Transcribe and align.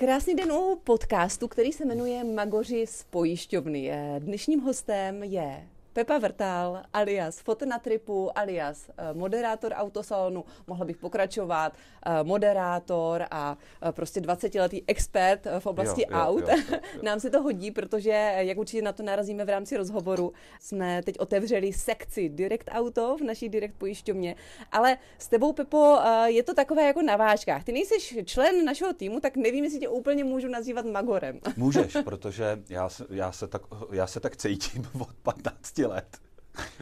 Krásný 0.00 0.34
den 0.34 0.52
u 0.52 0.76
podcastu, 0.84 1.48
který 1.48 1.72
se 1.72 1.84
jmenuje 1.84 2.24
Magoři 2.24 2.86
z 2.86 3.04
pojišťovny. 3.04 3.92
Dnešním 4.18 4.60
hostem 4.60 5.22
je 5.22 5.68
Pepa 5.92 6.18
Vrtal, 6.18 6.82
alias 6.92 7.40
Foto 7.40 7.66
na 7.66 7.78
tripu, 7.78 8.38
alias 8.38 8.88
eh, 8.88 9.14
moderátor 9.14 9.72
autosalonu, 9.72 10.44
mohla 10.66 10.84
bych 10.86 10.96
pokračovat, 10.96 11.72
eh, 12.06 12.24
moderátor 12.24 13.24
a 13.30 13.58
eh, 13.82 13.92
prostě 13.92 14.20
20-letý 14.20 14.84
expert 14.86 15.46
v 15.58 15.66
oblasti 15.66 16.02
jo, 16.02 16.08
jo, 16.10 16.18
aut. 16.18 16.40
Jo, 16.40 16.56
jo, 16.56 16.62
jo. 16.70 16.78
Nám 17.02 17.20
se 17.20 17.30
to 17.30 17.42
hodí, 17.42 17.70
protože, 17.70 18.34
jak 18.38 18.58
určitě 18.58 18.82
na 18.82 18.92
to 18.92 19.02
narazíme 19.02 19.44
v 19.44 19.48
rámci 19.48 19.76
rozhovoru, 19.76 20.32
jsme 20.60 21.02
teď 21.02 21.18
otevřeli 21.18 21.72
sekci 21.72 22.28
Direct 22.28 22.68
Auto 22.70 23.16
v 23.16 23.22
naší 23.22 23.48
Direct 23.48 23.74
pojišťovně, 23.78 24.36
ale 24.72 24.96
s 25.18 25.28
tebou, 25.28 25.52
Pepo, 25.52 25.98
je 26.24 26.42
to 26.42 26.54
takové 26.54 26.86
jako 26.86 27.02
na 27.02 27.16
vážkách. 27.16 27.64
Ty 27.64 27.72
nejsi 27.72 28.24
člen 28.24 28.64
našeho 28.64 28.92
týmu, 28.92 29.20
tak 29.20 29.36
nevím, 29.36 29.64
jestli 29.64 29.78
tě 29.78 29.88
úplně 29.88 30.24
můžu 30.24 30.48
nazývat 30.48 30.84
Magorem. 30.86 31.40
Můžeš, 31.56 31.96
protože 32.04 32.62
já 32.68 32.88
se, 32.88 33.06
já 33.10 33.32
se, 33.32 33.48
tak, 33.48 33.62
já 33.92 34.06
se 34.06 34.20
tak 34.20 34.36
cítím 34.36 34.88
od 35.00 35.12
15 35.22 35.80
let. 35.90 36.18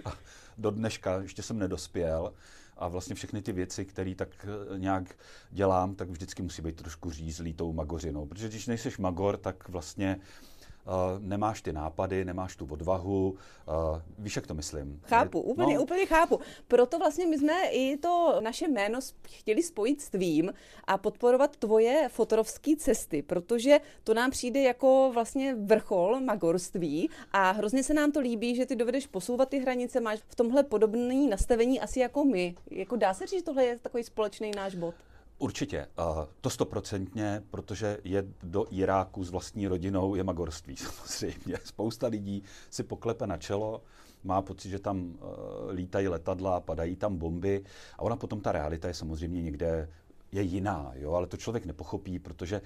A 0.04 0.12
do 0.58 0.70
dneška 0.70 1.20
ještě 1.20 1.42
jsem 1.42 1.58
nedospěl 1.58 2.32
a 2.76 2.88
vlastně 2.88 3.14
všechny 3.14 3.42
ty 3.42 3.52
věci, 3.52 3.84
které 3.84 4.14
tak 4.14 4.28
eh, 4.44 4.78
nějak 4.78 5.16
dělám, 5.50 5.94
tak 5.94 6.08
vždycky 6.08 6.42
musí 6.42 6.62
být 6.62 6.76
trošku 6.76 7.10
řízlý 7.10 7.52
tou 7.52 7.72
magořinou. 7.72 8.26
Protože 8.26 8.48
když 8.48 8.66
nejseš 8.66 8.98
magor, 8.98 9.36
tak 9.36 9.68
vlastně 9.68 10.20
nemáš 11.18 11.62
ty 11.62 11.72
nápady, 11.72 12.24
nemáš 12.24 12.56
tu 12.56 12.68
odvahu, 12.70 13.30
uh, 13.30 13.74
víš, 14.18 14.36
jak 14.36 14.46
to 14.46 14.54
myslím? 14.54 15.00
Chápu, 15.04 15.40
úplně, 15.40 15.74
no. 15.74 15.82
úplně 15.82 16.06
chápu. 16.06 16.40
Proto 16.68 16.98
vlastně 16.98 17.26
my 17.26 17.38
jsme 17.38 17.68
i 17.70 17.96
to 17.96 18.40
naše 18.40 18.68
jméno 18.68 18.98
chtěli 19.22 19.62
spojit 19.62 20.00
s 20.00 20.10
tvým 20.10 20.52
a 20.84 20.98
podporovat 20.98 21.56
tvoje 21.56 22.08
fotorovské 22.08 22.76
cesty, 22.76 23.22
protože 23.22 23.80
to 24.04 24.14
nám 24.14 24.30
přijde 24.30 24.60
jako 24.60 25.10
vlastně 25.14 25.54
vrchol 25.54 26.20
magorství 26.20 27.10
a 27.32 27.50
hrozně 27.50 27.82
se 27.82 27.94
nám 27.94 28.12
to 28.12 28.20
líbí, 28.20 28.56
že 28.56 28.66
ty 28.66 28.76
dovedeš 28.76 29.06
posouvat 29.06 29.48
ty 29.48 29.58
hranice, 29.58 30.00
máš 30.00 30.18
v 30.28 30.34
tomhle 30.34 30.62
podobné 30.62 31.26
nastavení 31.30 31.80
asi 31.80 32.00
jako 32.00 32.24
my. 32.24 32.54
Jako 32.70 32.96
dá 32.96 33.14
se 33.14 33.26
říct, 33.26 33.38
že 33.38 33.44
tohle 33.44 33.64
je 33.64 33.78
takový 33.78 34.04
společný 34.04 34.50
náš 34.56 34.74
bod? 34.74 34.94
Určitě, 35.38 35.86
to 36.40 36.50
stoprocentně, 36.50 37.42
protože 37.50 37.98
je 38.04 38.24
do 38.42 38.66
Iráku 38.70 39.24
s 39.24 39.30
vlastní 39.30 39.68
rodinou 39.68 40.14
je 40.14 40.24
magorství 40.24 40.76
samozřejmě. 41.06 41.58
Spousta 41.64 42.06
lidí 42.06 42.42
si 42.70 42.82
poklepe 42.82 43.26
na 43.26 43.36
čelo, 43.36 43.82
má 44.24 44.42
pocit, 44.42 44.68
že 44.68 44.78
tam 44.78 45.14
e, 45.14 45.72
lítají 45.72 46.08
letadla, 46.08 46.60
padají 46.60 46.96
tam 46.96 47.16
bomby 47.16 47.64
a 47.98 48.02
ona 48.02 48.16
potom 48.16 48.40
ta 48.40 48.52
realita 48.52 48.88
je 48.88 48.94
samozřejmě 48.94 49.42
někde 49.42 49.88
je 50.32 50.42
jiná, 50.42 50.92
jo, 50.94 51.12
ale 51.12 51.26
to 51.26 51.36
člověk 51.36 51.66
nepochopí, 51.66 52.18
protože 52.18 52.60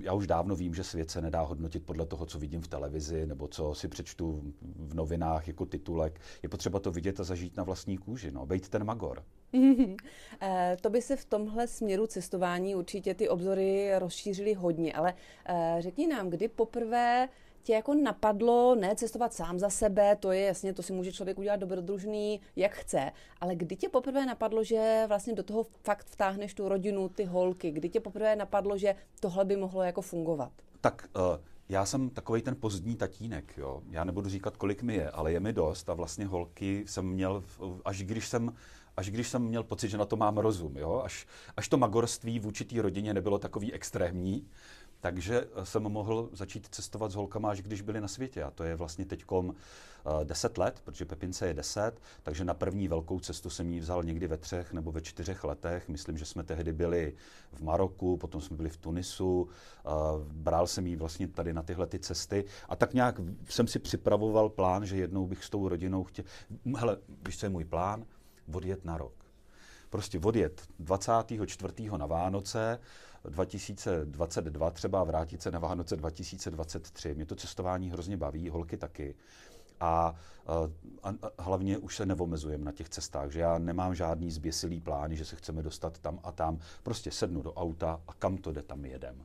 já 0.00 0.12
už 0.12 0.26
dávno 0.26 0.56
vím, 0.56 0.74
že 0.74 0.84
svět 0.84 1.10
se 1.10 1.20
nedá 1.20 1.42
hodnotit 1.42 1.86
podle 1.86 2.06
toho, 2.06 2.26
co 2.26 2.38
vidím 2.38 2.60
v 2.60 2.68
televizi 2.68 3.26
nebo 3.26 3.48
co 3.48 3.74
si 3.74 3.88
přečtu 3.88 4.52
v 4.62 4.94
novinách 4.94 5.48
jako 5.48 5.66
titulek. 5.66 6.20
Je 6.42 6.48
potřeba 6.48 6.80
to 6.80 6.92
vidět 6.92 7.20
a 7.20 7.24
zažít 7.24 7.56
na 7.56 7.64
vlastní 7.64 7.98
kůži, 7.98 8.30
no, 8.30 8.46
bejt 8.46 8.68
ten 8.68 8.84
magor. 8.84 9.22
Eh, 10.40 10.76
to 10.80 10.90
by 10.90 11.02
se 11.02 11.16
v 11.16 11.24
tomhle 11.24 11.66
směru 11.66 12.06
cestování 12.06 12.74
určitě 12.74 13.14
ty 13.14 13.28
obzory 13.28 13.98
rozšířily 13.98 14.54
hodně, 14.54 14.92
ale 14.92 15.14
eh, 15.46 15.76
řekni 15.80 16.06
nám, 16.06 16.30
kdy 16.30 16.48
poprvé 16.48 17.28
tě 17.62 17.72
jako 17.72 17.94
napadlo 17.94 18.74
ne 18.74 18.96
cestovat 18.96 19.34
sám 19.34 19.58
za 19.58 19.70
sebe, 19.70 20.16
to 20.16 20.32
je 20.32 20.40
jasně, 20.40 20.72
to 20.72 20.82
si 20.82 20.92
může 20.92 21.12
člověk 21.12 21.38
udělat 21.38 21.56
dobrodružný, 21.56 22.40
jak 22.56 22.72
chce, 22.72 23.12
ale 23.40 23.56
kdy 23.56 23.76
tě 23.76 23.88
poprvé 23.88 24.26
napadlo, 24.26 24.64
že 24.64 25.04
vlastně 25.08 25.34
do 25.34 25.42
toho 25.42 25.66
fakt 25.82 26.06
vtáhneš 26.06 26.54
tu 26.54 26.68
rodinu, 26.68 27.08
ty 27.08 27.24
holky, 27.24 27.70
kdy 27.70 27.88
tě 27.88 28.00
poprvé 28.00 28.36
napadlo, 28.36 28.78
že 28.78 28.94
tohle 29.20 29.44
by 29.44 29.56
mohlo 29.56 29.82
jako 29.82 30.02
fungovat? 30.02 30.52
Tak 30.80 31.08
uh, 31.16 31.22
já 31.68 31.86
jsem 31.86 32.10
takový 32.10 32.42
ten 32.42 32.56
pozdní 32.60 32.96
tatínek, 32.96 33.54
jo. 33.56 33.82
Já 33.90 34.04
nebudu 34.04 34.28
říkat, 34.28 34.56
kolik 34.56 34.82
mi 34.82 34.94
je, 34.94 35.10
ale 35.10 35.32
je 35.32 35.40
mi 35.40 35.52
dost 35.52 35.90
a 35.90 35.94
vlastně 35.94 36.26
holky 36.26 36.84
jsem 36.86 37.06
měl, 37.06 37.44
až 37.84 38.02
když 38.02 38.28
jsem 38.28 38.54
až 38.98 39.10
když 39.10 39.28
jsem 39.28 39.42
měl 39.42 39.62
pocit, 39.62 39.88
že 39.88 39.98
na 39.98 40.04
to 40.04 40.16
mám 40.16 40.38
rozum, 40.38 40.76
jo? 40.76 41.02
Až, 41.04 41.26
až 41.56 41.68
to 41.68 41.76
magorství 41.76 42.38
v 42.38 42.46
určitý 42.46 42.80
rodině 42.80 43.14
nebylo 43.14 43.38
takový 43.38 43.72
extrémní, 43.72 44.46
takže 45.00 45.46
jsem 45.64 45.82
mohl 45.82 46.28
začít 46.32 46.68
cestovat 46.70 47.12
s 47.12 47.14
holkama, 47.14 47.50
až 47.50 47.62
když 47.62 47.80
byli 47.80 48.00
na 48.00 48.08
světě. 48.08 48.42
A 48.42 48.50
to 48.50 48.64
je 48.64 48.76
vlastně 48.76 49.04
teď 49.04 49.24
uh, 49.30 49.52
10 50.24 50.58
let, 50.58 50.80
protože 50.84 51.04
Pepince 51.04 51.46
je 51.46 51.54
10, 51.54 52.00
takže 52.22 52.44
na 52.44 52.54
první 52.54 52.88
velkou 52.88 53.20
cestu 53.20 53.50
jsem 53.50 53.72
ji 53.72 53.80
vzal 53.80 54.02
někdy 54.04 54.26
ve 54.26 54.36
třech 54.36 54.72
nebo 54.72 54.92
ve 54.92 55.00
čtyřech 55.00 55.44
letech. 55.44 55.88
Myslím, 55.88 56.18
že 56.18 56.24
jsme 56.24 56.42
tehdy 56.42 56.72
byli 56.72 57.14
v 57.52 57.60
Maroku, 57.60 58.16
potom 58.16 58.40
jsme 58.40 58.56
byli 58.56 58.68
v 58.68 58.76
Tunisu, 58.76 59.42
uh, 59.42 59.92
bral 60.32 60.66
jsem 60.66 60.86
ji 60.86 60.96
vlastně 60.96 61.28
tady 61.28 61.52
na 61.52 61.62
tyhle 61.62 61.86
ty 61.86 61.98
cesty 61.98 62.44
a 62.68 62.76
tak 62.76 62.94
nějak 62.94 63.20
jsem 63.48 63.66
si 63.66 63.78
připravoval 63.78 64.48
plán, 64.48 64.86
že 64.86 64.96
jednou 64.96 65.26
bych 65.26 65.44
s 65.44 65.50
tou 65.50 65.68
rodinou 65.68 66.04
chtěl... 66.04 66.24
Hele, 66.76 66.96
víš, 67.26 67.38
co 67.38 67.46
je 67.46 67.50
můj 67.50 67.64
plán? 67.64 68.04
Odjet 68.52 68.84
na 68.84 68.98
rok 68.98 69.28
prostě 69.90 70.20
odjet 70.24 70.62
24. 70.78 71.72
na 71.96 72.06
Vánoce 72.06 72.78
2022 73.28 74.70
třeba 74.70 75.04
vrátit 75.04 75.42
se 75.42 75.50
na 75.50 75.58
Vánoce 75.58 75.96
2023. 75.96 77.14
Mě 77.14 77.26
to 77.26 77.34
cestování 77.34 77.90
hrozně 77.90 78.16
baví, 78.16 78.48
holky 78.48 78.76
taky. 78.76 79.14
A, 79.80 80.14
a, 80.46 80.68
a 81.02 81.42
hlavně 81.42 81.78
už 81.78 81.96
se 81.96 82.06
nevomezujeme 82.06 82.64
na 82.64 82.72
těch 82.72 82.88
cestách, 82.88 83.30
že 83.30 83.40
já 83.40 83.58
nemám 83.58 83.94
žádný 83.94 84.30
zběsilý 84.30 84.80
plán, 84.80 85.14
že 85.14 85.24
se 85.24 85.36
chceme 85.36 85.62
dostat 85.62 85.98
tam 85.98 86.20
a 86.22 86.32
tam. 86.32 86.58
Prostě 86.82 87.10
sednu 87.10 87.42
do 87.42 87.54
auta 87.54 88.00
a 88.08 88.12
kam 88.12 88.36
to 88.36 88.52
jde, 88.52 88.62
tam 88.62 88.84
jedem. 88.84 89.24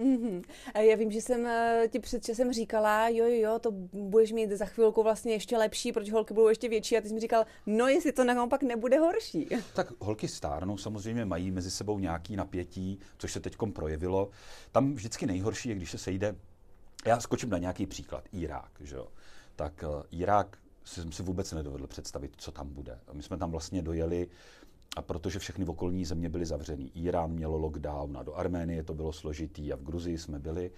Mm-hmm. 0.00 0.42
Já 0.80 0.96
vím, 0.96 1.10
že 1.10 1.20
jsem 1.20 1.46
eh, 1.46 1.88
ti 1.88 1.98
před 1.98 2.24
časem 2.24 2.52
říkala, 2.52 3.08
jo, 3.08 3.26
jo, 3.26 3.40
jo, 3.40 3.58
to 3.58 3.70
budeš 3.92 4.32
mít 4.32 4.50
za 4.50 4.64
chvilku 4.64 5.02
vlastně 5.02 5.32
ještě 5.32 5.56
lepší, 5.56 5.92
protože 5.92 6.12
holky 6.12 6.34
budou 6.34 6.48
ještě 6.48 6.68
větší 6.68 6.98
a 6.98 7.00
ty 7.00 7.08
jsi 7.08 7.14
mi 7.14 7.20
říkal, 7.20 7.44
no 7.66 7.88
jestli 7.88 8.12
to 8.12 8.24
naopak 8.24 8.62
nebude 8.62 8.98
horší. 8.98 9.48
Tak 9.74 9.92
holky 10.00 10.28
stárnou, 10.28 10.78
samozřejmě 10.78 11.24
mají 11.24 11.50
mezi 11.50 11.70
sebou 11.70 11.98
nějaký 11.98 12.36
napětí, 12.36 12.98
což 13.18 13.32
se 13.32 13.40
teď 13.40 13.56
projevilo. 13.72 14.30
Tam 14.72 14.94
vždycky 14.94 15.26
nejhorší 15.26 15.68
je, 15.68 15.74
když 15.74 15.90
se 15.90 15.98
sejde, 15.98 16.36
já 17.06 17.20
skočím 17.20 17.50
na 17.50 17.58
nějaký 17.58 17.86
příklad, 17.86 18.24
Irák, 18.32 18.70
že 18.80 18.96
jo. 18.96 19.08
Tak 19.56 19.84
uh, 19.88 20.20
Irák 20.20 20.58
jsem 20.84 21.12
si 21.12 21.22
vůbec 21.22 21.52
nedovedl 21.52 21.86
představit, 21.86 22.32
co 22.36 22.52
tam 22.52 22.68
bude. 22.68 22.98
My 23.12 23.22
jsme 23.22 23.36
tam 23.36 23.50
vlastně 23.50 23.82
dojeli 23.82 24.28
a 24.96 25.02
protože 25.02 25.38
všechny 25.38 25.64
okolní 25.64 26.04
země 26.04 26.28
byly 26.28 26.46
zavřený. 26.46 26.90
Irán 26.94 27.32
mělo 27.32 27.58
lockdown 27.58 28.16
a 28.16 28.22
do 28.22 28.34
Arménie 28.34 28.82
to 28.82 28.94
bylo 28.94 29.12
složitý 29.12 29.72
a 29.72 29.76
v 29.76 29.82
Gruzii 29.82 30.18
jsme 30.18 30.38
byli. 30.38 30.70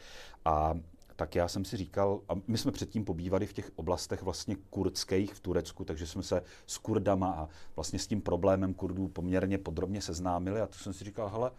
A 0.45 0.75
tak 1.17 1.35
já 1.35 1.49
jsem 1.49 1.65
si 1.65 1.77
říkal, 1.77 2.21
a 2.29 2.33
my 2.47 2.59
jsme 2.59 2.73
předtím 2.73 3.05
pobývali 3.05 3.47
v 3.47 3.53
těch 3.53 3.71
oblastech 3.77 4.23
vlastně 4.23 4.57
kurdských 4.71 5.35
v 5.35 5.41
Turecku, 5.41 5.85
takže 5.85 6.07
jsme 6.07 6.23
se 6.23 6.43
s 6.67 6.79
Kurdama 6.79 7.31
a 7.31 7.49
vlastně 7.77 7.99
s 7.99 8.07
tím 8.07 8.21
problémem 8.21 8.75
Kurdů 8.75 9.09
poměrně 9.09 9.59
podrobně 9.59 10.03
seznámili 10.03 10.61
a 10.61 10.67
to 10.67 10.79
jsem 10.79 10.93
si 10.93 11.05
říkal, 11.05 11.29
hele, 11.29 11.51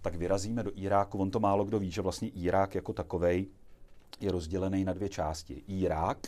tak 0.00 0.14
vyrazíme 0.14 0.62
do 0.62 0.72
Iráku. 0.74 1.18
On 1.18 1.30
to 1.30 1.40
málo 1.40 1.64
kdo 1.64 1.78
ví, 1.78 1.90
že 1.90 2.02
vlastně 2.02 2.28
Irák 2.28 2.74
jako 2.74 2.92
takovej 2.92 3.46
je 4.20 4.32
rozdělený 4.32 4.84
na 4.84 4.92
dvě 4.92 5.08
části. 5.08 5.62
Irák, 5.66 6.26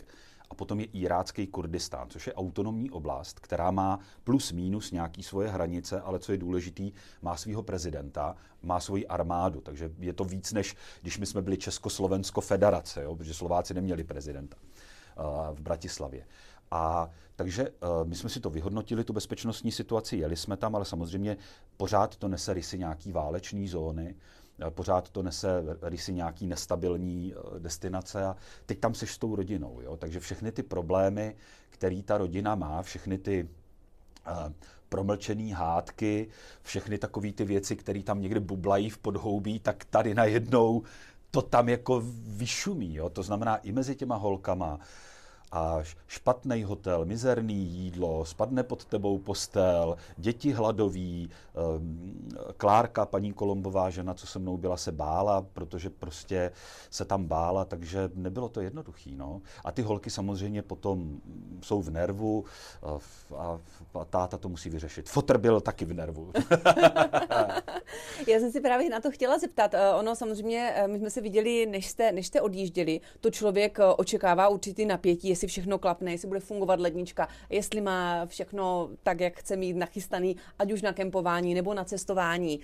a 0.51 0.55
potom 0.55 0.79
je 0.79 0.85
irácký 0.85 1.47
Kurdistán, 1.47 2.09
což 2.09 2.27
je 2.27 2.33
autonomní 2.33 2.91
oblast, 2.91 3.39
která 3.39 3.71
má 3.71 3.99
plus 4.23 4.51
minus 4.51 4.91
nějaký 4.91 5.23
svoje 5.23 5.49
hranice, 5.49 6.01
ale 6.01 6.19
co 6.19 6.31
je 6.31 6.37
důležitý, 6.37 6.91
má 7.21 7.37
svého 7.37 7.63
prezidenta, 7.63 8.35
má 8.63 8.79
svoji 8.79 9.07
armádu, 9.07 9.61
takže 9.61 9.91
je 9.99 10.13
to 10.13 10.23
víc 10.23 10.53
než 10.53 10.75
když 11.01 11.17
my 11.17 11.25
jsme 11.25 11.41
byli 11.41 11.57
Československo 11.57 12.41
federace, 12.41 13.03
jo, 13.03 13.15
protože 13.15 13.33
Slováci 13.33 13.73
neměli 13.73 14.03
prezidenta 14.03 14.57
uh, 14.57 15.55
v 15.55 15.61
Bratislavě. 15.61 16.25
A 16.71 17.09
takže 17.35 17.69
uh, 17.69 18.07
my 18.07 18.15
jsme 18.15 18.29
si 18.29 18.39
to 18.39 18.49
vyhodnotili, 18.49 19.03
tu 19.03 19.13
bezpečnostní 19.13 19.71
situaci, 19.71 20.17
jeli 20.17 20.35
jsme 20.35 20.57
tam, 20.57 20.75
ale 20.75 20.85
samozřejmě 20.85 21.37
pořád 21.77 22.15
to 22.15 22.27
nese 22.27 22.53
rysy 22.53 22.79
nějaký 22.79 23.11
váleční 23.11 23.67
zóny, 23.67 24.15
pořád 24.69 25.09
to 25.09 25.23
nese 25.23 25.63
rysy 25.81 26.13
nějaký 26.13 26.47
nestabilní 26.47 27.33
eh, 27.33 27.59
destinace 27.59 28.25
a 28.25 28.35
teď 28.65 28.79
tam 28.79 28.93
seš 28.93 29.11
s 29.11 29.17
tou 29.17 29.35
rodinou. 29.35 29.81
Jo? 29.81 29.97
Takže 29.97 30.19
všechny 30.19 30.51
ty 30.51 30.63
problémy, 30.63 31.35
které 31.69 32.01
ta 32.05 32.17
rodina 32.17 32.55
má, 32.55 32.81
všechny 32.81 33.17
ty 33.17 33.47
uh, 34.27 34.53
promlčený 34.89 35.51
hádky, 35.51 36.27
všechny 36.61 36.97
takové 36.97 37.31
ty 37.31 37.45
věci, 37.45 37.75
které 37.75 38.03
tam 38.03 38.21
někde 38.21 38.39
bublají 38.39 38.89
v 38.89 38.97
podhoubí, 38.97 39.59
tak 39.59 39.85
tady 39.85 40.13
najednou 40.13 40.83
to 41.31 41.41
tam 41.41 41.69
jako 41.69 42.03
vyšumí. 42.27 42.95
Jo? 42.95 43.09
To 43.09 43.23
znamená 43.23 43.55
i 43.55 43.71
mezi 43.71 43.95
těma 43.95 44.15
holkama, 44.15 44.79
a 45.51 45.79
špatný 46.07 46.63
hotel, 46.63 47.05
mizerný 47.05 47.55
jídlo, 47.55 48.25
spadne 48.25 48.63
pod 48.63 48.85
tebou 48.85 49.17
postel, 49.17 49.97
děti 50.17 50.51
hladoví, 50.51 51.29
ehm, 51.55 52.29
Klárka, 52.57 53.05
paní 53.05 53.33
Kolombová 53.33 53.89
žena, 53.89 54.13
co 54.13 54.27
se 54.27 54.39
mnou 54.39 54.57
byla, 54.57 54.77
se 54.77 54.91
bála, 54.91 55.41
protože 55.53 55.89
prostě 55.89 56.51
se 56.89 57.05
tam 57.05 57.25
bála, 57.25 57.65
takže 57.65 58.09
nebylo 58.15 58.49
to 58.49 58.61
jednoduchý. 58.61 59.15
No. 59.15 59.41
A 59.63 59.71
ty 59.71 59.81
holky 59.81 60.09
samozřejmě 60.09 60.61
potom 60.61 61.21
jsou 61.63 61.81
v 61.81 61.89
nervu 61.89 62.45
a, 63.37 63.59
a 63.99 64.05
táta 64.05 64.37
to 64.37 64.49
musí 64.49 64.69
vyřešit. 64.69 65.09
Fotr 65.09 65.37
byl 65.37 65.61
taky 65.61 65.85
v 65.85 65.93
nervu. 65.93 66.31
Já 68.27 68.39
jsem 68.39 68.51
si 68.51 68.61
právě 68.61 68.89
na 68.89 68.99
to 68.99 69.11
chtěla 69.11 69.37
zeptat. 69.39 69.73
Eh, 69.73 69.93
ono 69.99 70.15
samozřejmě, 70.15 70.73
eh, 70.75 70.87
my 70.87 70.99
jsme 70.99 71.09
se 71.09 71.21
viděli, 71.21 71.65
než 71.65 71.87
jste, 71.87 72.11
než 72.11 72.27
jste 72.27 72.41
odjížděli, 72.41 73.01
to 73.19 73.31
člověk 73.31 73.79
eh, 73.79 73.83
očekává 73.85 74.47
určitý 74.47 74.85
napětí, 74.85 75.27
jestli 75.41 75.47
všechno 75.51 75.79
klapne, 75.79 76.11
jestli 76.11 76.27
bude 76.27 76.39
fungovat 76.39 76.79
lednička, 76.79 77.27
jestli 77.49 77.81
má 77.81 78.25
všechno 78.25 78.89
tak, 79.03 79.19
jak 79.19 79.39
chce 79.39 79.55
mít 79.55 79.73
nachystaný, 79.73 80.35
ať 80.59 80.71
už 80.71 80.81
na 80.81 80.93
kempování 80.93 81.53
nebo 81.53 81.73
na 81.73 81.83
cestování. 81.83 82.59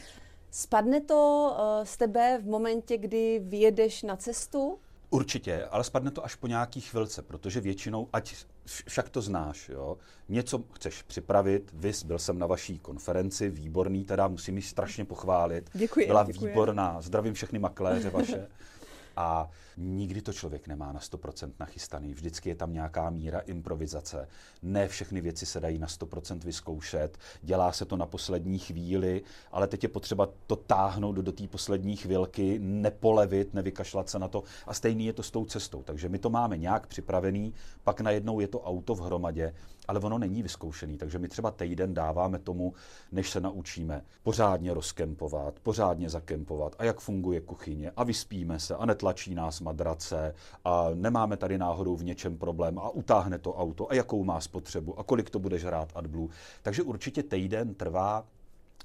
Spadne 0.52 1.02
to 1.02 1.54
z 1.84 1.98
tebe 1.98 2.40
v 2.42 2.46
momentě, 2.48 2.98
kdy 2.98 3.42
vyjedeš 3.44 4.04
na 4.04 4.16
cestu? 4.16 4.80
Určitě, 5.10 5.66
ale 5.66 5.84
spadne 5.84 6.12
to 6.12 6.26
až 6.26 6.36
po 6.36 6.48
nějaký 6.48 6.82
chvilce, 6.82 7.22
protože 7.22 7.62
většinou, 7.62 8.08
ať 8.14 8.36
však 8.66 9.10
to 9.10 9.22
znáš, 9.22 9.70
jo, 9.70 9.98
něco 10.30 10.64
chceš 10.74 11.02
připravit, 11.02 11.72
vys, 11.74 12.04
byl 12.04 12.20
jsem 12.20 12.40
na 12.40 12.48
vaší 12.48 12.80
konferenci, 12.80 13.50
výborný, 13.50 14.04
teda 14.04 14.28
musím 14.28 14.56
ji 14.56 14.62
strašně 14.62 15.06
pochválit. 15.06 15.70
Děkuji. 15.74 16.08
Byla 16.08 16.24
děkuji. 16.24 16.48
výborná, 16.48 17.02
zdravím 17.02 17.34
všechny 17.34 17.60
makléře 17.60 18.10
vaše. 18.10 18.48
A 19.16 19.50
nikdy 19.78 20.22
to 20.22 20.34
člověk 20.34 20.68
nemá 20.68 20.92
na 20.92 21.00
100% 21.00 21.52
nachystaný. 21.60 22.14
Vždycky 22.14 22.50
je 22.50 22.56
tam 22.56 22.74
nějaká 22.74 23.10
míra 23.10 23.40
improvizace. 23.40 24.28
Ne 24.62 24.88
všechny 24.88 25.22
věci 25.22 25.46
se 25.46 25.60
dají 25.60 25.80
na 25.80 25.88
100% 25.88 26.40
vyzkoušet. 26.40 27.18
Dělá 27.42 27.72
se 27.72 27.86
to 27.86 27.98
na 27.98 28.06
poslední 28.06 28.60
chvíli, 28.60 29.22
ale 29.52 29.68
teď 29.68 29.84
je 29.84 29.90
potřeba 29.90 30.30
to 30.48 30.56
táhnout 30.56 31.16
do 31.16 31.32
té 31.32 31.48
poslední 31.48 31.96
chvilky, 31.96 32.60
nepolevit, 32.60 33.54
nevykašlat 33.54 34.10
se 34.10 34.20
na 34.20 34.28
to. 34.28 34.44
A 34.68 34.74
stejný 34.74 35.06
je 35.06 35.14
to 35.14 35.24
s 35.24 35.32
tou 35.32 35.46
cestou. 35.46 35.84
Takže 35.84 36.10
my 36.10 36.20
to 36.20 36.30
máme 36.30 36.58
nějak 36.58 36.88
připravený, 36.88 37.54
pak 37.84 38.02
najednou 38.02 38.40
je 38.40 38.48
to 38.48 38.62
auto 38.62 38.96
v 38.96 39.02
hromadě 39.02 39.54
ale 39.88 40.00
ono 40.00 40.18
není 40.18 40.44
vyzkoušený, 40.44 40.98
takže 40.98 41.20
my 41.20 41.28
třeba 41.28 41.52
týden 41.52 41.94
dáváme 41.94 42.40
tomu, 42.40 42.74
než 43.12 43.30
se 43.30 43.42
naučíme 43.42 44.06
pořádně 44.24 44.74
rozkempovat, 44.74 45.60
pořádně 45.60 46.10
zakempovat 46.10 46.76
a 46.80 46.84
jak 46.84 47.00
funguje 47.00 47.42
kuchyně 47.42 47.92
a 47.92 48.04
vyspíme 48.04 48.60
se 48.60 48.76
a 48.76 48.86
netlačí 48.86 49.36
nás 49.36 49.62
madrace 49.68 50.34
a 50.66 50.88
nemáme 50.94 51.38
tady 51.38 51.58
náhodou 51.58 51.96
v 51.96 52.04
něčem 52.04 52.38
problém 52.38 52.80
a 52.80 52.90
utáhne 52.90 53.40
to 53.40 53.54
auto 53.54 53.92
a 53.92 53.94
jakou 53.94 54.24
má 54.24 54.40
spotřebu 54.42 55.00
a 55.00 55.04
kolik 55.04 55.30
to 55.30 55.40
budeš 55.40 55.64
hrát 55.64 55.92
AdBlue. 55.96 56.30
Takže 56.62 56.84
určitě 56.84 57.24
týden 57.24 57.76
trvá 57.76 58.24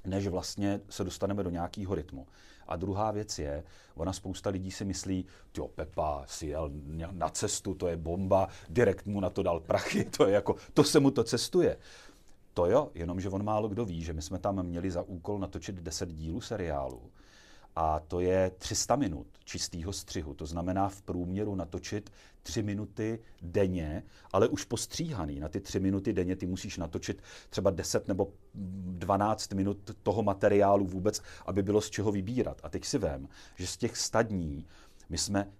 než 0.05 0.27
vlastně 0.27 0.81
se 0.89 1.03
dostaneme 1.03 1.43
do 1.43 1.49
nějakého 1.49 1.95
rytmu. 1.95 2.27
A 2.67 2.75
druhá 2.75 3.11
věc 3.11 3.39
je, 3.39 3.63
ona 3.95 4.13
spousta 4.13 4.49
lidí 4.49 4.71
si 4.71 4.85
myslí, 4.85 5.25
jo, 5.57 5.67
Pepa 5.67 6.23
si 6.27 6.47
jel 6.47 6.71
na 7.11 7.29
cestu, 7.29 7.73
to 7.73 7.87
je 7.87 7.97
bomba, 7.97 8.47
direkt 8.69 9.05
mu 9.05 9.19
na 9.19 9.29
to 9.29 9.43
dal 9.43 9.59
prachy, 9.59 10.03
to 10.17 10.27
je 10.27 10.33
jako, 10.33 10.55
to 10.73 10.83
se 10.83 10.99
mu 10.99 11.11
to 11.11 11.23
cestuje. 11.23 11.77
To 12.53 12.65
jo, 12.65 12.91
jenomže 12.93 13.29
on 13.29 13.43
málo 13.43 13.67
kdo 13.67 13.85
ví, 13.85 14.03
že 14.03 14.13
my 14.13 14.21
jsme 14.21 14.39
tam 14.39 14.63
měli 14.63 14.91
za 14.91 15.01
úkol 15.01 15.39
natočit 15.39 15.75
10 15.75 16.09
dílů 16.09 16.41
seriálu 16.41 17.01
a 17.75 17.99
to 17.99 18.19
je 18.19 18.51
300 18.57 18.95
minut 18.95 19.27
čistého 19.43 19.93
střihu. 19.93 20.33
To 20.33 20.45
znamená 20.45 20.89
v 20.89 21.01
průměru 21.01 21.55
natočit 21.55 22.09
3 22.43 22.63
minuty 22.63 23.19
denně, 23.41 24.03
ale 24.33 24.47
už 24.47 24.63
postříhaný. 24.65 25.39
Na 25.39 25.49
ty 25.49 25.59
3 25.59 25.79
minuty 25.79 26.13
denně 26.13 26.35
ty 26.35 26.45
musíš 26.45 26.77
natočit 26.77 27.21
třeba 27.49 27.71
10 27.71 28.07
nebo 28.07 28.33
12 28.53 29.53
minut 29.53 29.91
toho 30.03 30.23
materiálu 30.23 30.85
vůbec, 30.85 31.21
aby 31.45 31.63
bylo 31.63 31.81
z 31.81 31.89
čeho 31.89 32.11
vybírat. 32.11 32.61
A 32.63 32.69
teď 32.69 32.85
si 32.85 32.97
vem, 32.97 33.27
že 33.55 33.67
z 33.67 33.77
těch 33.77 33.97
100 33.97 34.23
dní 34.23 34.65
my 35.09 35.17
jsme 35.17 35.51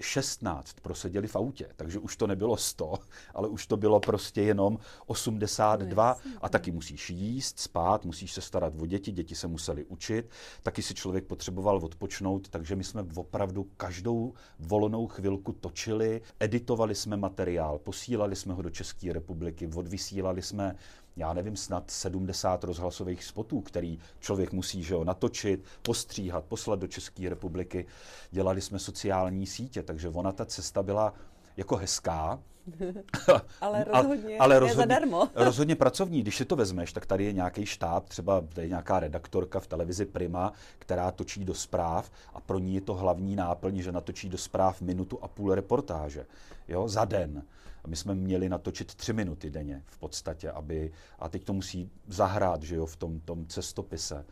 16 0.00 0.80
proseděli 0.82 1.28
v 1.28 1.36
autě, 1.36 1.68
takže 1.76 1.98
už 1.98 2.16
to 2.16 2.26
nebylo 2.26 2.56
100, 2.56 2.94
ale 3.34 3.48
už 3.48 3.66
to 3.66 3.76
bylo 3.76 4.00
prostě 4.00 4.42
jenom 4.42 4.78
82 5.06 6.16
no, 6.24 6.32
a 6.40 6.48
taky 6.48 6.70
musíš 6.70 7.10
jíst, 7.10 7.58
spát, 7.58 8.04
musíš 8.04 8.32
se 8.32 8.40
starat 8.40 8.72
o 8.80 8.86
děti, 8.86 9.12
děti 9.12 9.34
se 9.34 9.46
museli 9.46 9.84
učit, 9.84 10.30
taky 10.62 10.82
si 10.82 10.94
člověk 10.94 11.24
potřeboval 11.24 11.76
odpočnout, 11.76 12.48
takže 12.48 12.76
my 12.76 12.84
jsme 12.84 13.04
opravdu 13.14 13.64
každou 13.76 14.34
volnou 14.58 15.06
chvilku 15.06 15.52
točili, 15.52 16.22
editovali 16.40 16.94
jsme 16.94 17.16
materiál, 17.16 17.78
posílali 17.78 18.36
jsme 18.36 18.54
ho 18.54 18.62
do 18.62 18.70
České 18.70 19.12
republiky, 19.12 19.70
odvysílali 19.74 20.42
jsme 20.42 20.76
já 21.18 21.32
nevím, 21.32 21.56
snad 21.56 21.90
70 21.90 22.64
rozhlasových 22.64 23.24
spotů, 23.24 23.60
který 23.60 23.98
člověk 24.20 24.52
musí 24.52 24.82
že 24.82 24.94
jo, 24.94 25.04
natočit, 25.04 25.64
postříhat, 25.82 26.44
poslat 26.44 26.78
do 26.78 26.86
České 26.86 27.28
republiky. 27.28 27.86
Dělali 28.30 28.60
jsme 28.60 28.78
sociální 28.78 29.46
sítě, 29.46 29.82
takže 29.82 30.08
ona 30.08 30.32
ta 30.32 30.44
cesta 30.44 30.82
byla 30.82 31.14
jako 31.56 31.76
hezká. 31.76 32.38
ale 33.60 33.84
rozhodně, 33.84 34.38
ale 34.38 34.58
rozhodně 34.58 34.82
zadarmo. 34.82 35.28
rozhodně 35.34 35.76
pracovní. 35.76 36.22
Když 36.22 36.36
si 36.36 36.44
to 36.44 36.56
vezmeš, 36.56 36.92
tak 36.92 37.06
tady 37.06 37.24
je 37.24 37.32
nějaký 37.32 37.66
štáb, 37.66 38.08
třeba 38.08 38.40
tady 38.40 38.62
je 38.62 38.68
nějaká 38.68 39.00
redaktorka 39.00 39.60
v 39.60 39.66
televizi 39.66 40.04
Prima, 40.04 40.52
která 40.78 41.10
točí 41.10 41.44
do 41.44 41.54
zpráv 41.54 42.10
a 42.34 42.40
pro 42.40 42.58
ní 42.58 42.74
je 42.74 42.80
to 42.80 42.94
hlavní 42.94 43.36
náplň, 43.36 43.82
že 43.82 43.92
natočí 43.92 44.28
do 44.28 44.38
zpráv 44.38 44.80
minutu 44.80 45.18
a 45.22 45.28
půl 45.28 45.54
reportáže 45.54 46.26
jo, 46.68 46.88
za 46.88 47.04
den. 47.04 47.42
A 47.88 47.90
my 47.90 47.96
jsme 47.96 48.14
měli 48.14 48.48
natočit 48.48 48.94
tři 48.94 49.12
minuty 49.12 49.50
denně 49.50 49.82
v 49.86 49.98
podstatě, 49.98 50.50
aby, 50.50 50.92
a 51.18 51.28
teď 51.28 51.44
to 51.44 51.52
musí 51.52 51.90
zahrát, 52.06 52.62
že 52.62 52.76
jo, 52.76 52.86
v 52.86 52.96
tom, 52.96 53.20
tom 53.20 53.46
cestopise. 53.46 54.24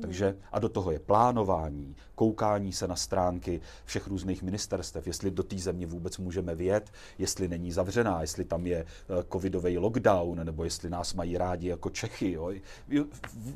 Takže 0.00 0.36
a 0.52 0.58
do 0.58 0.68
toho 0.68 0.90
je 0.90 0.98
plánování, 0.98 1.96
koukání 2.14 2.72
se 2.72 2.88
na 2.88 2.96
stránky 2.96 3.60
všech 3.84 4.06
různých 4.06 4.42
ministerstev, 4.42 5.06
jestli 5.06 5.30
do 5.30 5.42
té 5.42 5.58
země 5.58 5.86
vůbec 5.86 6.18
můžeme 6.18 6.54
vjet, 6.54 6.92
jestli 7.18 7.48
není 7.48 7.72
zavřená, 7.72 8.20
jestli 8.20 8.44
tam 8.44 8.66
je 8.66 8.78
eh, 8.78 9.24
covidový 9.32 9.78
lockdown, 9.78 10.44
nebo 10.44 10.64
jestli 10.64 10.90
nás 10.90 11.14
mají 11.14 11.38
rádi 11.38 11.68
jako 11.68 11.90
Čechy. 11.90 12.32
Jo. 12.32 12.52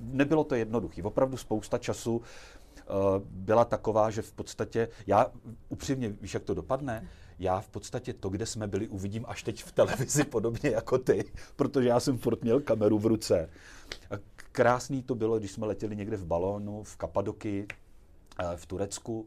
Nebylo 0.01 0.45
to 0.45 0.55
jednoduché. 0.55 1.03
Opravdu 1.03 1.37
spousta 1.37 1.79
času 1.79 2.23
eh, 2.79 2.83
byla 3.31 3.65
taková, 3.65 4.11
že 4.11 4.23
v 4.23 4.33
podstatě, 4.33 4.89
já 5.07 5.27
upřímně, 5.69 6.09
víš, 6.09 6.35
jak 6.35 6.43
to 6.43 6.55
dopadne? 6.55 7.09
Já 7.43 7.61
v 7.61 7.69
podstatě 7.69 8.12
to, 8.12 8.29
kde 8.29 8.47
jsme 8.47 8.67
byli, 8.67 8.89
uvidím 8.89 9.25
až 9.29 9.43
teď 9.43 9.65
v 9.65 9.73
televizi 9.73 10.25
podobně 10.31 10.71
jako 10.71 10.99
ty, 10.99 11.25
protože 11.56 11.89
já 11.89 12.00
jsem 12.00 12.19
furt 12.19 12.43
měl 12.43 12.61
kameru 12.61 12.99
v 12.99 13.06
ruce. 13.06 13.50
A 14.11 14.15
krásný 14.53 15.03
to 15.03 15.15
bylo, 15.15 15.39
když 15.39 15.53
jsme 15.53 15.67
letěli 15.67 15.97
někde 15.97 16.17
v 16.17 16.25
balónu, 16.25 16.83
v 16.83 16.97
Kapadoky, 16.97 17.67
eh, 18.39 18.56
v 18.56 18.67
Turecku, 18.67 19.27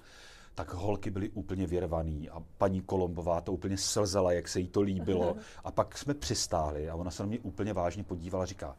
tak 0.55 0.73
holky 0.73 1.09
byly 1.09 1.29
úplně 1.29 1.67
vyrvaný 1.67 2.29
a 2.29 2.43
paní 2.57 2.81
Kolombová 2.81 3.41
to 3.41 3.53
úplně 3.53 3.77
slzela, 3.77 4.31
jak 4.31 4.47
se 4.47 4.59
jí 4.59 4.67
to 4.67 4.81
líbilo. 4.81 5.35
A 5.63 5.71
pak 5.71 5.97
jsme 5.97 6.13
přistáli 6.13 6.89
a 6.89 6.95
ona 6.95 7.11
se 7.11 7.23
na 7.23 7.27
mě 7.27 7.39
úplně 7.39 7.73
vážně 7.73 8.03
podívala 8.03 8.43
a 8.43 8.45
říká, 8.45 8.75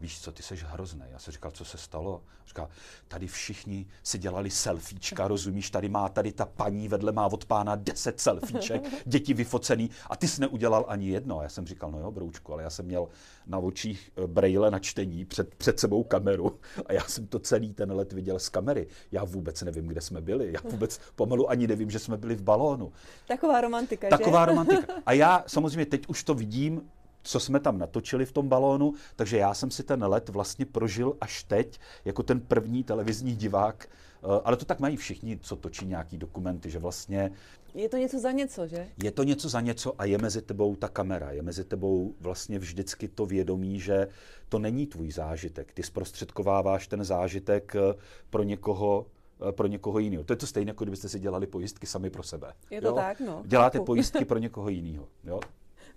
víš 0.00 0.20
co, 0.20 0.32
ty 0.32 0.42
jsi 0.42 0.56
hrozný. 0.56 1.02
Já 1.10 1.18
jsem 1.18 1.32
říkal, 1.32 1.50
co 1.50 1.64
se 1.64 1.78
stalo? 1.78 2.22
Říká, 2.46 2.68
tady 3.08 3.26
všichni 3.26 3.86
si 4.02 4.18
dělali 4.18 4.50
selfiečka, 4.50 5.28
rozumíš, 5.28 5.70
tady 5.70 5.88
má 5.88 6.08
tady 6.08 6.32
ta 6.32 6.46
paní 6.46 6.88
vedle 6.88 7.12
má 7.12 7.26
od 7.26 7.44
pána 7.44 7.76
deset 7.76 8.20
selfieček, 8.20 8.82
děti 9.06 9.34
vyfocený 9.34 9.90
a 10.10 10.16
ty 10.16 10.28
jsi 10.28 10.40
neudělal 10.40 10.84
ani 10.88 11.08
jedno. 11.08 11.38
A 11.38 11.42
já 11.42 11.48
jsem 11.48 11.66
říkal, 11.66 11.90
no 11.90 11.98
jo, 11.98 12.10
broučku, 12.10 12.52
ale 12.52 12.62
já 12.62 12.70
jsem 12.70 12.86
měl 12.86 13.08
na 13.46 13.58
očích 13.58 14.12
eh, 14.16 14.26
brejle 14.26 14.70
na 14.70 14.78
čtení 14.78 15.24
před, 15.24 15.54
před 15.54 15.80
sebou 15.80 16.04
kameru 16.04 16.60
a 16.86 16.92
já 16.92 17.04
jsem 17.04 17.26
to 17.26 17.38
celý 17.38 17.72
ten 17.72 17.92
let 17.92 18.12
viděl 18.12 18.38
z 18.38 18.48
kamery. 18.48 18.86
Já 19.12 19.24
vůbec 19.24 19.62
nevím, 19.62 19.86
kde 19.86 20.00
jsme 20.00 20.20
byli. 20.20 20.52
Já 20.52 20.60
vůbec 20.70 21.00
pomalu 21.14 21.50
ani 21.50 21.66
nevím, 21.66 21.90
že 21.90 21.98
jsme 21.98 22.16
byli 22.16 22.34
v 22.34 22.42
balónu. 22.42 22.92
Taková 23.28 23.60
romantika, 23.60 24.08
Taková 24.08 24.42
že? 24.42 24.46
romantika. 24.46 24.94
A 25.06 25.12
já 25.12 25.44
samozřejmě 25.46 25.86
teď 25.86 26.06
už 26.06 26.24
to 26.24 26.34
vidím 26.34 26.82
co 27.26 27.40
jsme 27.40 27.60
tam 27.60 27.78
natočili 27.78 28.26
v 28.26 28.32
tom 28.32 28.48
balónu, 28.48 28.94
takže 29.16 29.36
já 29.36 29.54
jsem 29.54 29.70
si 29.70 29.82
ten 29.82 30.04
let 30.04 30.28
vlastně 30.28 30.66
prožil 30.66 31.16
až 31.20 31.42
teď, 31.44 31.80
jako 32.04 32.22
ten 32.22 32.40
první 32.40 32.84
televizní 32.84 33.36
divák, 33.36 33.88
eh, 33.88 34.26
ale 34.44 34.56
to 34.56 34.64
tak 34.64 34.80
mají 34.80 34.96
všichni, 34.96 35.38
co 35.42 35.56
točí 35.56 35.86
nějaký 35.86 36.18
dokumenty, 36.18 36.70
že 36.70 36.78
vlastně... 36.78 37.30
Je 37.74 37.88
to 37.88 37.96
něco 37.96 38.18
za 38.18 38.30
něco, 38.30 38.66
že? 38.66 38.86
Je 39.02 39.10
to 39.10 39.22
něco 39.22 39.48
za 39.48 39.60
něco 39.60 39.94
a 39.98 40.04
je 40.04 40.18
mezi 40.18 40.42
tebou 40.42 40.76
ta 40.76 40.88
kamera, 40.88 41.30
je 41.30 41.42
mezi 41.42 41.64
tebou 41.64 42.14
vlastně 42.20 42.58
vždycky 42.58 43.08
to 43.08 43.26
vědomí, 43.26 43.80
že 43.80 44.08
to 44.48 44.58
není 44.58 44.86
tvůj 44.86 45.12
zážitek. 45.12 45.72
Ty 45.72 45.82
zprostředkováváš 45.82 46.88
ten 46.88 47.04
zážitek 47.04 47.76
eh, 47.76 47.94
pro 48.30 48.42
někoho, 48.42 49.06
eh, 49.48 49.52
pro 49.52 49.66
někoho 49.66 49.98
jiného. 49.98 50.24
To 50.24 50.32
je 50.32 50.36
to 50.36 50.46
stejné, 50.46 50.70
jako 50.70 50.84
kdybyste 50.84 51.08
si 51.08 51.20
dělali 51.20 51.46
pojistky 51.46 51.86
sami 51.86 52.10
pro 52.10 52.22
sebe. 52.22 52.52
Je 52.70 52.80
to 52.80 52.88
jo? 52.88 52.94
tak, 52.94 53.20
no. 53.20 53.42
Děláte 53.46 53.80
pojistky 53.80 54.24
pro 54.24 54.38
někoho 54.46 54.68
jiného. 54.68 55.08
Jo? 55.24 55.40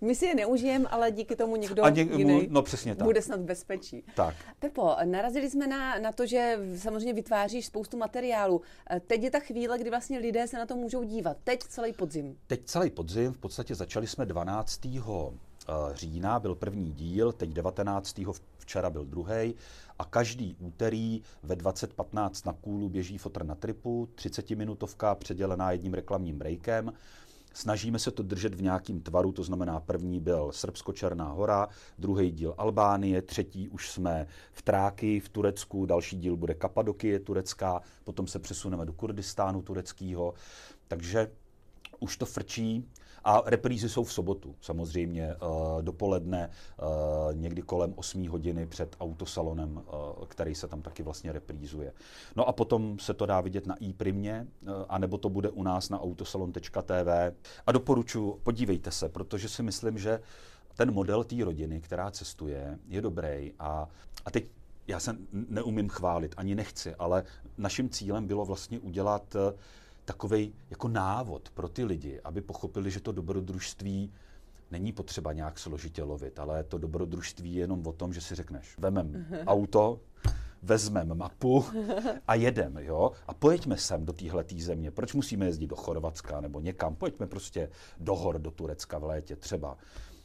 My 0.00 0.14
si 0.14 0.26
je 0.26 0.34
neužijeme, 0.34 0.88
ale 0.88 1.10
díky 1.10 1.36
tomu 1.36 1.56
někdo 1.56 1.84
A 1.84 1.90
něk- 1.90 2.16
jiný 2.18 2.46
no 2.50 2.62
přesně 2.62 2.94
tak. 2.94 3.04
bude 3.04 3.22
snad 3.22 3.40
bezpečí. 3.40 4.04
Tak. 4.16 4.34
Pepo, 4.58 4.96
narazili 5.04 5.50
jsme 5.50 5.66
na, 5.66 5.98
na 5.98 6.12
to, 6.12 6.26
že 6.26 6.58
samozřejmě 6.76 7.12
vytváříš 7.12 7.66
spoustu 7.66 7.96
materiálu. 7.96 8.60
Eh, 8.90 9.00
Teď 9.00 9.22
je 9.22 9.30
ta 9.30 9.38
chvíle, 9.40 9.78
kdy 9.78 9.90
vlastně 9.90 10.18
lidé 10.18 10.48
se 10.48 10.58
na 10.58 10.66
to 10.66 10.76
můžou 10.76 11.02
dívat. 11.02 11.36
Teď 11.44 11.60
celý 11.62 11.92
podzim. 11.92 12.36
Teď 12.46 12.60
celý 12.64 12.90
podzim, 12.90 13.32
v 13.32 13.38
podstatě 13.38 13.74
začali 13.74 14.06
jsme 14.06 14.26
12. 14.26 14.80
eh, 15.68 15.72
října, 15.94 16.40
byl 16.40 16.54
první 16.54 16.92
díl, 16.92 17.32
teď 17.32 17.50
19. 17.50 18.20
včera 18.58 18.90
byl 18.90 19.04
druhý 19.04 19.54
a 19.98 20.04
každý 20.04 20.56
úterý 20.60 21.22
ve 21.42 21.54
20.15 21.56 22.46
na 22.46 22.52
kůlu 22.52 22.88
běží 22.88 23.18
fotr 23.18 23.44
na 23.44 23.54
tripu, 23.54 24.08
30-minutovka 24.14 25.14
předělená 25.14 25.72
jedním 25.72 25.94
reklamním 25.94 26.38
breakem. 26.38 26.92
Snažíme 27.54 27.98
se 27.98 28.10
to 28.10 28.22
držet 28.22 28.54
v 28.54 28.62
nějakým 28.62 29.00
tvaru, 29.00 29.32
to 29.32 29.42
znamená 29.42 29.80
první 29.80 30.20
byl 30.20 30.52
Srbsko-Černá 30.52 31.32
hora, 31.32 31.68
druhý 31.98 32.30
díl 32.30 32.54
Albánie, 32.58 33.22
třetí 33.22 33.68
už 33.68 33.90
jsme 33.90 34.26
v 34.52 34.62
Tráky 34.62 35.20
v 35.20 35.28
Turecku, 35.28 35.86
další 35.86 36.16
díl 36.16 36.36
bude 36.36 36.54
Kapadokie 36.54 37.20
turecká, 37.20 37.80
potom 38.04 38.26
se 38.26 38.38
přesuneme 38.38 38.86
do 38.86 38.92
Kurdistánu 38.92 39.62
tureckého. 39.62 40.34
Takže 40.88 41.30
už 42.00 42.16
to 42.16 42.26
frčí 42.26 42.88
a 43.24 43.42
reprízy 43.46 43.88
jsou 43.88 44.04
v 44.04 44.12
sobotu, 44.12 44.54
samozřejmě 44.60 45.24
eh, 45.24 45.36
dopoledne, 45.82 46.50
eh, 46.50 46.84
někdy 47.34 47.62
kolem 47.62 47.92
8 47.96 48.28
hodiny 48.28 48.66
před 48.66 48.96
autosalonem, 49.00 49.82
eh, 49.82 49.92
který 50.28 50.54
se 50.54 50.68
tam 50.68 50.82
taky 50.82 51.02
vlastně 51.02 51.32
reprízuje. 51.32 51.92
No 52.36 52.48
a 52.48 52.52
potom 52.52 52.98
se 52.98 53.14
to 53.14 53.26
dá 53.26 53.40
vidět 53.40 53.66
na 53.66 53.76
iPrimě, 53.80 54.46
anebo 54.88 55.18
to 55.18 55.28
bude 55.28 55.50
u 55.50 55.62
nás 55.62 55.88
na 55.88 56.00
autosalon.tv. 56.00 57.32
A 57.66 57.72
doporučuji, 57.72 58.40
podívejte 58.42 58.90
se, 58.90 59.08
protože 59.08 59.48
si 59.48 59.62
myslím, 59.62 59.98
že 59.98 60.20
ten 60.76 60.92
model 60.92 61.24
té 61.24 61.44
rodiny, 61.44 61.80
která 61.80 62.10
cestuje, 62.10 62.78
je 62.88 63.02
dobrý 63.02 63.52
a, 63.58 63.88
a 64.24 64.30
teď 64.30 64.50
já 64.86 65.00
se 65.00 65.16
neumím 65.32 65.88
chválit, 65.88 66.34
ani 66.36 66.54
nechci, 66.54 66.94
ale 66.94 67.24
naším 67.58 67.88
cílem 67.88 68.26
bylo 68.26 68.44
vlastně 68.44 68.78
udělat 68.78 69.36
takový 70.10 70.54
jako 70.70 70.88
návod 70.88 71.50
pro 71.50 71.68
ty 71.68 71.84
lidi, 71.84 72.20
aby 72.24 72.40
pochopili, 72.40 72.90
že 72.90 73.00
to 73.00 73.12
dobrodružství 73.12 74.12
není 74.70 74.92
potřeba 74.92 75.32
nějak 75.32 75.58
složitě 75.58 76.02
lovit, 76.02 76.38
ale 76.38 76.64
to 76.64 76.78
dobrodružství 76.78 77.54
je 77.54 77.60
jenom 77.60 77.86
o 77.86 77.92
tom, 77.92 78.12
že 78.12 78.20
si 78.20 78.34
řekneš, 78.34 78.78
vemem 78.78 79.26
auto, 79.46 80.00
vezmeme 80.62 81.14
mapu 81.14 81.64
a 82.28 82.34
jedem, 82.34 82.78
jo? 82.78 83.12
A 83.26 83.34
pojďme 83.34 83.76
sem 83.76 84.06
do 84.06 84.12
téhle 84.12 84.44
země. 84.58 84.90
Proč 84.90 85.14
musíme 85.14 85.46
jezdit 85.46 85.66
do 85.66 85.76
Chorvatska 85.76 86.40
nebo 86.40 86.60
někam? 86.60 86.96
Pojďme 86.96 87.26
prostě 87.26 87.70
do 88.00 88.14
hor, 88.14 88.38
do 88.38 88.50
Turecka 88.50 88.98
v 88.98 89.04
létě 89.04 89.36
třeba. 89.36 89.78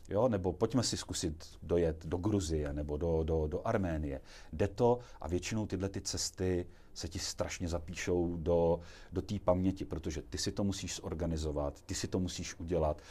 Jo, 0.09 0.27
nebo 0.27 0.53
pojďme 0.53 0.83
si 0.83 0.97
zkusit 0.97 1.45
dojet 1.63 2.05
do 2.05 2.17
Gruzie 2.17 2.73
nebo 2.73 2.97
do, 2.97 3.23
do, 3.23 3.47
do 3.47 3.67
Arménie. 3.67 4.21
Jde 4.53 4.67
to 4.67 4.99
a 5.21 5.27
většinou 5.27 5.65
tyhle 5.65 5.89
ty 5.89 6.01
cesty 6.01 6.65
se 6.95 7.07
ti 7.07 7.19
strašně 7.19 7.67
zapíšou 7.67 8.37
do, 8.37 8.79
do 9.11 9.21
té 9.21 9.39
paměti, 9.39 9.85
protože 9.85 10.21
ty 10.21 10.37
si 10.37 10.51
to 10.51 10.63
musíš 10.63 10.95
zorganizovat, 10.95 11.81
ty 11.81 11.95
si 11.95 12.07
to 12.07 12.19
musíš 12.19 12.59
udělat. 12.59 13.01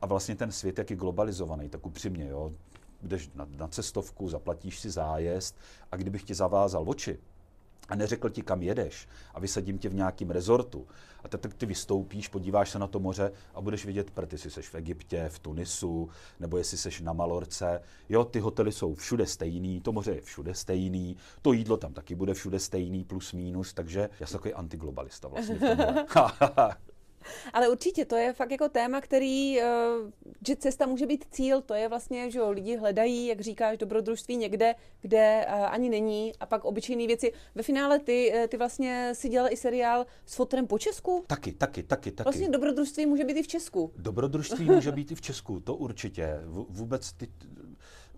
A 0.00 0.06
vlastně 0.06 0.36
ten 0.36 0.52
svět, 0.52 0.78
jak 0.78 0.90
je 0.90 0.96
globalizovaný, 0.96 1.68
tak 1.68 1.86
upřímně, 1.86 2.28
jo, 2.28 2.52
jdeš 3.02 3.30
na, 3.34 3.48
na 3.50 3.68
cestovku, 3.68 4.28
zaplatíš 4.28 4.78
si 4.80 4.90
zájezd 4.90 5.56
a 5.92 5.96
kdybych 5.96 6.22
ti 6.22 6.34
zavázal 6.34 6.84
oči, 6.86 7.18
a 7.88 7.94
neřekl 7.94 8.30
ti, 8.30 8.42
kam 8.42 8.62
jedeš 8.62 9.08
a 9.34 9.40
vysadím 9.40 9.78
tě 9.78 9.88
v 9.88 9.94
nějakém 9.94 10.30
rezortu 10.30 10.86
a 11.24 11.28
teď 11.28 11.54
ty 11.54 11.66
vystoupíš, 11.66 12.28
podíváš 12.28 12.70
se 12.70 12.78
na 12.78 12.86
to 12.86 13.00
moře 13.00 13.32
a 13.54 13.60
budeš 13.60 13.86
vidět 13.86 14.10
prd, 14.10 14.32
jestli 14.32 14.50
seš 14.50 14.68
v 14.68 14.74
Egyptě, 14.74 15.24
v 15.28 15.38
Tunisu, 15.38 16.08
nebo 16.40 16.58
jestli 16.58 16.78
seš 16.78 17.00
na 17.00 17.12
Malorce. 17.12 17.80
Jo, 18.08 18.24
ty 18.24 18.40
hotely 18.40 18.72
jsou 18.72 18.94
všude 18.94 19.26
stejný, 19.26 19.80
to 19.80 19.92
moře 19.92 20.12
je 20.12 20.20
všude 20.20 20.54
stejný, 20.54 21.16
to 21.42 21.52
jídlo 21.52 21.76
tam 21.76 21.92
taky 21.92 22.14
bude 22.14 22.34
všude 22.34 22.58
stejný, 22.58 23.04
plus 23.04 23.32
minus, 23.32 23.74
takže 23.74 24.08
já 24.20 24.26
jsem 24.26 24.38
takový 24.38 24.54
antiglobalista 24.54 25.28
vlastně. 25.28 25.58
Ale 27.52 27.68
určitě 27.68 28.04
to 28.04 28.16
je 28.16 28.32
fakt 28.32 28.50
jako 28.50 28.68
téma, 28.68 29.00
který, 29.00 29.60
eh, 29.60 29.66
že 30.46 30.56
cesta 30.56 30.86
může 30.86 31.06
být 31.06 31.24
cíl, 31.30 31.60
to 31.62 31.74
je 31.74 31.88
vlastně, 31.88 32.30
že 32.30 32.38
jo, 32.38 32.50
lidi 32.50 32.76
hledají, 32.76 33.26
jak 33.26 33.40
říkáš, 33.40 33.78
dobrodružství 33.78 34.36
někde, 34.36 34.74
kde 35.00 35.18
eh, 35.18 35.46
ani 35.46 35.88
není 35.88 36.32
a 36.40 36.46
pak 36.46 36.64
obyčejné 36.64 37.06
věci. 37.06 37.32
Ve 37.54 37.62
finále 37.62 37.98
ty, 37.98 38.32
eh, 38.34 38.48
ty 38.48 38.56
vlastně 38.56 39.10
si 39.14 39.28
dělal 39.28 39.52
i 39.52 39.56
seriál 39.56 40.06
s 40.26 40.34
fotrem 40.34 40.66
po 40.66 40.78
Česku? 40.78 41.24
Taky, 41.26 41.52
taky, 41.52 41.82
taky, 41.82 42.10
taky. 42.10 42.24
Vlastně 42.24 42.48
dobrodružství 42.48 43.06
může 43.06 43.24
být 43.24 43.36
i 43.36 43.42
v 43.42 43.48
Česku. 43.48 43.92
Dobrodružství 43.96 44.64
může 44.64 44.92
být 44.92 45.10
i 45.10 45.14
v 45.14 45.20
Česku, 45.20 45.60
to 45.60 45.74
určitě. 45.76 46.40
V- 46.44 46.66
Vůbec 46.68 47.12
ty, 47.12 47.28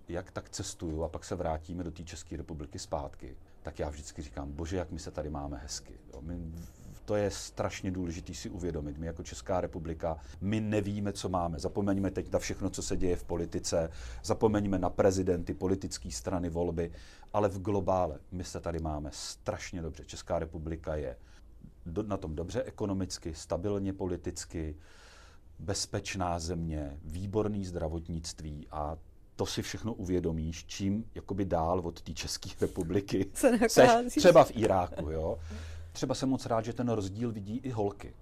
jak 0.08 0.30
tak 0.30 0.50
cestuju 0.50 1.02
a 1.02 1.08
pak 1.08 1.24
se 1.24 1.34
vrátíme 1.34 1.84
do 1.84 1.90
té 1.90 2.02
České 2.02 2.36
republiky 2.36 2.78
zpátky, 2.78 3.36
tak 3.62 3.78
já 3.78 3.88
vždycky 3.88 4.22
říkám, 4.22 4.52
bože, 4.52 4.76
jak 4.76 4.90
my 4.90 4.98
se 4.98 5.10
tady 5.10 5.30
máme 5.30 5.56
hezky. 5.58 5.94
Jo, 6.14 6.20
my, 6.22 6.34
to 7.10 7.16
je 7.16 7.30
strašně 7.30 7.90
důležité 7.90 8.34
si 8.34 8.50
uvědomit. 8.50 8.98
My 8.98 9.06
jako 9.06 9.22
Česká 9.22 9.60
republika, 9.60 10.16
my 10.40 10.60
nevíme, 10.60 11.12
co 11.12 11.28
máme. 11.28 11.58
Zapomeňme 11.58 12.10
teď 12.10 12.32
na 12.32 12.38
všechno, 12.38 12.70
co 12.70 12.82
se 12.82 12.96
děje 12.96 13.16
v 13.16 13.24
politice, 13.24 13.90
zapomeňme 14.24 14.78
na 14.78 14.90
prezidenty, 14.90 15.54
politické 15.54 16.10
strany, 16.10 16.50
volby, 16.50 16.92
ale 17.32 17.48
v 17.48 17.60
globále 17.60 18.18
my 18.32 18.44
se 18.44 18.60
tady 18.60 18.78
máme 18.78 19.10
strašně 19.12 19.82
dobře. 19.82 20.04
Česká 20.04 20.38
republika 20.38 20.94
je 20.94 21.16
do, 21.86 22.02
na 22.02 22.16
tom 22.16 22.36
dobře 22.36 22.62
ekonomicky, 22.62 23.34
stabilně 23.34 23.92
politicky, 23.92 24.76
bezpečná 25.58 26.38
země, 26.38 26.98
výborný 27.04 27.64
zdravotnictví 27.64 28.66
a 28.70 28.96
to 29.36 29.46
si 29.46 29.62
všechno 29.62 29.94
uvědomíš, 29.94 30.64
čím 30.64 31.04
jakoby 31.14 31.44
dál 31.44 31.80
od 31.84 32.02
té 32.02 32.12
České 32.12 32.50
republiky 32.60 33.26
Se 33.34 33.58
seš 33.68 33.90
třeba 34.16 34.44
v 34.44 34.50
Iráku, 34.54 35.10
jo. 35.10 35.38
Třeba 35.92 36.14
jsem 36.14 36.28
moc 36.28 36.46
rád, 36.46 36.64
že 36.64 36.72
ten 36.72 36.88
rozdíl 36.88 37.32
vidí 37.32 37.60
i 37.62 37.70
holky. 37.70 38.14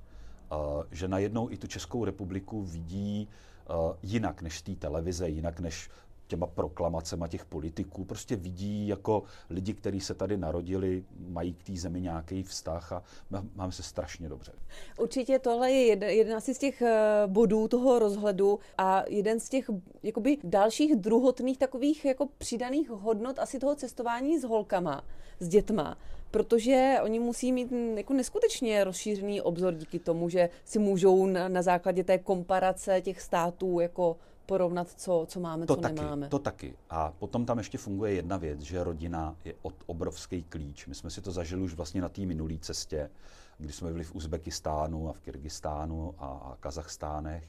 Uh, 0.52 0.82
že 0.90 1.08
najednou 1.08 1.50
i 1.50 1.56
tu 1.56 1.66
Českou 1.66 2.04
republiku 2.04 2.62
vidí 2.62 3.28
uh, 3.70 3.96
jinak 4.02 4.42
než 4.42 4.62
té 4.62 4.74
televize, 4.76 5.28
jinak 5.28 5.60
než 5.60 5.90
těma 6.28 6.46
proklamacema 6.46 7.28
těch 7.28 7.44
politiků. 7.44 8.04
Prostě 8.04 8.36
vidí 8.36 8.88
jako 8.88 9.22
lidi, 9.50 9.74
kteří 9.74 10.00
se 10.00 10.14
tady 10.14 10.36
narodili, 10.36 11.04
mají 11.28 11.54
k 11.54 11.62
té 11.62 11.76
zemi 11.76 12.00
nějaký 12.00 12.42
vztah 12.42 12.92
a 12.92 13.02
má- 13.30 13.44
máme 13.54 13.72
se 13.72 13.82
strašně 13.82 14.28
dobře. 14.28 14.52
Určitě 14.98 15.38
tohle 15.38 15.70
je 15.70 15.86
jeden, 15.86 16.10
jeden 16.10 16.40
z 16.40 16.58
těch 16.58 16.82
eh, 16.82 17.22
bodů 17.26 17.68
toho 17.68 17.98
rozhledu 17.98 18.58
a 18.78 19.04
jeden 19.08 19.40
z 19.40 19.48
těch 19.48 19.70
jakoby 20.02 20.38
dalších 20.44 20.96
druhotných 20.96 21.58
takových 21.58 22.04
jako 22.04 22.26
přidaných 22.38 22.90
hodnot 22.90 23.38
asi 23.38 23.58
toho 23.58 23.74
cestování 23.74 24.38
s 24.38 24.44
holkama, 24.44 25.04
s 25.40 25.48
dětma. 25.48 25.98
Protože 26.30 26.96
oni 27.02 27.18
musí 27.18 27.52
mít 27.52 27.72
jako 27.96 28.12
neskutečně 28.14 28.84
rozšířený 28.84 29.40
obzor 29.40 29.74
díky 29.74 29.98
tomu, 29.98 30.28
že 30.28 30.48
si 30.64 30.78
můžou 30.78 31.26
na, 31.26 31.48
na 31.48 31.62
základě 31.62 32.04
té 32.04 32.18
komparace 32.18 33.00
těch 33.00 33.20
států 33.20 33.80
jako 33.80 34.16
porovnat, 34.46 34.88
co, 34.96 35.24
co 35.28 35.40
máme, 35.40 35.66
To 35.66 35.74
co 35.76 35.80
taky, 35.80 35.94
nemáme. 35.94 36.28
to 36.28 36.38
taky. 36.38 36.74
A 36.90 37.12
potom 37.18 37.46
tam 37.46 37.58
ještě 37.58 37.78
funguje 37.78 38.12
jedna 38.12 38.36
věc, 38.36 38.60
že 38.60 38.84
rodina 38.84 39.36
je 39.44 39.54
od 39.62 39.74
obrovský 39.86 40.42
klíč. 40.42 40.86
My 40.86 40.94
jsme 40.94 41.10
si 41.10 41.20
to 41.20 41.32
zažili 41.32 41.62
už 41.62 41.74
vlastně 41.74 42.00
na 42.00 42.08
té 42.08 42.20
minulé 42.20 42.58
cestě, 42.60 43.10
kdy 43.58 43.72
jsme 43.72 43.90
byli 43.92 44.04
v 44.04 44.14
Uzbekistánu 44.14 45.08
a 45.08 45.12
v 45.12 45.20
Kyrgyzstánu 45.20 46.14
a, 46.18 46.26
a 46.26 46.56
Kazachstánech. 46.60 47.44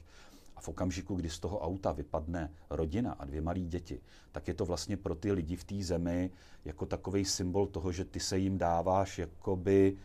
A 0.60 0.62
v 0.62 0.68
okamžiku, 0.68 1.14
kdy 1.14 1.30
z 1.30 1.38
toho 1.38 1.58
auta 1.58 1.92
vypadne 1.92 2.50
rodina 2.70 3.12
a 3.12 3.24
dvě 3.24 3.40
malé 3.40 3.60
děti, 3.60 4.00
tak 4.32 4.48
je 4.48 4.54
to 4.54 4.64
vlastně 4.64 4.96
pro 4.96 5.14
ty 5.14 5.32
lidi 5.32 5.56
v 5.56 5.64
té 5.64 5.82
zemi 5.82 6.30
jako 6.64 6.86
takový 6.86 7.24
symbol 7.24 7.66
toho, 7.66 7.92
že 7.92 8.04
ty 8.04 8.20
se 8.20 8.38
jim 8.38 8.58
dáváš 8.58 9.18
jakoby 9.18 9.96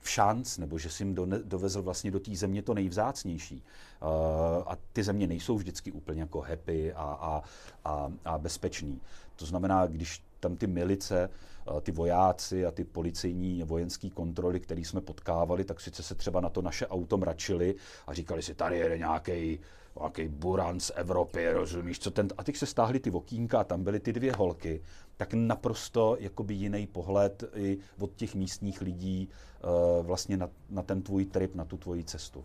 v 0.00 0.10
šanc, 0.10 0.58
nebo 0.58 0.78
že 0.78 0.90
jsi 0.90 1.02
jim 1.02 1.14
done, 1.14 1.38
dovezl 1.38 1.82
vlastně 1.82 2.10
do 2.10 2.20
té 2.20 2.36
země 2.36 2.62
to 2.62 2.74
nejvzácnější. 2.74 3.56
Uh, 3.56 4.08
a 4.66 4.76
ty 4.92 5.02
země 5.02 5.26
nejsou 5.26 5.56
vždycky 5.56 5.92
úplně 5.92 6.20
jako 6.20 6.40
happy 6.40 6.92
a, 6.92 7.02
a, 7.02 7.42
a, 7.84 8.12
a 8.24 8.38
bezpečný. 8.38 9.00
To 9.36 9.46
znamená, 9.46 9.86
když 9.86 10.22
tam 10.40 10.56
ty 10.56 10.66
milice, 10.66 11.30
uh, 11.70 11.80
ty 11.80 11.92
vojáci 11.92 12.66
a 12.66 12.70
ty 12.70 12.84
policejní 12.84 13.62
vojenské 13.62 14.10
kontroly, 14.10 14.60
které 14.60 14.80
jsme 14.80 15.00
potkávali, 15.00 15.64
tak 15.64 15.80
sice 15.80 16.02
se 16.02 16.14
třeba 16.14 16.40
na 16.40 16.48
to 16.48 16.62
naše 16.62 16.86
auto 16.86 17.16
mračili 17.16 17.74
a 18.06 18.14
říkali 18.14 18.42
si, 18.42 18.54
tady 18.54 18.78
jede 18.78 18.98
nějaký 18.98 19.60
nějaký 20.00 20.28
buran 20.28 20.80
z 20.80 20.92
Evropy, 20.94 21.52
rozumíš, 21.52 21.98
co 21.98 22.10
ten... 22.10 22.28
A 22.38 22.44
teď 22.44 22.56
se 22.56 22.66
stáhly 22.66 23.00
ty 23.00 23.10
okýnka 23.10 23.60
a 23.60 23.64
tam 23.64 23.84
byly 23.84 24.00
ty 24.00 24.12
dvě 24.12 24.32
holky, 24.32 24.82
tak 25.16 25.34
naprosto 25.34 26.16
jakoby 26.20 26.54
jiný 26.54 26.86
pohled 26.86 27.44
i 27.54 27.78
od 28.00 28.14
těch 28.16 28.34
místních 28.34 28.80
lidí 28.80 29.28
uh, 29.98 30.06
vlastně 30.06 30.36
na, 30.36 30.48
na 30.70 30.82
ten 30.82 31.02
tvůj 31.02 31.24
trip, 31.24 31.54
na 31.54 31.64
tu 31.64 31.76
tvoji 31.76 32.04
cestu. 32.04 32.44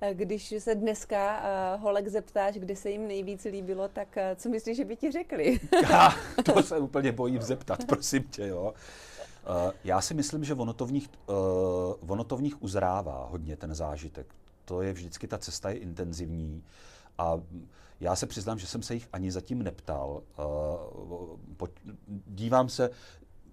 Eh, 0.00 0.14
Když 0.14 0.54
se 0.58 0.74
dneska 0.74 1.42
uh, 1.76 1.82
holek 1.82 2.08
zeptáš, 2.08 2.54
kde 2.54 2.76
se 2.76 2.90
jim 2.90 3.08
nejvíc 3.08 3.44
líbilo, 3.44 3.88
tak 3.88 4.08
uh, 4.16 4.22
co 4.36 4.48
myslíš, 4.48 4.76
že 4.76 4.84
by 4.84 4.96
ti 4.96 5.12
řekli? 5.12 5.60
Já 5.90 6.10
to 6.44 6.62
se 6.62 6.78
úplně 6.78 7.12
bojím 7.12 7.42
zeptat, 7.42 7.84
prosím 7.88 8.22
tě, 8.22 8.46
jo. 8.46 8.74
Uh, 9.66 9.72
já 9.84 10.00
si 10.00 10.14
myslím, 10.14 10.44
že 10.44 10.54
ono 10.54 10.72
to, 10.72 10.86
v 10.86 10.92
nich, 10.92 11.08
uh, 11.26 11.34
ono 12.10 12.24
to 12.24 12.36
v 12.36 12.42
nich 12.42 12.62
uzrává 12.62 13.28
hodně 13.30 13.56
ten 13.56 13.74
zážitek. 13.74 14.26
To 14.64 14.82
je 14.82 14.92
vždycky, 14.92 15.26
ta 15.26 15.38
cesta 15.38 15.70
je 15.70 15.76
intenzivní 15.76 16.64
A 17.18 17.40
já 18.00 18.16
se 18.16 18.26
přiznám, 18.26 18.58
že 18.58 18.66
jsem 18.66 18.82
se 18.82 18.94
jich 18.94 19.08
ani 19.12 19.32
zatím 19.32 19.62
neptal. 19.62 20.22
Dívám 22.26 22.68
se, 22.68 22.90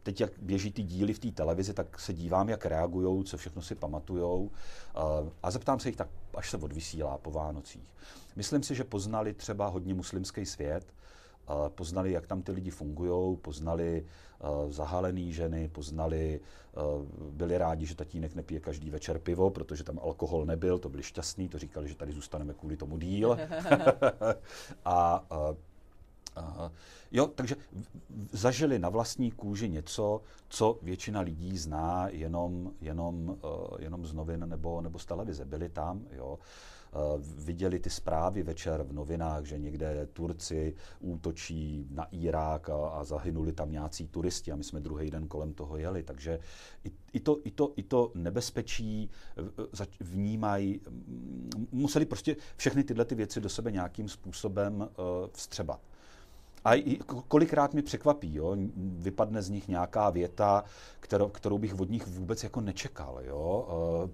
teď 0.03 0.22
jak 0.22 0.32
běží 0.39 0.72
ty 0.72 0.84
díly 0.84 1.13
v 1.13 1.20
té 1.20 1.32
televizi, 1.32 1.74
tak 1.74 2.00
se 2.00 2.13
dívám, 2.13 2.50
jak 2.50 2.65
reagují, 2.65 3.24
co 3.24 3.38
všechno 3.38 3.62
si 3.62 3.75
pamatujou 3.75 4.51
a 5.44 5.51
zeptám 5.51 5.80
se 5.80 5.89
jich 5.89 5.96
tak, 5.96 6.10
až 6.34 6.50
se 6.50 6.58
odvysílá 6.58 7.18
po 7.18 7.32
Vánocích. 7.32 7.96
Myslím 8.36 8.63
si, 8.63 8.75
že 8.75 8.84
poznali 8.84 9.34
třeba 9.34 9.68
hodně 9.68 9.94
muslimský 9.94 10.46
svět, 10.46 10.94
poznali, 11.70 12.12
jak 12.12 12.27
tam 12.27 12.41
ty 12.41 12.51
lidi 12.51 12.70
fungují, 12.70 13.38
poznali 13.38 14.05
zahalený 14.70 15.34
ženy, 15.34 15.67
poznali, 15.67 16.39
byli 17.31 17.58
rádi, 17.58 17.86
že 17.86 17.96
tatínek 17.96 18.36
nepije 18.36 18.60
každý 18.60 18.89
večer 18.89 19.20
pivo, 19.20 19.50
protože 19.50 19.84
tam 19.84 20.00
alkohol 20.00 20.46
nebyl, 20.46 20.79
to 20.79 20.89
byli 20.89 21.03
šťastní, 21.03 21.50
to 21.50 21.60
říkali, 21.60 21.89
že 21.89 21.96
tady 21.96 22.12
zůstaneme 22.12 22.53
kvůli 22.53 22.77
tomu 22.77 22.98
díl. 22.98 23.38
a 24.86 25.25
Aha. 26.36 26.72
Jo, 27.12 27.27
takže 27.27 27.55
zažili 28.31 28.79
na 28.79 28.89
vlastní 28.89 29.31
kůži 29.31 29.70
něco, 29.70 30.22
co 30.50 30.79
většina 30.81 31.22
lidí 31.22 31.58
zná 31.58 32.08
jenom, 32.10 32.72
jenom, 32.81 33.29
uh, 33.29 33.38
jenom 33.79 34.05
z 34.05 34.13
novin 34.13 34.50
nebo, 34.50 34.81
nebo 34.81 35.00
z 35.00 35.05
televize. 35.05 35.46
Byli 35.46 35.70
tam, 35.70 36.05
jo. 36.12 36.27
Uh, 36.34 36.39
viděli 37.21 37.79
ty 37.79 37.89
zprávy 37.89 38.43
večer 38.43 38.83
v 38.83 38.93
novinách, 38.93 39.45
že 39.45 39.57
někde 39.57 40.07
Turci 40.13 40.74
útočí 41.00 41.88
na 41.91 42.07
Irák 42.12 42.69
a, 42.69 42.88
a 42.88 43.03
zahynuli 43.03 43.53
tam 43.53 43.71
nějací 43.71 44.07
turisti 44.07 44.51
a 44.51 44.55
my 44.55 44.63
jsme 44.63 44.79
druhý 44.79 45.12
den 45.12 45.27
kolem 45.27 45.53
toho 45.53 45.77
jeli. 45.77 46.03
Takže 46.03 46.39
i, 46.83 46.91
i, 47.13 47.19
to, 47.19 47.39
i, 47.43 47.51
to, 47.51 47.74
i 47.75 47.83
to 47.83 48.12
nebezpečí 48.15 49.10
vnímají, 50.00 50.81
museli 51.71 52.05
prostě 52.05 52.36
všechny 52.55 52.83
tyhle 52.83 53.05
ty 53.05 53.15
věci 53.15 53.41
do 53.41 53.50
sebe 53.50 53.71
nějakým 53.71 54.10
způsobem 54.10 54.81
uh, 54.81 54.88
vstřebat. 55.33 55.79
A 56.65 56.83
kolikrát 57.27 57.74
mi 57.74 57.81
překvapí, 57.81 58.36
jo? 58.36 58.57
vypadne 58.77 59.41
z 59.41 59.50
nich 59.50 59.67
nějaká 59.67 60.10
věta, 60.10 60.63
kterou, 61.00 61.29
kterou 61.29 61.57
bych 61.57 61.79
od 61.79 61.89
nich 61.89 62.07
vůbec 62.07 62.43
jako 62.43 62.62
nečekal. 62.62 63.21
Jo? 63.24 63.67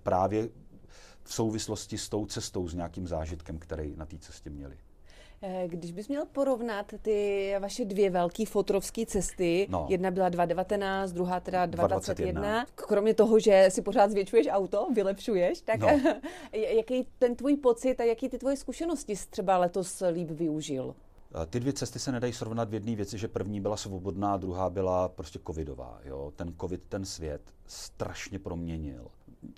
Právě 0.04 0.50
v 1.28 1.34
souvislosti 1.34 1.98
s 1.98 2.10
tou 2.10 2.26
cestou, 2.26 2.68
s 2.68 2.74
nějakým 2.74 3.08
zážitkem, 3.08 3.60
který 3.60 3.96
na 3.96 4.06
té 4.06 4.18
cestě 4.18 4.50
měli. 4.50 4.78
E, 5.42 5.68
když 5.68 5.92
bys 5.92 6.08
měl 6.08 6.26
porovnat 6.26 6.94
ty 7.02 7.54
vaše 7.60 7.86
dvě 7.86 8.10
velké 8.10 8.46
fotrovské 8.46 9.06
cesty, 9.06 9.68
no. 9.70 9.86
jedna 9.90 10.12
byla 10.12 10.30
2.19, 10.30 11.08
druhá 11.08 11.40
teda 11.40 11.68
2.21, 11.68 12.66
kromě 12.76 13.14
toho, 13.14 13.40
že 13.40 13.66
si 13.70 13.82
pořád 13.82 14.12
zvětšuješ 14.12 14.48
auto, 14.50 14.88
vylepšuješ, 14.96 15.62
tak 15.62 15.80
no. 15.80 16.02
jaký 16.52 17.08
ten 17.20 17.36
tvůj 17.36 17.58
pocit 17.58 18.02
a 18.02 18.04
jaký 18.04 18.30
ty 18.30 18.38
tvoje 18.38 18.58
zkušenosti 18.58 19.16
jsi 19.16 19.30
třeba 19.30 19.58
letos 19.58 20.04
líp 20.12 20.32
využil? 20.32 20.96
Ty 21.50 21.60
dvě 21.60 21.74
cesty 21.74 22.00
se 22.00 22.12
nedají 22.12 22.34
srovnat 22.34 22.70
v 22.70 22.74
jedné 22.74 22.96
věci, 22.96 23.18
že 23.18 23.28
první 23.28 23.62
byla 23.62 23.78
svobodná, 23.78 24.38
druhá 24.38 24.70
byla 24.70 25.10
prostě 25.10 25.40
covidová. 25.48 26.00
Jo? 26.06 26.34
Ten 26.36 26.54
covid 26.62 26.86
ten 26.90 27.06
svět 27.06 27.42
strašně 27.66 28.40
proměnil. 28.40 29.08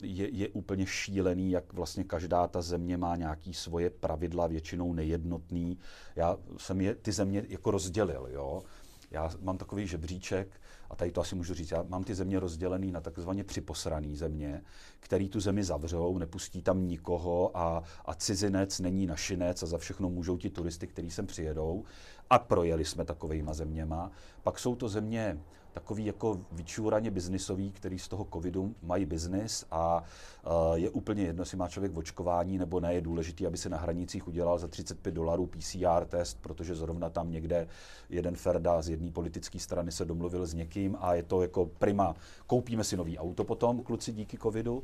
Je, 0.01 0.29
je 0.29 0.49
úplně 0.49 0.85
šílený, 0.85 1.51
jak 1.51 1.73
vlastně 1.73 2.03
každá 2.03 2.47
ta 2.47 2.61
země 2.61 2.97
má 2.97 3.15
nějaký 3.15 3.53
svoje 3.53 3.89
pravidla, 3.89 4.47
většinou 4.47 4.93
nejednotný. 4.93 5.77
Já 6.15 6.37
jsem 6.57 6.81
je, 6.81 6.95
ty 6.95 7.11
země 7.11 7.45
jako 7.49 7.71
rozdělil. 7.71 8.27
Jo? 8.31 8.63
Já 9.11 9.31
mám 9.41 9.57
takový 9.57 9.87
žebříček, 9.87 10.61
a 10.89 10.95
tady 10.95 11.11
to 11.11 11.21
asi 11.21 11.35
můžu 11.35 11.53
říct, 11.53 11.71
já 11.71 11.83
mám 11.87 12.03
ty 12.03 12.15
země 12.15 12.39
rozdělené 12.39 12.91
na 12.91 13.01
takzvaně 13.01 13.43
připosraný 13.43 14.15
země, 14.15 14.61
který 14.99 15.29
tu 15.29 15.39
zemi 15.39 15.63
zavřou, 15.63 16.17
nepustí 16.17 16.61
tam 16.61 16.87
nikoho 16.87 17.57
a, 17.57 17.83
a 18.05 18.13
cizinec 18.13 18.79
není 18.79 19.07
našinec 19.07 19.63
a 19.63 19.65
za 19.65 19.77
všechno 19.77 20.09
můžou 20.09 20.37
ti 20.37 20.49
turisty, 20.49 20.87
kteří 20.87 21.11
sem 21.11 21.27
přijedou. 21.27 21.83
A 22.29 22.39
projeli 22.39 22.85
jsme 22.85 23.05
takovejma 23.05 23.53
zeměma. 23.53 24.11
Pak 24.43 24.59
jsou 24.59 24.75
to 24.75 24.89
země 24.89 25.39
takový 25.73 26.05
jako 26.05 26.39
vyčúraně 26.51 27.11
biznisový, 27.11 27.71
který 27.71 27.99
z 27.99 28.07
toho 28.07 28.27
covidu 28.33 28.75
mají 28.83 29.05
biznis 29.05 29.65
a 29.71 30.03
uh, 30.45 30.51
je 30.73 30.89
úplně 30.89 31.23
jedno, 31.23 31.41
jestli 31.41 31.57
má 31.57 31.69
člověk 31.69 31.97
očkování 31.97 32.57
nebo 32.57 32.79
ne. 32.79 32.93
Je 32.93 33.01
důležité, 33.01 33.47
aby 33.47 33.57
se 33.57 33.69
na 33.69 33.77
hranicích 33.77 34.27
udělal 34.27 34.59
za 34.59 34.67
35 34.67 35.11
dolarů 35.11 35.45
PCR 35.45 36.05
test, 36.05 36.37
protože 36.41 36.75
zrovna 36.75 37.09
tam 37.09 37.31
někde 37.31 37.67
jeden 38.09 38.35
Ferda 38.35 38.81
z 38.81 38.89
jedné 38.89 39.11
politické 39.11 39.59
strany 39.59 39.91
se 39.91 40.05
domluvil 40.05 40.45
s 40.45 40.53
někým 40.53 40.97
a 40.99 41.13
je 41.13 41.23
to 41.23 41.41
jako 41.41 41.65
prima. 41.65 42.15
Koupíme 42.47 42.83
si 42.83 42.97
nový 42.97 43.17
auto 43.17 43.43
potom, 43.43 43.83
kluci, 43.83 44.13
díky 44.13 44.37
covidu. 44.37 44.83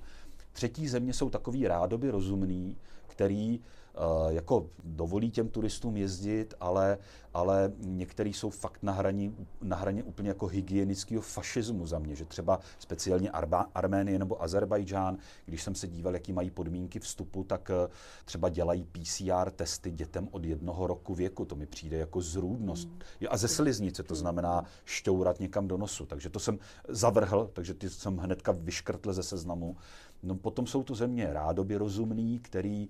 Třetí 0.52 0.88
země 0.88 1.14
jsou 1.14 1.30
takový 1.30 1.68
rádoby 1.68 2.10
rozumný, 2.10 2.78
který 3.08 3.60
Eh, 3.60 3.85
jako 4.30 4.70
dovolí 4.84 5.32
těm 5.32 5.50
turistům 5.50 5.98
jezdit, 5.98 6.54
ale, 6.60 6.98
ale 7.34 7.72
některý 7.78 8.34
jsou 8.34 8.50
fakt 8.50 8.84
na, 8.84 8.92
hraně, 8.92 9.32
na 9.62 9.76
hraně 9.76 10.04
úplně 10.04 10.30
jako 10.30 10.48
hygienického 10.48 11.22
fašismu 11.22 11.88
za 11.88 12.00
mě, 12.00 12.16
že 12.16 12.26
třeba 12.26 12.60
speciálně 12.80 13.32
Arba, 13.32 13.70
Arménie 13.76 14.20
nebo 14.20 14.44
Azerbajdžán, 14.44 15.18
když 15.46 15.64
jsem 15.64 15.76
se 15.76 15.88
díval, 15.88 16.14
jaký 16.14 16.34
mají 16.34 16.50
podmínky 16.50 17.00
vstupu, 17.00 17.44
tak 17.44 17.70
eh, 17.70 17.88
třeba 18.26 18.50
dělají 18.50 18.84
PCR 18.84 19.52
testy 19.52 19.92
dětem 19.92 20.28
od 20.32 20.46
jednoho 20.46 20.88
roku 20.88 21.14
věku, 21.14 21.46
to 21.46 21.56
mi 21.56 21.66
přijde 21.66 21.98
jako 21.98 22.22
zrůdnost. 22.22 22.88
Mm. 22.88 23.28
A 23.30 23.38
ze 23.38 23.48
sliznice, 23.48 24.04
to 24.04 24.16
znamená 24.16 24.64
šťourat 24.86 25.40
někam 25.40 25.68
do 25.68 25.78
nosu, 25.78 26.06
takže 26.06 26.30
to 26.30 26.40
jsem 26.40 26.60
zavrhl, 26.88 27.50
takže 27.54 27.74
ty 27.74 27.90
jsem 27.90 28.18
hnedka 28.18 28.52
vyškrtl 28.52 29.14
ze 29.14 29.24
seznamu. 29.24 29.78
No 30.24 30.36
potom 30.36 30.68
jsou 30.68 30.84
to 30.84 30.96
země 30.96 31.34
rádoby 31.34 31.76
rozumný, 31.76 32.40
který 32.40 32.90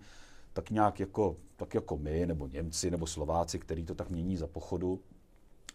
tak 0.55 0.69
nějak 0.69 0.99
jako, 0.99 1.37
tak 1.55 1.73
jako 1.73 1.97
my, 1.97 2.25
nebo 2.25 2.47
Němci, 2.47 2.91
nebo 2.91 3.07
Slováci, 3.07 3.59
který 3.59 3.83
to 3.85 3.95
tak 3.95 4.09
mění 4.09 4.37
za 4.37 4.47
pochodu. 4.47 4.99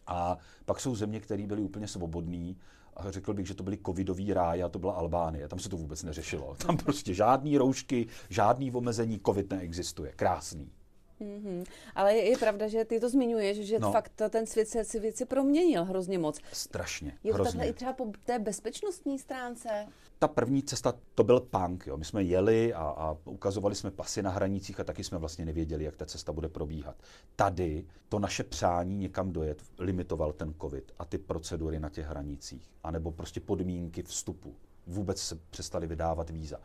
A 0.07 0.39
pak 0.65 0.81
jsou 0.81 0.95
země, 0.95 1.21
které 1.21 1.47
byly 1.47 1.63
úplně 1.63 1.89
svobodné 1.89 2.55
a 2.97 3.11
řekl 3.11 3.35
bych, 3.35 3.47
že 3.47 3.55
to 3.55 3.63
byly 3.63 3.79
covidový 3.87 4.33
ráj 4.33 4.63
a 4.63 4.69
to 4.69 4.79
byla 4.79 4.93
Albánie. 4.93 5.49
Tam 5.49 5.59
se 5.59 5.69
to 5.69 5.77
vůbec 5.77 6.03
neřešilo. 6.03 6.57
Tam 6.67 6.77
prostě 6.77 7.15
žádný 7.15 7.59
roušky, 7.59 8.07
žádný 8.29 8.73
omezení, 8.73 9.21
covid 9.27 9.51
neexistuje. 9.51 10.13
Krásný. 10.17 10.73
Mm-hmm. 11.21 11.65
Ale 11.95 12.15
je, 12.15 12.29
je 12.29 12.39
pravda, 12.39 12.69
že 12.69 12.85
ty 12.85 13.01
to 13.01 13.09
zmiňuješ, 13.09 13.57
že 13.59 13.79
no. 13.79 13.93
fakt 13.93 14.23
ten 14.31 14.47
svět 14.47 14.69
se 14.69 14.85
si 14.85 15.01
věci 15.01 15.25
proměnil 15.25 15.85
hrozně 15.85 16.19
moc. 16.19 16.39
Strašně. 16.53 17.19
Je 17.25 17.33
to 17.33 17.35
hrozně. 17.35 17.53
takhle 17.53 17.71
i 17.71 17.73
třeba 17.73 17.93
po 17.93 18.13
té 18.25 18.39
bezpečnostní 18.39 19.19
stránce? 19.19 19.87
Ta 20.19 20.29
první 20.29 20.63
cesta, 20.63 20.95
to 21.15 21.25
byl 21.25 21.41
punk. 21.41 21.87
Jo. 21.87 21.97
My 21.97 22.05
jsme 22.05 22.23
jeli 22.23 22.75
a, 22.75 22.83
a 22.83 23.17
ukazovali 23.25 23.75
jsme 23.75 23.91
pasy 23.91 24.23
na 24.23 24.31
hranicích 24.31 24.81
a 24.81 24.85
taky 24.85 25.05
jsme 25.05 25.19
vlastně 25.19 25.45
nevěděli, 25.45 25.85
jak 25.85 25.97
ta 25.97 26.07
cesta 26.07 26.33
bude 26.33 26.49
probíhat. 26.49 26.97
Tady 27.37 27.85
to 28.09 28.19
naše 28.19 28.45
přání 28.45 28.97
někam 28.97 29.33
dojet 29.33 29.63
limitoval 29.79 30.33
ten 30.33 30.55
covid 30.61 30.93
a 30.99 31.05
ty 31.05 31.19
procedury 31.19 31.81
na 31.81 31.89
těch 31.89 32.07
hranicích, 32.07 32.71
anebo 32.85 33.13
prostě 33.13 33.41
podmínky 33.41 34.03
vstupu. 34.03 34.55
Vůbec 34.87 35.23
se 35.23 35.39
přestali 35.51 35.87
vydávat 35.87 36.31
víza. 36.31 36.57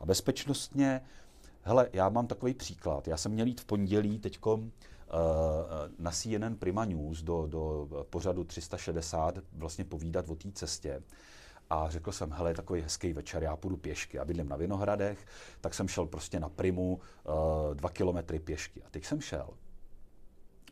A 0.00 0.06
bezpečnostně 0.06 1.00
Hele, 1.62 1.88
já 1.92 2.08
mám 2.08 2.26
takový 2.26 2.54
příklad. 2.54 3.08
Já 3.08 3.16
jsem 3.16 3.32
měl 3.32 3.46
jít 3.46 3.60
v 3.60 3.64
pondělí 3.64 4.18
teďkom 4.18 4.60
uh, 4.60 4.70
na 5.98 6.10
CNN 6.10 6.56
Prima 6.58 6.84
News 6.84 7.22
do, 7.22 7.46
do 7.46 7.88
pořadu 8.10 8.44
360 8.44 9.38
vlastně 9.52 9.84
povídat 9.84 10.28
o 10.28 10.34
té 10.34 10.52
cestě. 10.52 11.02
A 11.70 11.90
řekl 11.90 12.12
jsem, 12.12 12.32
hele, 12.32 12.54
takový 12.54 12.80
hezký 12.80 13.12
večer, 13.12 13.42
já 13.42 13.56
půjdu 13.56 13.76
pěšky. 13.76 14.16
Já 14.16 14.24
bydlím 14.24 14.48
na 14.48 14.56
Vinohradech, 14.56 15.26
tak 15.60 15.74
jsem 15.74 15.88
šel 15.88 16.06
prostě 16.06 16.40
na 16.40 16.48
Primu 16.48 16.94
uh, 16.94 17.74
dva 17.74 17.88
kilometry 17.88 18.38
pěšky. 18.38 18.82
A 18.82 18.90
teď 18.90 19.04
jsem 19.04 19.20
šel. 19.20 19.48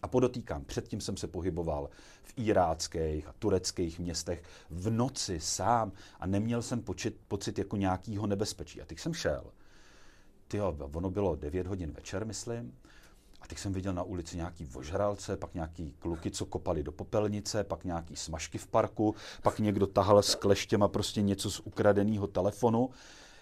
A 0.03 0.09
podotýkám, 0.09 0.65
předtím 0.65 1.01
jsem 1.01 1.17
se 1.17 1.27
pohyboval 1.27 1.91
v 2.23 2.33
iráckých 2.37 3.29
a 3.29 3.35
tureckých 3.39 3.99
městech 3.99 4.43
v 4.71 4.91
noci 4.91 5.41
sám 5.41 5.93
a 6.21 6.27
neměl 6.27 6.63
jsem 6.63 6.83
počit, 6.83 7.21
pocit 7.29 7.59
jako 7.59 7.77
nějakého 7.77 8.27
nebezpečí. 8.27 8.83
A 8.83 8.85
teď 8.85 8.99
jsem 8.99 9.15
šel 9.15 9.45
tyjo, 10.49 10.77
ono 10.95 11.11
bylo 11.11 11.37
9 11.37 11.67
hodin 11.67 11.93
večer, 11.93 12.27
myslím, 12.27 12.73
a 13.41 13.47
teď 13.47 13.59
jsem 13.59 13.73
viděl 13.73 13.93
na 13.93 14.03
ulici 14.03 14.37
nějaký 14.37 14.65
vožralce, 14.65 15.37
pak 15.37 15.55
nějaký 15.55 15.93
kluky, 15.99 16.31
co 16.31 16.47
kopali 16.47 16.83
do 16.83 16.93
popelnice, 16.93 17.65
pak 17.65 17.85
nějaký 17.85 18.17
smažky 18.17 18.59
v 18.59 18.67
parku, 18.67 19.15
pak 19.43 19.59
někdo 19.59 19.87
tahal 19.87 20.23
s 20.23 20.35
kleštěma 20.35 20.89
prostě 20.89 21.23
něco 21.23 21.51
z 21.51 21.61
ukradeného 21.61 22.27
telefonu. 22.27 22.91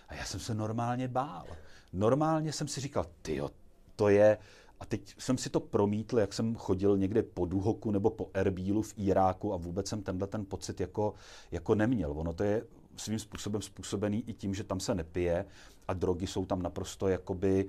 A 0.08 0.14
já 0.14 0.24
jsem 0.24 0.40
se 0.40 0.54
normálně 0.54 1.08
bál. 1.08 1.46
Normálně 1.92 2.52
jsem 2.52 2.68
si 2.68 2.80
říkal, 2.80 3.06
tyjo, 3.22 3.50
to 3.96 4.08
je... 4.08 4.38
A 4.80 4.86
teď 4.86 5.14
jsem 5.18 5.38
si 5.38 5.50
to 5.50 5.60
promítl, 5.60 6.18
jak 6.18 6.32
jsem 6.32 6.54
chodil 6.56 6.98
někde 6.98 7.22
po 7.22 7.46
Duhoku 7.46 7.90
nebo 7.90 8.10
po 8.10 8.30
Erbílu 8.34 8.82
v 8.82 8.94
Iráku 8.96 9.52
a 9.54 9.56
vůbec 9.56 9.88
jsem 9.88 10.02
tenhle 10.02 10.26
ten 10.26 10.44
pocit 10.44 10.80
jako, 10.80 11.14
jako 11.50 11.74
neměl. 11.74 12.18
Ono 12.18 12.32
to 12.32 12.42
je 12.44 12.62
svým 12.96 13.18
způsobem 13.18 13.62
způsobený 13.62 14.24
i 14.26 14.33
tím, 14.33 14.54
že 14.54 14.64
tam 14.64 14.80
se 14.80 14.94
nepije 14.94 15.44
a 15.88 15.92
drogy 15.92 16.26
jsou 16.26 16.46
tam 16.46 16.62
naprosto 16.62 17.09
jakoby 17.09 17.66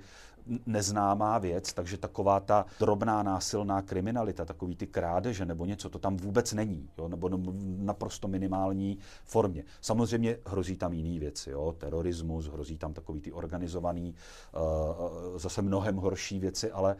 neznámá 0.66 1.38
věc, 1.38 1.72
takže 1.72 1.98
taková 1.98 2.40
ta 2.40 2.66
drobná 2.80 3.22
násilná 3.22 3.82
kriminalita, 3.82 4.44
takový 4.44 4.76
ty 4.76 4.86
krádeže 4.86 5.46
nebo 5.46 5.66
něco, 5.66 5.90
to 5.90 5.98
tam 5.98 6.16
vůbec 6.16 6.52
není, 6.52 6.90
jo, 6.98 7.08
nebo 7.08 7.30
naprosto 7.78 8.28
minimální 8.28 8.98
formě. 9.24 9.64
Samozřejmě 9.80 10.38
hrozí 10.46 10.76
tam 10.76 10.92
jiný 10.92 11.18
věci, 11.18 11.50
jo, 11.50 11.74
terorismus, 11.78 12.46
hrozí 12.46 12.78
tam 12.78 12.92
takový 12.92 13.20
ty 13.20 13.32
organizovaný, 13.32 14.14
uh, 14.54 15.38
zase 15.38 15.62
mnohem 15.62 15.96
horší 15.96 16.38
věci, 16.38 16.70
ale 16.70 16.96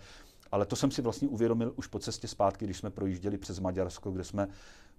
Ale 0.53 0.67
to 0.67 0.77
jsem 0.77 0.91
si 0.91 1.03
vlastně 1.03 1.29
uvědomil 1.29 1.73
už 1.77 1.87
po 1.87 1.99
cestě 1.99 2.29
zpátky, 2.29 2.65
když 2.65 2.79
jsme 2.79 2.91
projížděli 2.91 3.39
přes 3.39 3.59
Maďarsko, 3.59 4.11
kde 4.11 4.25
jsme 4.25 4.49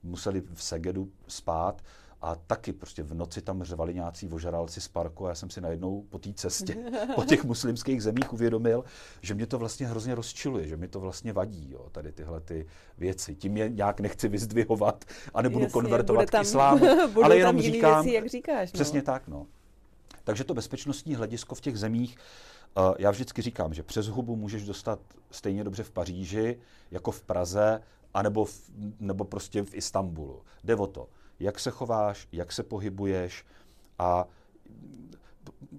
museli 0.04 0.42
v 0.54 0.64
Segedu 0.64 1.10
spát 1.28 1.82
a 2.22 2.36
taky 2.36 2.74
prostě 2.74 3.04
v 3.04 3.14
noci 3.14 3.42
tam 3.42 3.64
řvali 3.64 3.94
nějací 3.94 4.30
ožralci 4.30 4.82
z 4.82 4.88
parku 4.88 5.26
a 5.26 5.30
já 5.30 5.36
jsem 5.36 5.50
si 5.50 5.62
najednou 5.62 6.02
po 6.10 6.20
té 6.20 6.34
cestě, 6.34 6.78
po 7.16 7.26
těch 7.26 7.44
muslimských 7.44 8.04
zemích 8.04 8.34
uvědomil, 8.34 8.84
že 9.22 9.34
mě 9.34 9.48
to 9.48 9.60
vlastně 9.60 9.88
hrozně 9.88 10.16
rozčiluje, 10.16 10.68
že 10.68 10.78
mi 10.78 10.88
to 10.88 11.00
vlastně 11.00 11.34
vadí, 11.34 11.72
jo, 11.72 11.90
tady 11.92 12.12
tyhle 12.12 12.40
ty 12.40 12.66
věci. 12.98 13.36
Tím 13.36 13.58
je 13.58 13.70
nějak 13.70 14.00
nechci 14.00 14.28
vyzdvihovat 14.28 15.06
a 15.34 15.42
nebudu 15.42 15.64
Jasně, 15.64 15.74
konvertovat 15.74 16.30
tam, 16.30 16.44
k 16.44 16.48
islámu, 16.48 16.86
ale 17.24 17.38
jenom 17.38 17.62
říkám, 17.62 18.04
věci, 18.04 18.16
jak 18.16 18.28
říkáš. 18.28 18.74
No. 18.74 18.78
Přesně 18.78 19.02
tak, 19.02 19.28
no. 19.28 19.48
Takže 20.24 20.44
to 20.44 20.54
bezpečnostní 20.54 21.16
hledisko 21.16 21.56
v 21.56 21.62
těch 21.62 21.78
zemích, 21.80 22.18
uh, 22.78 22.94
já 23.00 23.12
vždycky 23.12 23.42
říkám, 23.42 23.74
že 23.74 23.84
přes 23.84 24.08
hubu 24.08 24.36
můžeš 24.36 24.66
dostat 24.66 25.00
stejně 25.32 25.64
dobře 25.64 25.84
v 25.84 25.92
Paříži, 25.92 26.60
jako 26.92 27.12
v 27.12 27.22
Praze, 27.22 27.82
anebo 28.14 28.46
v, 28.46 28.62
nebo 29.00 29.26
prostě 29.26 29.64
v 29.64 29.76
Istanbulu. 29.76 30.42
Jde 30.64 30.76
o 30.76 30.88
to 30.88 31.08
jak 31.40 31.60
se 31.60 31.72
chováš, 31.72 32.28
jak 32.32 32.52
se 32.52 32.64
pohybuješ 32.64 33.46
a 34.00 34.28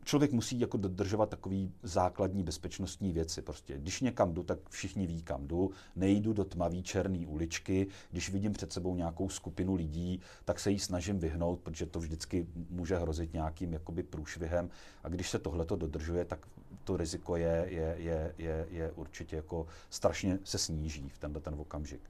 člověk 0.05 0.33
musí 0.33 0.61
jako 0.61 0.77
dodržovat 0.77 1.29
takový 1.29 1.73
základní 1.83 2.43
bezpečnostní 2.43 3.13
věci. 3.13 3.43
Prostě, 3.43 3.79
když 3.79 4.01
někam 4.01 4.35
jdu, 4.35 4.43
tak 4.43 4.59
všichni 4.69 5.07
ví, 5.07 5.23
kam 5.23 5.47
jdu. 5.47 5.71
Nejdu 5.97 6.33
do 6.33 6.45
tmavé 6.45 6.83
černé 6.83 7.27
uličky. 7.27 7.87
Když 8.11 8.31
vidím 8.31 8.53
před 8.53 8.73
sebou 8.73 8.97
nějakou 8.97 9.29
skupinu 9.29 9.75
lidí, 9.75 10.21
tak 10.45 10.61
se 10.61 10.71
jí 10.71 10.79
snažím 10.79 11.19
vyhnout, 11.19 11.61
protože 11.61 11.87
to 11.87 11.99
vždycky 11.99 12.47
může 12.71 12.99
hrozit 12.99 13.33
nějakým 13.33 13.73
jakoby 13.73 14.03
průšvihem. 14.03 14.71
A 15.05 15.09
když 15.09 15.31
se 15.31 15.39
tohleto 15.39 15.77
dodržuje, 15.77 16.25
tak 16.25 16.47
to 16.85 16.97
riziko 16.97 17.37
je, 17.37 17.67
je, 17.69 17.95
je, 17.99 18.35
je, 18.39 18.67
je 18.71 18.93
určitě 18.93 19.37
jako 19.37 19.67
strašně 19.91 20.39
se 20.45 20.59
sníží 20.59 21.09
v 21.09 21.19
tenhle 21.19 21.41
ten 21.41 21.55
okamžik 21.55 22.01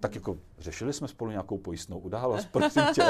tak 0.00 0.14
jako 0.14 0.38
řešili 0.58 0.92
jsme 0.92 1.08
spolu 1.08 1.30
nějakou 1.30 1.58
pojistnou 1.58 1.98
událost, 1.98 2.48
prosím 2.52 2.82
tě. 2.94 3.02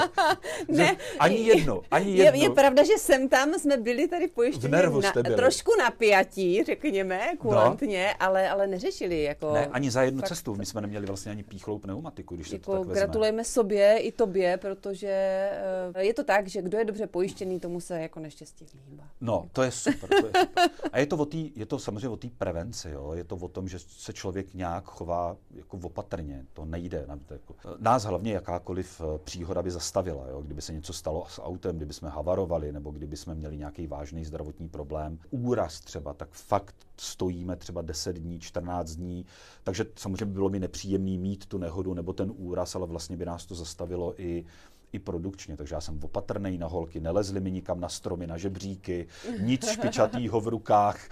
ne, 0.68 0.96
ani 1.18 1.36
jedno, 1.36 1.82
ani 1.90 2.16
jedno. 2.16 2.38
Je, 2.38 2.44
je 2.44 2.50
pravda, 2.50 2.84
že 2.84 2.98
sem 2.98 3.28
tam 3.28 3.54
jsme 3.54 3.76
byli 3.76 4.08
tady 4.08 4.28
pojištěni 4.28 4.72
na, 5.02 5.12
trošku 5.36 5.70
napjatí, 5.78 6.64
řekněme, 6.64 7.20
kulantně, 7.38 8.06
no. 8.20 8.26
ale, 8.26 8.48
ale 8.48 8.66
neřešili 8.66 9.22
jako... 9.22 9.52
Ne, 9.52 9.66
ani 9.66 9.90
za 9.90 10.02
jednu 10.02 10.20
fakt, 10.20 10.28
cestu. 10.28 10.54
My 10.54 10.66
jsme 10.66 10.80
neměli 10.80 11.06
vlastně 11.06 11.32
ani 11.32 11.42
píchlou 11.42 11.78
pneumatiku, 11.78 12.34
když 12.34 12.52
jako 12.52 12.62
se 12.62 12.66
to 12.66 12.72
tak 12.72 12.88
vezme. 12.88 12.94
Gratulujeme 12.94 13.44
sobě 13.44 13.98
i 13.98 14.12
tobě, 14.12 14.56
protože 14.56 15.50
uh, 15.94 16.00
je 16.00 16.14
to 16.14 16.24
tak, 16.24 16.48
že 16.48 16.62
kdo 16.62 16.78
je 16.78 16.84
dobře 16.84 17.06
pojištěný, 17.06 17.60
tomu 17.60 17.80
se 17.80 18.00
jako 18.00 18.20
neštěstí 18.20 18.66
vyhýbá. 18.74 19.04
No, 19.20 19.48
to 19.52 19.62
je 19.62 19.70
super. 19.70 20.08
To 20.08 20.16
je 20.16 20.22
super. 20.22 20.68
A 20.92 20.98
je 20.98 21.06
to, 21.06 21.16
o 21.16 21.24
tý, 21.24 21.52
je 21.56 21.66
to 21.66 21.78
samozřejmě 21.78 22.08
o 22.08 22.16
té 22.16 22.28
prevenci, 22.38 22.90
jo? 22.90 23.12
je 23.12 23.24
to 23.24 23.36
o 23.36 23.48
tom, 23.48 23.68
že 23.68 23.78
se 23.78 24.12
člověk 24.12 24.54
nějak 24.54 24.84
chová 24.84 25.36
jako 25.54 25.78
opatrně. 25.82 26.44
To 26.52 26.64
ne 26.64 26.77
nejde. 26.78 27.06
Jako, 27.30 27.54
nás 27.78 28.04
hlavně 28.04 28.32
jakákoliv 28.32 29.00
eh, 29.00 29.18
příhoda 29.18 29.62
by 29.62 29.70
zastavila. 29.70 30.28
Jo? 30.28 30.42
Kdyby 30.42 30.62
se 30.62 30.72
něco 30.72 30.92
stalo 30.92 31.26
s 31.28 31.42
autem, 31.42 31.76
kdyby 31.76 31.94
jsme 31.94 32.08
havarovali, 32.08 32.72
nebo 32.72 32.90
kdyby 32.90 33.16
jsme 33.16 33.34
měli 33.34 33.56
nějaký 33.56 33.86
vážný 33.86 34.24
zdravotní 34.24 34.68
problém, 34.68 35.18
úraz 35.30 35.80
třeba, 35.80 36.14
tak 36.14 36.28
fakt 36.32 36.74
stojíme 36.96 37.56
třeba 37.56 37.82
10 37.82 38.16
dní, 38.16 38.40
14 38.40 38.90
dní. 38.90 39.26
Takže 39.64 39.84
samozřejmě 39.96 40.26
by 40.26 40.32
bylo 40.32 40.48
mi 40.48 40.60
nepříjemný 40.60 41.18
mít 41.18 41.46
tu 41.46 41.58
nehodu 41.58 41.94
nebo 41.94 42.12
ten 42.12 42.32
úraz, 42.36 42.76
ale 42.76 42.86
vlastně 42.86 43.16
by 43.16 43.24
nás 43.24 43.46
to 43.46 43.54
zastavilo 43.54 44.20
i 44.20 44.44
i 44.92 44.98
produkčně, 44.98 45.56
takže 45.56 45.74
já 45.74 45.80
jsem 45.80 45.98
opatrný 46.02 46.58
na 46.58 46.66
holky, 46.66 47.00
nelezli 47.00 47.40
mi 47.40 47.50
nikam 47.50 47.80
na 47.80 47.88
stromy, 47.88 48.26
na 48.26 48.36
žebříky, 48.36 49.06
nic 49.40 49.70
špičatýho 49.70 50.40
v 50.40 50.48
rukách. 50.48 51.08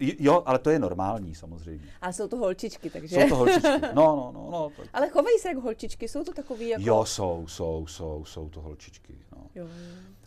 Jo, 0.00 0.42
ale 0.46 0.58
to 0.58 0.70
je 0.70 0.78
normální 0.78 1.34
samozřejmě. 1.34 1.86
A 2.00 2.12
jsou 2.12 2.28
to 2.28 2.36
holčičky, 2.36 2.90
takže... 2.90 3.16
Jsou 3.16 3.28
to 3.28 3.36
holčičky, 3.36 3.68
no, 3.68 3.90
no, 3.94 4.30
no. 4.34 4.48
no. 4.50 4.70
Ale 4.92 5.08
chovají 5.08 5.38
se 5.38 5.48
jako 5.48 5.60
holčičky, 5.60 6.08
jsou 6.08 6.24
to 6.24 6.32
takový 6.32 6.68
jako... 6.68 6.84
Jo, 6.86 7.04
jsou, 7.04 7.44
jsou, 7.48 7.86
jsou, 7.86 8.24
jsou 8.24 8.48
to 8.48 8.60
holčičky, 8.60 9.18
no. 9.36 9.46
Jo. 9.54 9.66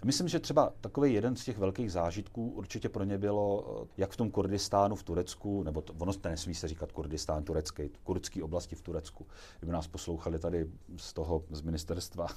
Myslím, 0.03 0.27
že 0.27 0.39
třeba 0.39 0.73
takový 0.81 1.13
jeden 1.13 1.35
z 1.35 1.45
těch 1.45 1.57
velkých 1.57 1.91
zážitků 1.91 2.49
určitě 2.49 2.89
pro 2.89 3.03
ně 3.03 3.17
bylo, 3.17 3.77
eh, 3.83 3.87
jak 3.97 4.11
v 4.11 4.17
tom 4.17 4.31
Kurdistánu 4.31 4.95
v 4.95 5.03
Turecku, 5.03 5.63
nebo 5.63 5.81
to, 5.81 5.93
ono 5.99 6.13
to 6.13 6.29
nesmí 6.29 6.55
se 6.55 6.67
říkat 6.67 6.91
Kurdistán 6.91 7.43
turecký, 7.43 7.89
kurdský 8.03 8.43
oblasti 8.43 8.75
v 8.75 8.81
Turecku. 8.81 9.27
Kdyby 9.59 9.73
nás 9.73 9.87
poslouchali 9.87 10.39
tady 10.39 10.67
z 10.97 11.13
toho, 11.13 11.43
z 11.49 11.61
ministerstva, 11.61 12.27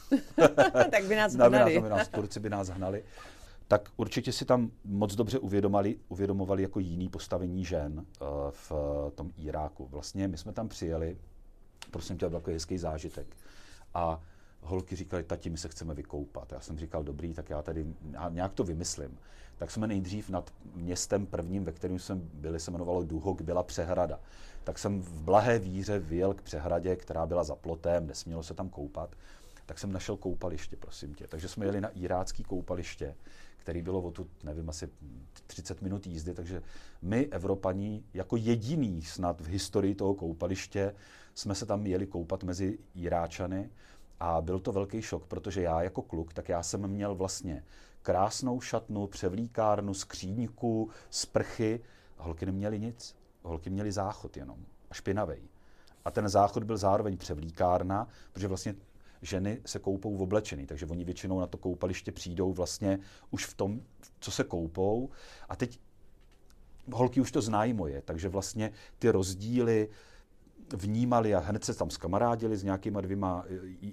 tak 0.91 1.05
by 1.05 1.17
nás 1.17 1.35
hnali. 1.35 1.81
by 1.81 1.89
nás, 1.89 2.09
Turci 2.09 2.41
by 2.41 2.51
nás 2.51 2.69
hnali 2.69 3.05
tak 3.73 3.89
určitě 3.97 4.33
si 4.33 4.45
tam 4.45 4.71
moc 4.85 5.15
dobře 5.15 5.39
uvědomali, 5.39 5.97
uvědomovali 6.09 6.63
jako 6.63 6.81
jiný 6.81 7.09
postavení 7.09 7.65
žen 7.65 7.99
uh, 7.99 8.27
v 8.51 8.73
tom 9.15 9.31
Iráku. 9.37 9.87
Vlastně 9.87 10.29
my 10.29 10.39
jsme 10.39 10.53
tam 10.53 10.69
přijeli, 10.69 11.17
prosím 11.91 12.19
tě, 12.19 12.29
byl 12.29 12.39
takový 12.39 12.55
hezký 12.55 12.79
zážitek. 12.79 13.37
A 13.95 14.21
holky 14.62 14.96
říkali, 14.96 15.22
tati, 15.22 15.51
my 15.51 15.59
se 15.59 15.68
chceme 15.68 15.94
vykoupat. 15.94 16.53
Já 16.53 16.61
jsem 16.61 16.79
říkal, 16.79 17.05
dobrý, 17.05 17.35
tak 17.35 17.51
já 17.51 17.62
tady 17.62 17.87
já 18.11 18.29
nějak 18.29 18.53
to 18.53 18.64
vymyslím. 18.64 19.18
Tak 19.59 19.70
jsme 19.70 19.87
nejdřív 19.87 20.31
nad 20.31 20.53
městem 20.75 21.27
prvním, 21.27 21.64
ve 21.64 21.72
kterém 21.72 21.98
jsme 21.98 22.14
byli, 22.14 22.61
se 22.61 22.70
jmenovalo 22.70 23.03
Duhok, 23.03 23.42
byla 23.42 23.62
přehrada. 23.62 24.20
Tak 24.64 24.79
jsem 24.79 25.03
v 25.03 25.22
blahé 25.22 25.59
víře 25.59 25.98
vyjel 25.98 26.35
k 26.35 26.42
přehradě, 26.42 26.96
která 26.96 27.27
byla 27.27 27.44
za 27.44 27.55
plotem, 27.55 28.07
nesmělo 28.07 28.42
se 28.42 28.55
tam 28.55 28.68
koupat. 28.68 29.16
Tak 29.66 29.79
jsem 29.79 29.92
našel 29.92 30.16
koupaliště, 30.16 30.77
prosím 30.77 31.14
tě. 31.14 31.27
Takže 31.29 31.48
jsme 31.48 31.66
jeli 31.66 31.81
na 31.81 31.88
irácký 31.88 32.44
koupaliště, 32.44 33.14
který 33.57 33.83
bylo 33.83 34.03
o 34.03 34.11
tu, 34.11 34.31
nevím, 34.44 34.68
asi 34.68 34.88
30 35.46 35.83
minut 35.83 36.07
jízdy, 36.07 36.35
takže 36.35 36.62
my, 37.03 37.27
Evropaní, 37.27 38.05
jako 38.14 38.37
jediný 38.37 39.03
snad 39.03 39.40
v 39.40 39.46
historii 39.46 39.94
toho 39.94 40.14
koupaliště, 40.14 40.94
jsme 41.35 41.55
se 41.55 41.66
tam 41.66 41.87
jeli 41.87 42.07
koupat 42.07 42.44
mezi 42.44 42.79
Iráčany 42.94 43.70
a 44.20 44.40
byl 44.40 44.59
to 44.59 44.72
velký 44.72 45.03
šok, 45.03 45.27
protože 45.27 45.62
já 45.62 45.83
jako 45.83 46.03
kluk, 46.03 46.33
tak 46.33 46.48
já 46.48 46.62
jsem 46.62 46.87
měl 46.88 47.14
vlastně 47.14 47.64
krásnou 48.03 48.61
šatnu, 48.61 49.07
převlíkárnu, 49.07 49.94
skříňku, 49.94 50.90
sprchy. 51.11 51.81
A 52.18 52.22
holky 52.22 52.46
neměly 52.46 52.81
nic. 52.81 53.16
Holky 53.42 53.70
měly 53.70 53.92
záchod 53.92 54.37
jenom. 54.37 54.59
A 54.90 54.94
špinavej. 54.94 55.42
A 56.05 56.11
ten 56.11 56.29
záchod 56.29 56.64
byl 56.64 56.77
zároveň 56.77 57.16
převlíkárna, 57.16 58.09
protože 58.33 58.48
vlastně 58.48 58.75
ženy 59.22 59.61
se 59.66 59.79
koupou 59.79 60.16
v 60.16 60.22
oblečený, 60.22 60.66
takže 60.66 60.87
oni 60.87 61.05
většinou 61.05 61.40
na 61.40 61.46
to 61.46 61.59
koupaliště 61.59 62.12
přijdou 62.12 62.53
vlastně 62.53 62.98
už 63.31 63.46
v 63.46 63.55
tom, 63.55 63.81
co 64.20 64.31
se 64.31 64.44
koupou. 64.44 65.11
A 65.48 65.57
teď 65.57 65.81
holky 66.92 67.20
už 67.20 67.33
to 67.33 67.42
znají 67.42 67.72
moje, 67.72 68.03
takže 68.03 68.29
vlastně 68.29 68.72
ty 68.98 69.11
rozdíly, 69.11 69.88
vnímali 70.77 71.35
a 71.35 71.38
hned 71.38 71.64
se 71.64 71.75
tam 71.75 71.90
skamarádili 71.90 72.57
s 72.57 72.64
nějakýma 72.64 73.01
dvěma 73.01 73.44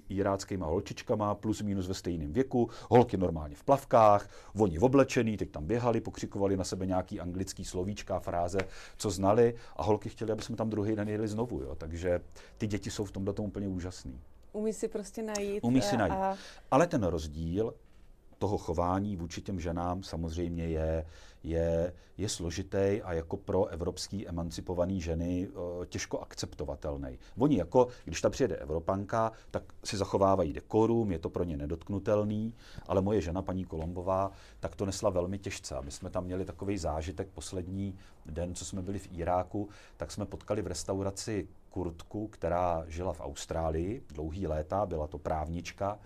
iráckýma 0.08 0.66
holčičkama, 0.66 1.34
plus 1.34 1.62
minus 1.62 1.88
ve 1.88 1.94
stejném 1.94 2.32
věku, 2.32 2.70
holky 2.90 3.16
normálně 3.16 3.56
v 3.56 3.64
plavkách, 3.64 4.28
oni 4.58 4.78
v 4.78 4.84
oblečený, 4.84 5.36
teď 5.36 5.50
tam 5.50 5.66
běhali, 5.66 6.00
pokřikovali 6.00 6.56
na 6.56 6.64
sebe 6.64 6.86
nějaký 6.86 7.20
anglický 7.20 7.64
slovíčka, 7.64 8.20
fráze, 8.20 8.58
co 8.96 9.10
znali 9.10 9.54
a 9.76 9.82
holky 9.82 10.08
chtěli, 10.08 10.32
aby 10.32 10.42
jsme 10.42 10.56
tam 10.56 10.70
druhý 10.70 10.96
den 10.96 11.08
jeli 11.08 11.28
znovu, 11.28 11.62
jo. 11.62 11.74
takže 11.74 12.20
ty 12.58 12.66
děti 12.66 12.90
jsou 12.90 13.04
v 13.04 13.12
tomhle 13.12 13.34
tom 13.34 13.46
úplně 13.46 13.68
úžasný. 13.68 14.20
Umí 14.52 14.72
si 14.72 14.88
prostě 14.88 15.22
najít. 15.22 15.64
Umí 15.64 15.82
si 15.82 15.96
najít. 15.96 16.14
A... 16.14 16.36
Ale 16.70 16.86
ten 16.86 17.02
rozdíl 17.02 17.74
toho 18.40 18.58
chování 18.58 19.16
vůči 19.16 19.42
těm 19.42 19.60
ženám 19.60 20.02
samozřejmě 20.02 20.68
je, 20.68 21.06
je, 21.42 21.92
je 22.18 22.28
složitý 22.28 23.02
a 23.04 23.12
jako 23.12 23.36
pro 23.36 23.66
evropský 23.66 24.28
emancipovaný 24.28 25.00
ženy 25.00 25.48
eh, 25.48 25.86
těžko 25.86 26.20
akceptovatelný. 26.20 27.18
Oni 27.38 27.58
jako, 27.58 27.88
když 28.04 28.20
tam 28.20 28.32
přijede 28.32 28.56
Evropanka, 28.56 29.32
tak 29.50 29.62
si 29.84 29.96
zachovávají 29.96 30.52
dekorum, 30.52 31.12
je 31.12 31.18
to 31.18 31.30
pro 31.30 31.44
ně 31.44 31.56
nedotknutelný, 31.56 32.54
ale 32.86 33.02
moje 33.02 33.20
žena, 33.20 33.42
paní 33.42 33.64
Kolombová, 33.64 34.30
tak 34.60 34.76
to 34.76 34.86
nesla 34.86 35.10
velmi 35.10 35.38
těžce. 35.38 35.74
A 35.74 35.80
my 35.80 35.90
jsme 35.90 36.10
tam 36.10 36.24
měli 36.24 36.44
takový 36.44 36.78
zážitek 36.78 37.28
poslední 37.28 37.94
den, 38.26 38.54
co 38.54 38.64
jsme 38.64 38.82
byli 38.82 38.98
v 38.98 39.08
Iráku, 39.12 39.68
tak 39.96 40.12
jsme 40.12 40.26
potkali 40.26 40.62
v 40.62 40.66
restauraci 40.66 41.48
Kurtku, 41.70 42.28
která 42.28 42.84
žila 42.88 43.12
v 43.12 43.20
Austrálii 43.20 44.02
dlouhý 44.08 44.46
léta, 44.46 44.86
byla 44.86 45.06
to 45.06 45.18
právnička, 45.18 45.98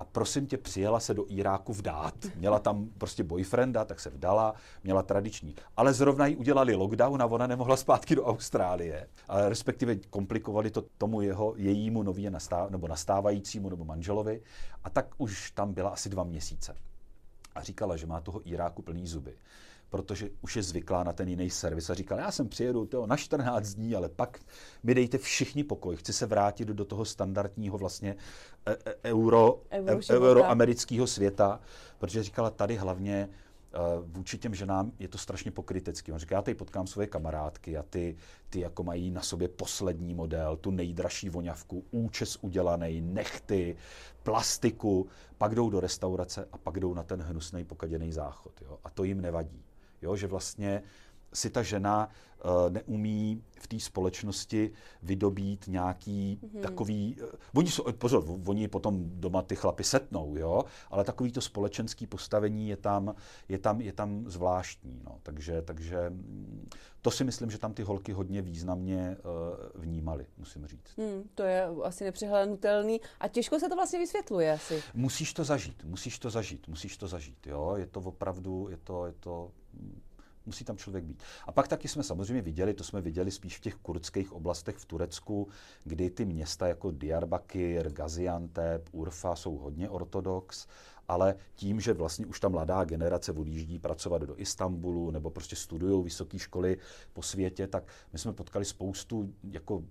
a 0.00 0.04
prosím 0.04 0.46
tě, 0.46 0.58
přijela 0.58 1.00
se 1.00 1.14
do 1.14 1.24
Iráku 1.28 1.72
vdát. 1.72 2.14
Měla 2.36 2.58
tam 2.58 2.88
prostě 2.98 3.24
boyfrienda, 3.24 3.84
tak 3.84 4.00
se 4.00 4.10
vdala, 4.10 4.54
měla 4.84 5.02
tradiční. 5.02 5.54
Ale 5.76 5.92
zrovna 5.92 6.26
jí 6.26 6.36
udělali 6.36 6.74
lockdown 6.74 7.22
a 7.22 7.26
ona 7.26 7.46
nemohla 7.46 7.76
zpátky 7.76 8.14
do 8.14 8.24
Austrálie. 8.24 9.08
Ale 9.28 9.48
respektive 9.48 9.96
komplikovali 9.96 10.70
to 10.70 10.84
tomu 10.98 11.20
jeho, 11.20 11.54
jejímu 11.56 12.02
nově 12.02 12.30
nastáv, 12.30 12.70
nebo 12.70 12.88
nastávajícímu 12.88 13.68
nebo 13.68 13.84
manželovi. 13.84 14.42
A 14.84 14.90
tak 14.90 15.06
už 15.18 15.50
tam 15.50 15.72
byla 15.72 15.90
asi 15.90 16.08
dva 16.08 16.24
měsíce. 16.24 16.74
A 17.54 17.62
říkala, 17.62 17.96
že 17.96 18.06
má 18.06 18.20
toho 18.20 18.40
Iráku 18.44 18.82
plný 18.82 19.06
zuby 19.06 19.36
protože 19.90 20.30
už 20.40 20.56
je 20.56 20.62
zvyklá 20.62 21.04
na 21.04 21.12
ten 21.12 21.28
jiný 21.28 21.50
servis 21.50 21.90
a 21.90 21.94
říkal, 21.94 22.18
já 22.18 22.30
jsem 22.30 22.48
přijedu 22.48 22.86
tyjo, 22.86 23.06
na 23.06 23.16
14 23.16 23.74
dní, 23.74 23.94
ale 23.94 24.08
pak 24.08 24.40
mi 24.82 24.94
dejte 24.94 25.18
všichni 25.18 25.64
pokoj, 25.64 25.96
chci 25.96 26.12
se 26.12 26.26
vrátit 26.26 26.68
do 26.68 26.84
toho 26.84 27.04
standardního 27.04 27.78
vlastně 27.78 28.16
e, 28.66 28.72
e, 28.72 28.94
euro, 29.04 29.62
euro, 29.70 30.00
e, 30.10 30.16
euroamerického 30.16 31.06
světa, 31.06 31.60
protože 31.98 32.22
říkala, 32.22 32.50
tady 32.50 32.76
hlavně 32.76 33.28
vůči 34.02 34.38
těm 34.38 34.54
ženám 34.54 34.92
je 34.98 35.08
to 35.08 35.18
strašně 35.18 35.50
pokrytecký. 35.50 36.12
On 36.12 36.18
říká, 36.18 36.34
já 36.34 36.42
tady 36.42 36.54
potkám 36.54 36.86
svoje 36.86 37.06
kamarádky 37.06 37.76
a 37.76 37.82
ty, 37.82 38.16
ty 38.50 38.60
jako 38.60 38.84
mají 38.84 39.10
na 39.10 39.22
sobě 39.22 39.48
poslední 39.48 40.14
model, 40.14 40.56
tu 40.56 40.70
nejdražší 40.70 41.28
voňavku, 41.28 41.84
účes 41.90 42.38
udělaný, 42.40 43.00
nechty, 43.00 43.76
plastiku, 44.22 45.08
pak 45.38 45.54
jdou 45.54 45.70
do 45.70 45.80
restaurace 45.80 46.48
a 46.52 46.58
pak 46.58 46.80
jdou 46.80 46.94
na 46.94 47.02
ten 47.02 47.22
hnusný 47.22 47.64
pokaděný 47.64 48.12
záchod. 48.12 48.52
Jo? 48.62 48.78
A 48.84 48.90
to 48.90 49.04
jim 49.04 49.20
nevadí. 49.20 49.64
Jo? 50.02 50.16
Že 50.16 50.26
vlastně 50.26 50.82
si 51.34 51.50
ta 51.50 51.62
žena 51.62 52.08
uh, 52.44 52.70
neumí 52.70 53.44
v 53.58 53.66
té 53.66 53.80
společnosti 53.80 54.70
vydobít 55.02 55.64
nějaký 55.68 56.40
mm-hmm. 56.42 56.60
takový... 56.60 57.16
Uh, 57.22 57.28
oni 57.54 57.70
jsou, 57.70 57.84
pozor, 57.92 58.24
oni 58.46 58.68
potom 58.68 59.02
doma 59.04 59.42
ty 59.42 59.56
chlapy 59.56 59.84
setnou, 59.84 60.36
jo, 60.36 60.64
ale 60.90 61.04
takový 61.04 61.32
to 61.32 61.40
společenský 61.40 62.06
postavení 62.06 62.68
je 62.68 62.76
tam, 62.76 63.14
je 63.48 63.58
tam, 63.58 63.80
je 63.80 63.92
tam 63.92 64.24
zvláštní, 64.26 65.02
no. 65.04 65.18
Takže, 65.22 65.62
takže 65.62 66.10
mm, 66.10 66.68
to 67.02 67.10
si 67.10 67.24
myslím, 67.24 67.50
že 67.50 67.58
tam 67.58 67.74
ty 67.74 67.82
holky 67.82 68.12
hodně 68.12 68.42
významně 68.42 69.16
uh, 69.16 69.82
vnímaly, 69.82 70.26
musím 70.38 70.66
říct. 70.66 70.98
Hmm, 70.98 71.28
to 71.34 71.42
je 71.42 71.66
asi 71.82 72.04
nepřehlednutelný 72.04 73.00
a 73.20 73.28
těžko 73.28 73.60
se 73.60 73.68
to 73.68 73.74
vlastně 73.74 73.98
vysvětluje 73.98 74.52
asi. 74.52 74.82
Musíš 74.94 75.34
to 75.34 75.44
zažít, 75.44 75.84
musíš 75.84 76.18
to 76.18 76.30
zažít, 76.30 76.68
musíš 76.68 76.96
to 76.96 77.08
zažít, 77.08 77.46
jo, 77.46 77.74
je 77.76 77.86
to 77.86 78.00
opravdu, 78.00 78.68
je 78.70 78.76
to, 78.76 79.06
je 79.06 79.12
to 79.12 79.50
musí 80.46 80.64
tam 80.64 80.76
člověk 80.76 81.04
být. 81.04 81.22
A 81.46 81.52
pak 81.52 81.68
taky 81.68 81.88
jsme 81.88 82.02
samozřejmě 82.02 82.42
viděli, 82.42 82.74
to 82.74 82.84
jsme 82.84 83.00
viděli 83.00 83.30
spíš 83.30 83.56
v 83.56 83.60
těch 83.60 83.74
kurdských 83.74 84.32
oblastech 84.32 84.76
v 84.76 84.84
Turecku, 84.84 85.48
kdy 85.84 86.10
ty 86.10 86.24
města 86.24 86.68
jako 86.68 86.90
Diyarbakir, 86.90 87.92
Gaziantep, 87.92 88.88
Urfa 88.92 89.36
jsou 89.36 89.56
hodně 89.56 89.90
ortodox 89.90 90.66
ale 91.10 91.34
tím, 91.54 91.80
že 91.80 91.92
vlastně 91.92 92.26
už 92.26 92.40
ta 92.40 92.48
mladá 92.48 92.84
generace 92.84 93.32
odjíždí 93.32 93.78
pracovat 93.78 94.22
do 94.22 94.40
Istanbulu 94.40 95.10
nebo 95.10 95.30
prostě 95.30 95.56
studují 95.56 96.04
vysoké 96.04 96.38
školy 96.38 96.78
po 97.12 97.22
světě, 97.22 97.66
tak 97.66 97.84
my 98.12 98.18
jsme 98.18 98.32
potkali 98.32 98.64
spoustu 98.64 99.34
jako 99.44 99.76
uh, 99.76 99.84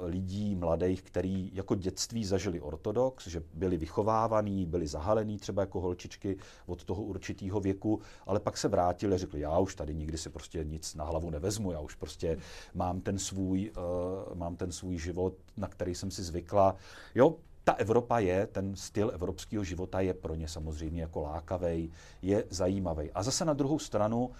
lidí 0.00 0.56
mladých, 0.56 1.02
kteří 1.02 1.50
jako 1.54 1.74
dětství 1.74 2.24
zažili 2.24 2.60
ortodox, 2.60 3.26
že 3.26 3.42
byli 3.54 3.76
vychovávaní, 3.76 4.66
byli 4.66 4.86
zahalení 4.86 5.38
třeba 5.38 5.62
jako 5.62 5.80
holčičky 5.80 6.36
od 6.66 6.84
toho 6.84 7.02
určitého 7.02 7.60
věku, 7.60 8.00
ale 8.26 8.40
pak 8.40 8.56
se 8.56 8.68
vrátili 8.68 9.14
a 9.14 9.18
řekli, 9.18 9.40
já 9.40 9.58
už 9.58 9.74
tady 9.74 9.94
nikdy 9.94 10.18
si 10.18 10.30
prostě 10.30 10.64
nic 10.64 10.94
na 10.94 11.04
hlavu 11.04 11.30
nevezmu, 11.30 11.72
já 11.72 11.80
už 11.80 11.94
prostě 11.94 12.38
mám 12.74 13.00
ten 13.00 13.18
svůj, 13.18 13.70
uh, 13.70 14.36
mám 14.36 14.56
ten 14.56 14.72
svůj 14.72 14.98
život, 14.98 15.34
na 15.56 15.68
který 15.68 15.94
jsem 15.94 16.10
si 16.10 16.22
zvykla. 16.22 16.76
Jo, 17.14 17.36
ta 17.70 17.76
Evropa 17.76 18.18
je, 18.18 18.46
ten 18.46 18.76
styl 18.76 19.10
evropského 19.14 19.64
života 19.64 20.00
je 20.00 20.14
pro 20.14 20.34
ně 20.34 20.48
samozřejmě 20.48 21.02
jako 21.02 21.20
lákavý, 21.20 21.92
je 22.22 22.44
zajímavý. 22.50 23.10
A 23.12 23.22
zase 23.22 23.44
na 23.44 23.52
druhou 23.52 23.78
stranu 23.78 24.30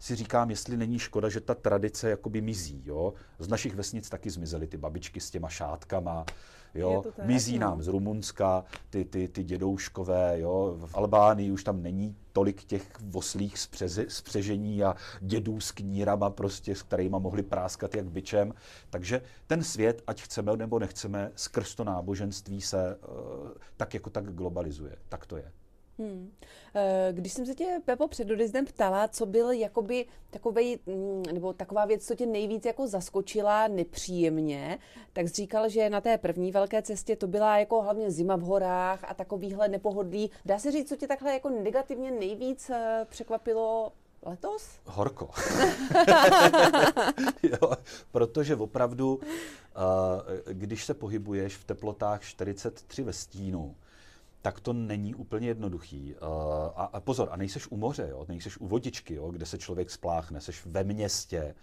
si 0.00 0.16
říkám, 0.16 0.50
jestli 0.50 0.76
není 0.76 0.98
škoda, 0.98 1.28
že 1.28 1.40
ta 1.40 1.54
tradice 1.54 2.10
jakoby 2.10 2.40
mizí. 2.40 2.82
Jo? 2.84 3.14
Z 3.38 3.48
našich 3.48 3.74
vesnic 3.74 4.08
taky 4.08 4.30
zmizely 4.30 4.66
ty 4.66 4.76
babičky 4.76 5.20
s 5.20 5.30
těma 5.30 5.48
šátkama, 5.48 6.24
Jo? 6.74 7.02
Tak, 7.16 7.26
Mizí 7.26 7.58
no. 7.58 7.66
nám 7.66 7.82
z 7.82 7.88
Rumunska 7.88 8.64
ty, 8.90 9.04
ty, 9.04 9.28
ty 9.28 9.44
dědouškové, 9.44 10.40
jo? 10.40 10.76
v 10.86 10.96
Albánii 10.96 11.50
už 11.50 11.64
tam 11.64 11.82
není 11.82 12.16
tolik 12.32 12.64
těch 12.64 13.00
voslých 13.00 13.54
spřežení 14.08 14.84
a 14.84 14.94
dědů 15.20 15.60
s 15.60 15.72
knírama, 15.72 16.30
prostě, 16.30 16.74
s 16.74 16.82
kterými 16.82 17.16
mohli 17.18 17.42
práskat 17.42 17.94
jak 17.94 18.10
byčem. 18.10 18.54
Takže 18.90 19.22
ten 19.46 19.62
svět, 19.62 20.02
ať 20.06 20.22
chceme 20.22 20.56
nebo 20.56 20.78
nechceme, 20.78 21.32
skrz 21.34 21.74
to 21.74 21.84
náboženství 21.84 22.60
se 22.60 22.96
uh, 22.96 23.48
tak 23.76 23.94
jako 23.94 24.10
tak 24.10 24.34
globalizuje. 24.34 24.96
Tak 25.08 25.26
to 25.26 25.36
je. 25.36 25.52
Hmm. 26.00 26.32
Eh, 26.74 27.08
když 27.12 27.32
jsem 27.32 27.46
se 27.46 27.54
tě, 27.54 27.80
Pepo, 27.84 28.08
před 28.08 28.30
odjezdem 28.30 28.66
ptala, 28.66 29.08
co 29.08 29.26
byl 29.26 29.50
jakoby 29.50 30.06
takovej, 30.30 30.78
mm, 30.86 31.22
nebo 31.32 31.52
taková 31.52 31.84
věc, 31.84 32.06
co 32.06 32.14
tě 32.14 32.26
nejvíc 32.26 32.64
jako 32.64 32.86
zaskočila 32.86 33.68
nepříjemně, 33.68 34.78
tak 35.12 35.28
jsi 35.28 35.34
říkal, 35.34 35.68
že 35.68 35.90
na 35.90 36.00
té 36.00 36.18
první 36.18 36.52
velké 36.52 36.82
cestě 36.82 37.16
to 37.16 37.26
byla 37.26 37.58
jako 37.58 37.82
hlavně 37.82 38.10
zima 38.10 38.36
v 38.36 38.40
horách 38.40 39.04
a 39.04 39.14
takovýhle 39.14 39.68
nepohodlí. 39.68 40.30
Dá 40.44 40.58
se 40.58 40.72
říct, 40.72 40.88
co 40.88 40.96
tě 40.96 41.06
takhle 41.06 41.32
jako 41.32 41.50
negativně 41.50 42.10
nejvíc 42.10 42.70
eh, 42.70 43.06
překvapilo 43.10 43.92
letos? 44.22 44.80
Horko. 44.84 45.30
jo, 47.42 47.72
protože 48.12 48.56
opravdu, 48.56 49.14
uh, 49.16 49.22
když 50.52 50.84
se 50.84 50.94
pohybuješ 50.94 51.56
v 51.56 51.64
teplotách 51.64 52.22
43 52.22 53.02
ve 53.02 53.12
stínu, 53.12 53.76
tak 54.42 54.60
to 54.60 54.72
není 54.72 55.14
úplně 55.14 55.48
jednoduchý. 55.48 56.14
Uh, 56.14 56.28
a, 56.76 56.90
a 56.92 57.00
pozor, 57.00 57.28
a 57.30 57.36
nejseš 57.36 57.70
u 57.70 57.76
moře, 57.76 58.08
jo? 58.10 58.24
nejseš 58.28 58.58
u 58.58 58.66
vodičky, 58.66 59.14
jo? 59.14 59.30
kde 59.30 59.46
se 59.46 59.58
člověk 59.58 59.90
spláchne, 59.90 60.40
seš 60.40 60.66
ve 60.66 60.84
městě. 60.84 61.54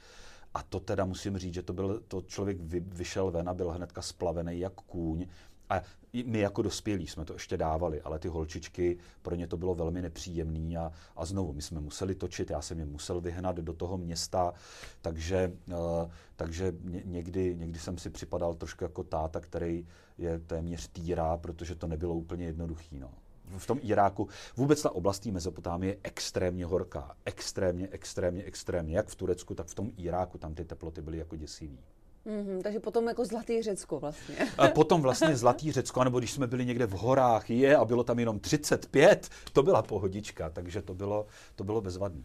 A 0.53 0.63
to 0.63 0.79
teda 0.79 1.05
musím 1.05 1.37
říct, 1.37 1.53
že 1.53 1.61
to 1.61 1.73
byl, 1.73 2.01
to 2.07 2.21
člověk 2.21 2.57
vy, 2.59 2.79
vyšel 2.79 3.31
ven 3.31 3.49
a 3.49 3.53
byl 3.53 3.71
hnedka 3.71 4.01
splavený 4.01 4.59
jak 4.59 4.73
kůň. 4.73 5.27
A 5.69 5.81
my 6.25 6.39
jako 6.39 6.61
dospělí 6.61 7.07
jsme 7.07 7.25
to 7.25 7.33
ještě 7.33 7.57
dávali, 7.57 8.01
ale 8.01 8.19
ty 8.19 8.27
holčičky, 8.27 8.97
pro 9.21 9.35
ně 9.35 9.47
to 9.47 9.57
bylo 9.57 9.75
velmi 9.75 10.01
nepříjemné 10.01 10.79
a, 10.79 10.91
a 11.15 11.25
znovu, 11.25 11.53
my 11.53 11.61
jsme 11.61 11.79
museli 11.79 12.15
točit, 12.15 12.49
já 12.49 12.61
jsem 12.61 12.79
je 12.79 12.85
musel 12.85 13.21
vyhnat 13.21 13.55
do 13.55 13.73
toho 13.73 13.97
města, 13.97 14.53
takže, 15.01 15.51
uh, 15.67 16.11
takže 16.35 16.73
někdy, 17.05 17.55
někdy 17.55 17.79
jsem 17.79 17.97
si 17.97 18.09
připadal 18.09 18.53
trošku 18.53 18.83
jako 18.83 19.03
táta, 19.03 19.39
který 19.39 19.87
je 20.17 20.39
téměř 20.39 20.87
týrá, 20.87 21.37
protože 21.37 21.75
to 21.75 21.87
nebylo 21.87 22.15
úplně 22.15 22.45
jednoduchý. 22.45 22.99
No. 22.99 23.11
V 23.57 23.67
tom 23.67 23.79
Iráku 23.81 24.27
vůbec 24.55 24.81
ta 24.81 24.91
oblast 24.91 25.25
Mezopotámie 25.25 25.93
je 25.93 25.99
extrémně 26.03 26.65
horká. 26.65 27.15
Extrémně, 27.25 27.87
extrémně, 27.91 28.43
extrémně. 28.43 28.95
Jak 28.95 29.07
v 29.07 29.15
Turecku, 29.15 29.55
tak 29.55 29.67
v 29.67 29.75
tom 29.75 29.91
Iráku 29.97 30.37
tam 30.37 30.55
ty 30.55 30.65
teploty 30.65 31.01
byly 31.01 31.17
jako 31.17 31.35
děsivý. 31.35 31.79
Mm-hmm, 32.27 32.61
takže 32.61 32.79
potom 32.79 33.07
jako 33.07 33.25
Zlatý 33.25 33.61
Řecko 33.61 33.99
vlastně. 33.99 34.35
A 34.57 34.67
potom 34.67 35.01
vlastně 35.01 35.35
Zlatý 35.35 35.71
Řecko, 35.71 36.03
nebo 36.03 36.19
když 36.19 36.31
jsme 36.31 36.47
byli 36.47 36.65
někde 36.65 36.85
v 36.85 36.91
horách, 36.91 37.49
je 37.49 37.75
a 37.75 37.85
bylo 37.85 38.03
tam 38.03 38.19
jenom 38.19 38.39
35, 38.39 39.29
to 39.53 39.63
byla 39.63 39.81
pohodička, 39.81 40.49
takže 40.49 40.81
to 40.81 40.93
bylo, 40.93 41.25
to 41.55 41.63
bylo 41.63 41.81
bezvadné. 41.81 42.23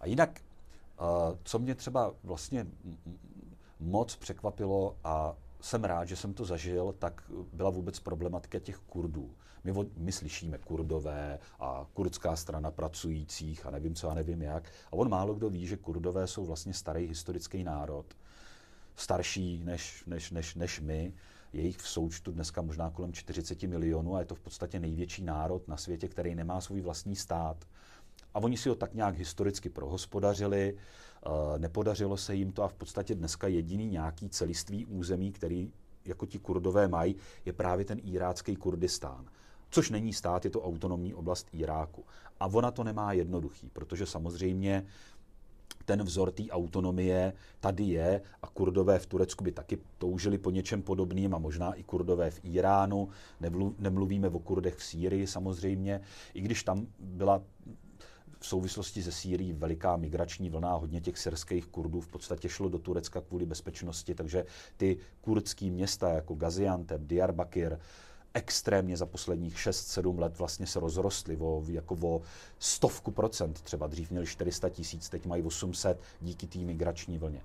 A 0.00 0.06
jinak, 0.06 0.40
co 1.44 1.58
mě 1.58 1.74
třeba 1.74 2.14
vlastně 2.24 2.66
moc 3.80 4.16
překvapilo 4.16 4.96
a 5.04 5.36
jsem 5.60 5.84
rád, 5.84 6.04
že 6.04 6.16
jsem 6.16 6.34
to 6.34 6.44
zažil, 6.44 6.94
tak 6.98 7.22
byla 7.52 7.70
vůbec 7.70 8.00
problematika 8.00 8.58
těch 8.58 8.78
Kurdů. 8.78 9.30
My, 9.64 9.72
my 9.96 10.12
slyšíme 10.12 10.58
Kurdové 10.58 11.38
a 11.60 11.86
kurdská 11.94 12.36
strana 12.36 12.70
pracujících 12.70 13.66
a 13.66 13.70
nevím 13.70 13.94
co 13.94 14.10
a 14.10 14.14
nevím 14.14 14.42
jak. 14.42 14.64
A 14.86 14.92
on 14.92 15.08
málo 15.08 15.34
kdo 15.34 15.50
ví, 15.50 15.66
že 15.66 15.76
Kurdové 15.76 16.26
jsou 16.26 16.44
vlastně 16.46 16.74
starý 16.74 17.06
historický 17.06 17.64
národ, 17.64 18.06
starší 18.96 19.60
než, 19.64 20.04
než, 20.06 20.30
než, 20.30 20.54
než 20.54 20.80
my. 20.80 21.12
Je 21.52 21.62
jich 21.62 21.78
v 21.78 21.88
součtu 21.88 22.32
dneska 22.32 22.62
možná 22.62 22.90
kolem 22.90 23.12
40 23.12 23.62
milionů 23.62 24.14
a 24.14 24.18
je 24.18 24.24
to 24.24 24.34
v 24.34 24.40
podstatě 24.40 24.80
největší 24.80 25.22
národ 25.22 25.68
na 25.68 25.76
světě, 25.76 26.08
který 26.08 26.34
nemá 26.34 26.60
svůj 26.60 26.80
vlastní 26.80 27.16
stát. 27.16 27.64
A 28.34 28.38
oni 28.38 28.56
si 28.56 28.68
ho 28.68 28.74
tak 28.74 28.94
nějak 28.94 29.16
historicky 29.16 29.68
prohospodařili, 29.68 30.76
eh, 30.76 31.58
nepodařilo 31.58 32.16
se 32.16 32.34
jim 32.34 32.52
to 32.52 32.62
a 32.62 32.68
v 32.68 32.74
podstatě 32.74 33.14
dneska 33.14 33.48
jediný 33.48 33.86
nějaký 33.86 34.28
celistvý 34.28 34.86
území, 34.86 35.32
který 35.32 35.72
jako 36.04 36.26
ti 36.26 36.38
kurdové 36.38 36.88
mají, 36.88 37.16
je 37.44 37.52
právě 37.52 37.84
ten 37.84 38.00
irácký 38.04 38.56
Kurdistán. 38.56 39.26
Což 39.70 39.90
není 39.90 40.12
stát, 40.12 40.44
je 40.44 40.50
to 40.50 40.62
autonomní 40.62 41.14
oblast 41.14 41.48
Iráku. 41.52 42.04
A 42.40 42.46
ona 42.46 42.70
to 42.70 42.84
nemá 42.84 43.12
jednoduchý, 43.12 43.70
protože 43.70 44.06
samozřejmě 44.06 44.86
ten 45.90 46.02
vzor 46.02 46.30
té 46.30 46.42
autonomie 46.50 47.32
tady 47.60 47.84
je 47.84 48.20
a 48.42 48.46
kurdové 48.46 48.98
v 48.98 49.06
Turecku 49.06 49.44
by 49.44 49.52
taky 49.52 49.78
toužili 49.98 50.38
po 50.38 50.50
něčem 50.50 50.82
podobným 50.82 51.34
a 51.34 51.38
možná 51.38 51.72
i 51.72 51.82
kurdové 51.82 52.30
v 52.30 52.40
Iránu. 52.44 53.08
Nemluvíme 53.78 54.28
o 54.28 54.38
kurdech 54.38 54.74
v 54.76 54.84
Sýrii 54.84 55.26
samozřejmě, 55.26 56.00
i 56.34 56.40
když 56.40 56.62
tam 56.62 56.86
byla 56.98 57.42
v 58.38 58.46
souvislosti 58.46 59.02
se 59.02 59.12
Sýrií 59.12 59.52
veliká 59.52 59.96
migrační 59.96 60.50
vlna, 60.50 60.74
hodně 60.74 61.00
těch 61.00 61.18
syrských 61.18 61.66
Kurdů 61.66 62.00
v 62.00 62.08
podstatě 62.08 62.48
šlo 62.48 62.68
do 62.68 62.78
Turecka 62.78 63.20
kvůli 63.20 63.46
bezpečnosti, 63.46 64.14
takže 64.14 64.46
ty 64.76 64.96
kurdské 65.20 65.70
města 65.70 66.08
jako 66.08 66.34
Gaziantep, 66.34 67.00
Diyarbakir, 67.02 67.78
extrémně 68.34 68.96
za 68.96 69.06
posledních 69.06 69.56
6-7 69.56 70.18
let 70.18 70.38
vlastně 70.38 70.66
se 70.66 70.80
rozrostly 70.80 71.36
o, 71.36 71.62
jako 71.68 71.96
o 72.02 72.22
stovku 72.58 73.10
procent. 73.10 73.60
Třeba 73.60 73.86
dřív 73.86 74.10
měli 74.10 74.26
400 74.26 74.68
tisíc, 74.68 75.08
teď 75.08 75.26
mají 75.26 75.42
800 75.42 76.00
díky 76.20 76.46
té 76.46 76.58
migrační 76.58 77.18
vlně. 77.18 77.42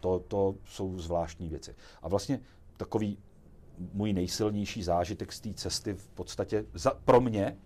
To, 0.00 0.18
to 0.18 0.54
jsou 0.64 0.98
zvláštní 0.98 1.48
věci. 1.48 1.74
A 2.02 2.08
vlastně 2.08 2.40
takový 2.76 3.18
můj 3.92 4.12
nejsilnější 4.12 4.82
zážitek 4.82 5.32
z 5.32 5.40
té 5.40 5.54
cesty 5.54 5.94
v 5.94 6.08
podstatě 6.08 6.64
za, 6.74 6.90
pro 6.90 7.20
mě 7.20 7.56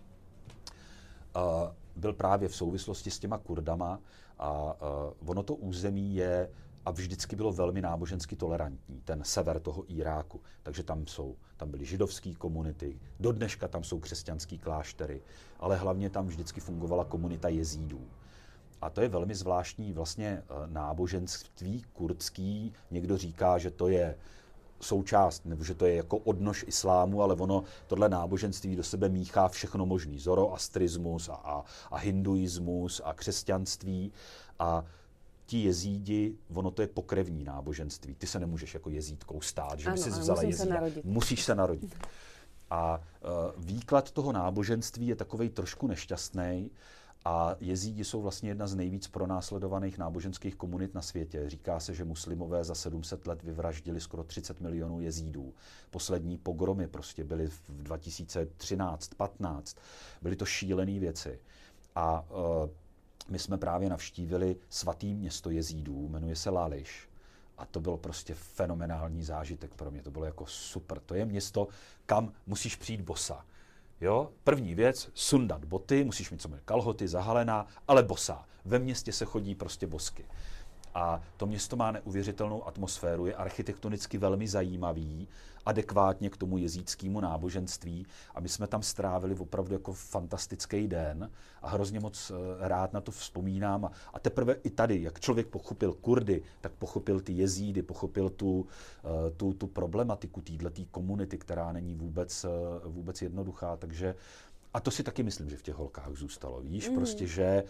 uh, 1.36 1.42
byl 1.96 2.12
právě 2.12 2.48
v 2.48 2.56
souvislosti 2.56 3.10
s 3.10 3.18
těma 3.18 3.38
Kurdama 3.38 4.00
a 4.38 4.62
uh, 4.62 5.30
ono 5.30 5.42
to 5.42 5.54
území 5.54 6.14
je 6.14 6.50
a 6.84 6.90
vždycky 6.90 7.36
bylo 7.36 7.52
velmi 7.52 7.82
nábožensky 7.82 8.36
tolerantní, 8.36 9.00
ten 9.04 9.24
sever 9.24 9.60
toho 9.60 9.84
Iráku. 9.88 10.40
Takže 10.62 10.82
tam 10.82 11.06
jsou, 11.06 11.36
tam 11.56 11.70
byly 11.70 11.84
židovské 11.84 12.34
komunity, 12.34 12.98
do 13.20 13.32
dneška 13.32 13.68
tam 13.68 13.84
jsou 13.84 14.00
křesťanský 14.00 14.58
kláštery, 14.58 15.22
ale 15.60 15.76
hlavně 15.76 16.10
tam 16.10 16.26
vždycky 16.26 16.60
fungovala 16.60 17.04
komunita 17.04 17.48
jezídů. 17.48 18.00
A 18.80 18.90
to 18.90 19.00
je 19.00 19.08
velmi 19.08 19.34
zvláštní 19.34 19.92
vlastně 19.92 20.42
eh, 20.42 20.54
náboženství 20.66 21.84
kurdský. 21.92 22.72
Někdo 22.90 23.16
říká, 23.16 23.58
že 23.58 23.70
to 23.70 23.88
je 23.88 24.16
součást, 24.80 25.46
nebo 25.46 25.64
že 25.64 25.74
to 25.74 25.86
je 25.86 25.94
jako 25.94 26.18
odnož 26.18 26.64
islámu, 26.68 27.22
ale 27.22 27.34
ono 27.34 27.64
tohle 27.86 28.08
náboženství 28.08 28.76
do 28.76 28.82
sebe 28.82 29.08
míchá 29.08 29.48
všechno 29.48 29.86
možný. 29.86 30.18
Zoroastrismus 30.18 31.28
a, 31.28 31.34
a, 31.34 31.64
a 31.90 31.96
hinduismus 31.96 33.00
a 33.04 33.12
křesťanství. 33.12 34.12
A 34.58 34.84
ti 35.46 35.62
jezídi, 35.62 36.34
ono 36.54 36.70
to 36.70 36.82
je 36.82 36.88
pokrevní 36.88 37.44
náboženství. 37.44 38.14
Ty 38.14 38.26
se 38.26 38.40
nemůžeš 38.40 38.74
jako 38.74 38.90
jezídkou 38.90 39.40
stát, 39.40 39.78
že 39.78 39.86
ano, 39.86 39.96
by 39.96 40.02
si 40.02 40.10
vzala 40.10 40.42
jezída. 40.42 40.90
Se 40.90 41.00
Musíš 41.04 41.44
se 41.44 41.54
narodit. 41.54 41.96
A 42.70 42.98
uh, 42.98 43.64
výklad 43.64 44.10
toho 44.10 44.32
náboženství 44.32 45.06
je 45.06 45.16
takový 45.16 45.48
trošku 45.48 45.86
nešťastný. 45.86 46.70
A 47.26 47.56
jezídi 47.60 48.04
jsou 48.04 48.22
vlastně 48.22 48.50
jedna 48.50 48.66
z 48.66 48.74
nejvíc 48.74 49.08
pronásledovaných 49.08 49.98
náboženských 49.98 50.56
komunit 50.56 50.94
na 50.94 51.02
světě. 51.02 51.50
Říká 51.50 51.80
se, 51.80 51.94
že 51.94 52.04
muslimové 52.04 52.64
za 52.64 52.74
700 52.74 53.26
let 53.26 53.42
vyvraždili 53.42 54.00
skoro 54.00 54.24
30 54.24 54.60
milionů 54.60 55.00
jezídů. 55.00 55.54
Poslední 55.90 56.38
pogromy 56.38 56.88
prostě 56.88 57.24
byly 57.24 57.46
v 57.46 57.70
2013-15. 57.82 59.76
Byly 60.22 60.36
to 60.36 60.44
šílené 60.44 61.00
věci. 61.00 61.40
A 61.94 62.30
uh, 62.30 62.68
my 63.28 63.38
jsme 63.38 63.58
právě 63.58 63.90
navštívili 63.90 64.56
svatý 64.68 65.14
město 65.14 65.50
jezídů, 65.50 66.08
jmenuje 66.08 66.36
se 66.36 66.50
Lališ. 66.50 67.08
A 67.58 67.66
to 67.66 67.80
bylo 67.80 67.96
prostě 67.96 68.34
fenomenální 68.34 69.24
zážitek 69.24 69.74
pro 69.74 69.90
mě. 69.90 70.02
To 70.02 70.10
bylo 70.10 70.24
jako 70.24 70.46
super. 70.46 71.00
To 71.00 71.14
je 71.14 71.24
město, 71.24 71.68
kam 72.06 72.32
musíš 72.46 72.76
přijít 72.76 73.00
bosa. 73.00 73.44
Jo? 74.00 74.30
První 74.44 74.74
věc, 74.74 75.10
sundat 75.14 75.64
boty, 75.64 76.04
musíš 76.04 76.30
mít 76.30 76.42
samozřejmě 76.42 76.60
kalhoty, 76.64 77.08
zahalená, 77.08 77.66
ale 77.88 78.02
bosá. 78.02 78.44
Ve 78.64 78.78
městě 78.78 79.12
se 79.12 79.24
chodí 79.24 79.54
prostě 79.54 79.86
bosky. 79.86 80.24
A 80.94 81.20
to 81.36 81.46
město 81.46 81.76
má 81.76 81.90
neuvěřitelnou 81.90 82.66
atmosféru, 82.66 83.26
je 83.26 83.34
architektonicky 83.34 84.18
velmi 84.18 84.48
zajímavý, 84.48 85.28
adekvátně 85.66 86.30
k 86.30 86.36
tomu 86.36 86.58
jezíckému 86.58 87.20
náboženství. 87.20 88.06
A 88.34 88.40
my 88.40 88.48
jsme 88.48 88.66
tam 88.66 88.82
strávili 88.82 89.34
opravdu 89.34 89.74
jako 89.74 89.92
fantastický 89.92 90.88
den 90.88 91.30
a 91.62 91.68
hrozně 91.68 92.00
moc 92.00 92.30
eh, 92.30 92.68
rád 92.68 92.92
na 92.92 93.00
to 93.00 93.10
vzpomínám. 93.12 93.90
A 94.12 94.18
teprve 94.18 94.54
i 94.54 94.70
tady, 94.70 95.02
jak 95.02 95.20
člověk 95.20 95.46
pochopil 95.46 95.92
Kurdy, 95.92 96.42
tak 96.60 96.72
pochopil 96.72 97.20
ty 97.20 97.32
jezídy, 97.32 97.82
pochopil 97.82 98.30
tu, 98.30 98.66
eh, 99.04 99.30
tu, 99.30 99.52
tu 99.52 99.66
problematiku 99.66 100.40
této 100.40 100.84
komunity, 100.90 101.38
která 101.38 101.72
není 101.72 101.94
vůbec, 101.94 102.44
eh, 102.44 102.48
vůbec 102.88 103.22
jednoduchá. 103.22 103.76
Takže 103.76 104.14
a 104.74 104.80
to 104.80 104.90
si 104.90 105.02
taky 105.02 105.22
myslím, 105.22 105.50
že 105.50 105.56
v 105.56 105.62
těch 105.62 105.74
holkách 105.74 106.12
zůstalo. 106.14 106.60
Víš, 106.60 106.88
mm. 106.88 106.94
prostě, 106.94 107.26
že 107.26 107.64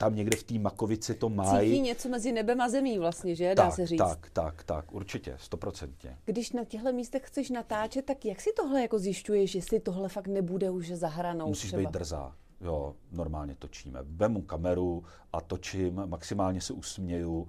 tam 0.00 0.14
někde 0.14 0.36
v 0.36 0.42
té 0.42 0.58
Makovici 0.58 1.14
to 1.14 1.28
mají. 1.28 1.70
Cítí 1.70 1.80
něco 1.80 2.08
mezi 2.08 2.32
nebem 2.32 2.60
a 2.60 2.68
zemí 2.68 2.98
vlastně, 2.98 3.34
že? 3.34 3.54
Dá 3.54 3.64
tak, 3.64 3.74
se 3.74 3.86
říct. 3.86 3.98
Tak, 3.98 4.30
tak, 4.32 4.64
tak, 4.64 4.92
určitě, 4.92 5.36
stoprocentně. 5.40 6.18
Když 6.24 6.52
na 6.52 6.64
těchto 6.64 6.92
místech 6.92 7.22
chceš 7.26 7.50
natáčet, 7.50 8.04
tak 8.04 8.24
jak 8.24 8.40
si 8.40 8.50
tohle 8.56 8.82
jako 8.82 8.98
zjišťuješ, 8.98 9.54
jestli 9.54 9.80
tohle 9.80 10.08
fakt 10.08 10.26
nebude 10.26 10.70
už 10.70 10.90
za 10.90 11.08
hranou 11.08 11.48
Musíš 11.48 11.70
třeba? 11.70 11.82
být 11.82 11.90
drzá. 11.90 12.36
Jo, 12.60 12.94
normálně 13.12 13.54
točíme. 13.54 14.00
Vemu 14.02 14.42
kameru 14.42 15.04
a 15.32 15.40
točím, 15.40 16.02
maximálně 16.06 16.60
se 16.60 16.72
usměju. 16.72 17.40
Uh, 17.40 17.48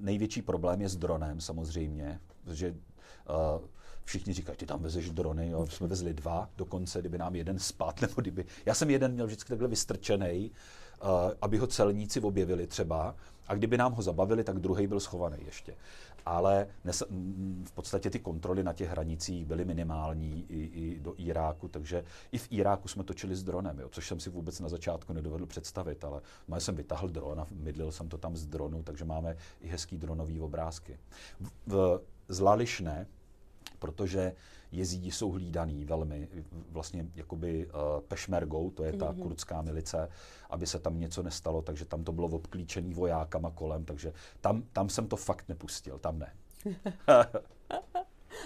největší 0.00 0.42
problém 0.42 0.80
je 0.80 0.88
s 0.88 0.96
dronem 0.96 1.40
samozřejmě, 1.40 2.20
protože 2.44 2.70
uh, 2.70 3.68
všichni 4.04 4.32
říkají, 4.32 4.58
ty 4.58 4.66
tam 4.66 4.82
vezeš 4.82 5.10
drony, 5.10 5.50
jo. 5.50 5.66
jsme 5.66 5.86
vezli 5.86 6.14
dva 6.14 6.48
dokonce, 6.56 7.00
kdyby 7.00 7.18
nám 7.18 7.34
jeden 7.34 7.58
spát, 7.58 8.00
nebo 8.00 8.14
kdyby... 8.16 8.44
Já 8.66 8.74
jsem 8.74 8.90
jeden 8.90 9.12
měl 9.12 9.26
vždycky 9.26 9.48
takhle 9.48 9.68
vystrčený, 9.68 10.50
uh, 11.02 11.08
aby 11.42 11.58
ho 11.58 11.66
celníci 11.66 12.20
objevili 12.20 12.66
třeba, 12.66 13.14
a 13.48 13.54
kdyby 13.54 13.78
nám 13.78 13.92
ho 13.92 14.02
zabavili, 14.02 14.44
tak 14.44 14.58
druhý 14.58 14.86
byl 14.86 15.00
schovaný 15.00 15.38
ještě. 15.44 15.74
Ale 16.26 16.66
nes- 16.84 17.06
v 17.64 17.72
podstatě 17.72 18.10
ty 18.10 18.18
kontroly 18.18 18.64
na 18.64 18.72
těch 18.72 18.88
hranicích 18.88 19.46
byly 19.46 19.64
minimální 19.64 20.46
i, 20.48 20.60
i 20.62 21.00
do 21.00 21.14
Iráku, 21.16 21.68
takže 21.68 22.04
i 22.32 22.38
v 22.38 22.48
Iráku 22.50 22.88
jsme 22.88 23.04
točili 23.04 23.36
s 23.36 23.42
dronem, 23.42 23.78
jo, 23.78 23.88
což 23.88 24.08
jsem 24.08 24.20
si 24.20 24.30
vůbec 24.30 24.60
na 24.60 24.68
začátku 24.68 25.12
nedovedl 25.12 25.46
představit, 25.46 26.04
ale 26.04 26.20
má 26.48 26.60
jsem 26.60 26.74
vytahl 26.74 27.08
dron 27.08 27.40
a 27.40 27.46
mydlil 27.50 27.92
jsem 27.92 28.08
to 28.08 28.18
tam 28.18 28.36
z 28.36 28.46
dronu, 28.46 28.82
takže 28.82 29.04
máme 29.04 29.36
i 29.60 29.68
hezký 29.68 29.96
dronový 29.96 30.40
obrázky. 30.40 30.98
V, 31.40 31.50
v 31.66 32.00
Zlališne, 32.28 33.06
protože 33.84 34.32
jezídi 34.72 35.10
jsou 35.10 35.30
hlídaný 35.30 35.84
velmi, 35.84 36.28
vlastně 36.70 37.06
jakoby 37.14 37.66
uh, 37.66 37.72
pešmergou, 38.08 38.70
to 38.70 38.84
je 38.84 38.92
ta 38.92 39.12
mm-hmm. 39.12 39.22
kurdská 39.22 39.62
milice, 39.62 40.08
aby 40.50 40.66
se 40.66 40.78
tam 40.78 41.00
něco 41.00 41.22
nestalo, 41.22 41.62
takže 41.62 41.84
tam 41.84 42.04
to 42.04 42.12
bylo 42.12 42.28
obklíčený 42.28 42.94
vojákama 42.94 43.50
kolem, 43.50 43.84
takže 43.84 44.12
tam, 44.40 44.62
tam 44.72 44.88
jsem 44.88 45.08
to 45.08 45.16
fakt 45.16 45.48
nepustil, 45.48 45.98
tam 45.98 46.18
ne. 46.18 46.32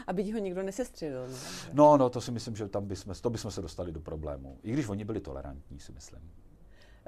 Aby 0.07 0.25
ti 0.25 0.33
ho 0.33 0.39
nikdo 0.39 0.63
nesestřelil. 0.63 1.29
Ne? 1.29 1.37
No, 1.73 1.97
no, 1.97 2.11
to 2.11 2.21
si 2.21 2.31
myslím, 2.31 2.57
že 2.57 2.69
tam 2.69 2.87
bychom, 2.87 3.15
to 3.15 3.31
bychom 3.31 3.51
se 3.51 3.63
dostali 3.63 3.93
do 3.93 4.01
problému. 4.01 4.59
I 4.63 4.73
když 4.73 4.89
oni 4.89 5.05
byli 5.05 5.21
tolerantní, 5.21 5.81
si 5.81 5.93
myslím. 5.93 6.21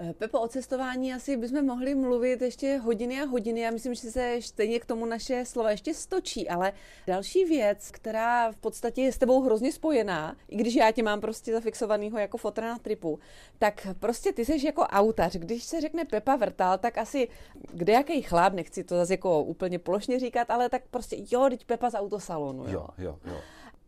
Eh, 0.03 0.15
Pepo, 0.15 0.41
o 0.41 0.49
cestování 0.49 1.15
asi 1.15 1.37
bychom 1.37 1.67
mohli 1.67 1.95
mluvit 1.95 2.43
ještě 2.43 2.77
hodiny 2.77 3.21
a 3.21 3.25
hodiny. 3.25 3.61
Já 3.61 3.71
myslím, 3.71 3.95
že 3.95 4.11
se 4.11 4.37
stejně 4.41 4.81
k 4.81 4.87
tomu 4.87 5.07
naše 5.07 5.45
slova 5.45 5.71
ještě 5.71 5.95
stočí, 5.95 6.49
ale 6.49 6.73
další 7.07 7.45
věc, 7.45 7.91
která 7.91 8.53
v 8.53 8.57
podstatě 8.57 9.03
je 9.03 9.13
s 9.13 9.19
tebou 9.19 9.43
hrozně 9.43 9.73
spojená, 9.73 10.37
i 10.49 10.57
když 10.57 10.75
já 10.75 10.93
tě 10.93 11.03
mám 11.03 11.21
prostě 11.21 11.53
zafixovanýho 11.53 12.19
jako 12.19 12.39
fotra 12.39 12.69
na 12.69 12.79
tripu, 12.79 13.19
tak 13.59 13.87
prostě 13.99 14.33
ty 14.33 14.45
jsi 14.45 14.67
jako 14.67 14.83
autař. 14.83 15.37
Když 15.37 15.65
se 15.65 15.81
řekne 15.81 16.05
Pepa 16.05 16.37
Vrtal, 16.37 16.79
tak 16.79 16.99
asi 16.99 17.29
kde 17.73 17.93
jaký 17.93 18.23
chlap, 18.23 18.53
nechci 18.53 18.85
to 18.85 18.97
zase 18.97 19.13
jako 19.13 19.43
úplně 19.43 19.79
plošně 19.79 20.21
říkat, 20.21 20.51
ale 20.51 20.69
tak 20.69 20.83
prostě 20.91 21.17
jo, 21.31 21.47
teď 21.51 21.65
Pepa 21.65 21.91
z 21.91 21.95
autosalonu. 21.95 22.65
Jo, 22.65 22.71
jo, 22.71 22.87
jo. 22.99 23.19
jo. 23.25 23.41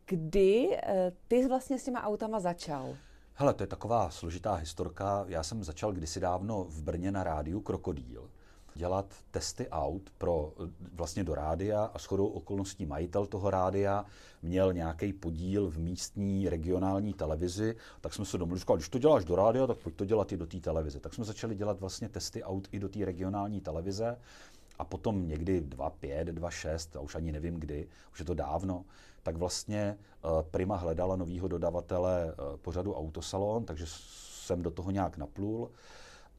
Kdy 0.07 0.69
eh, 0.83 1.13
ty 1.29 1.47
vlastně 1.47 1.79
s 1.79 1.85
těma 1.85 2.03
autama 2.03 2.41
začal? 2.41 2.97
Hele, 3.35 3.55
to 3.55 3.63
je 3.63 3.67
taková 3.67 4.11
složitá 4.11 4.55
historka. 4.55 5.25
Já 5.29 5.43
jsem 5.43 5.65
začal 5.65 5.93
kdysi 5.93 6.21
dávno 6.21 6.65
v 6.65 6.83
Brně 6.83 7.13
na 7.13 7.25
rádiu 7.25 7.61
Krokodýl 7.61 8.31
dělat 8.75 9.15
testy 9.31 9.69
aut 9.69 10.11
pro, 10.19 10.53
vlastně 10.93 11.25
do 11.25 11.35
rádia 11.35 11.85
a 11.85 11.99
shodou 11.99 12.27
okolností 12.27 12.87
majitel 12.87 13.27
toho 13.27 13.51
rádia 13.51 14.05
měl 14.43 14.73
nějaký 14.73 15.13
podíl 15.13 15.71
v 15.71 15.79
místní 15.79 16.49
regionální 16.49 17.15
televizi, 17.15 17.77
tak 18.01 18.15
jsme 18.15 18.25
se 18.25 18.39
domluvili, 18.39 18.61
že 18.61 18.75
když 18.77 18.89
to 18.89 18.99
děláš 18.99 19.25
do 19.25 19.37
rádia, 19.37 19.67
tak 19.67 19.79
pojď 19.79 19.97
to 19.97 20.05
dělat 20.05 20.33
i 20.33 20.37
do 20.37 20.47
té 20.47 20.61
televize. 20.61 21.01
Tak 21.01 21.15
jsme 21.15 21.25
začali 21.25 21.55
dělat 21.55 21.81
vlastně 21.81 22.09
testy 22.09 22.43
aut 22.43 22.69
i 22.73 22.79
do 22.79 22.89
té 22.89 23.05
regionální 23.05 23.61
televize 23.61 24.19
a 24.79 24.85
potom 24.85 25.29
někdy 25.29 25.61
2.5, 25.61 26.25
2.6, 26.25 26.99
a 26.99 27.01
už 27.01 27.15
ani 27.15 27.33
nevím 27.33 27.55
kdy, 27.55 27.89
už 28.13 28.19
je 28.19 28.25
to 28.25 28.35
dávno, 28.35 28.85
tak 29.23 29.37
vlastně 29.37 29.99
eh, 29.99 30.29
Prima 30.51 30.77
hledala 30.77 31.17
novýho 31.17 31.49
dodavatele 31.49 32.29
eh, 32.29 32.57
pořadu 32.57 32.95
Autosalon, 32.95 33.65
takže 33.65 33.85
jsem 33.89 34.63
do 34.63 34.71
toho 34.71 34.91
nějak 34.91 35.17
naplul 35.17 35.71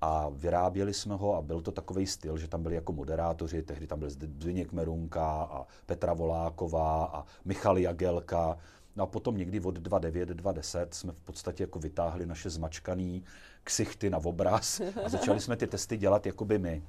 a 0.01 0.29
vyráběli 0.29 0.93
jsme 0.93 1.15
ho 1.15 1.35
a 1.35 1.41
byl 1.41 1.61
to 1.61 1.71
takový 1.71 2.07
styl, 2.07 2.37
že 2.37 2.47
tam 2.47 2.63
byli 2.63 2.75
jako 2.75 2.93
moderátoři, 2.93 3.63
tehdy 3.63 3.87
tam 3.87 3.99
byl 3.99 4.09
Zdeněk 4.09 4.71
Merunka 4.71 5.43
a 5.43 5.65
Petra 5.85 6.13
Voláková 6.13 7.05
a 7.05 7.25
Michal 7.45 7.77
Jagelka. 7.77 8.57
No 8.95 9.03
a 9.03 9.07
potom 9.07 9.37
někdy 9.37 9.59
od 9.59 9.77
2.9, 9.77 10.25
2.10 10.25 10.87
jsme 10.91 11.11
v 11.11 11.19
podstatě 11.19 11.63
jako 11.63 11.79
vytáhli 11.79 12.25
naše 12.25 12.49
zmačkaný 12.49 13.23
ksichty 13.63 14.09
na 14.09 14.17
obraz 14.17 14.81
a 15.05 15.09
začali 15.09 15.39
jsme 15.39 15.55
ty 15.55 15.67
testy 15.67 15.97
dělat 15.97 16.25
jakoby 16.25 16.59
my. 16.59 16.83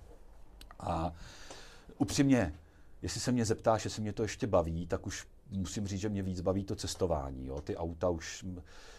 A 0.81 1.13
upřímně, 1.99 2.55
jestli 3.03 3.21
se 3.21 3.33
mě 3.33 3.45
zeptáš, 3.45 3.85
jestli 3.85 4.03
mě 4.03 4.13
to 4.13 4.23
ještě 4.23 4.47
baví, 4.47 4.87
tak 4.87 5.07
už 5.07 5.27
musím 5.59 5.87
říct, 5.87 6.01
že 6.01 6.09
mě 6.09 6.23
víc 6.23 6.41
baví 6.41 6.65
to 6.65 6.77
cestování. 6.77 7.47
Jo. 7.47 7.61
Ty 7.61 7.77
auta 7.77 8.09
už, 8.09 8.45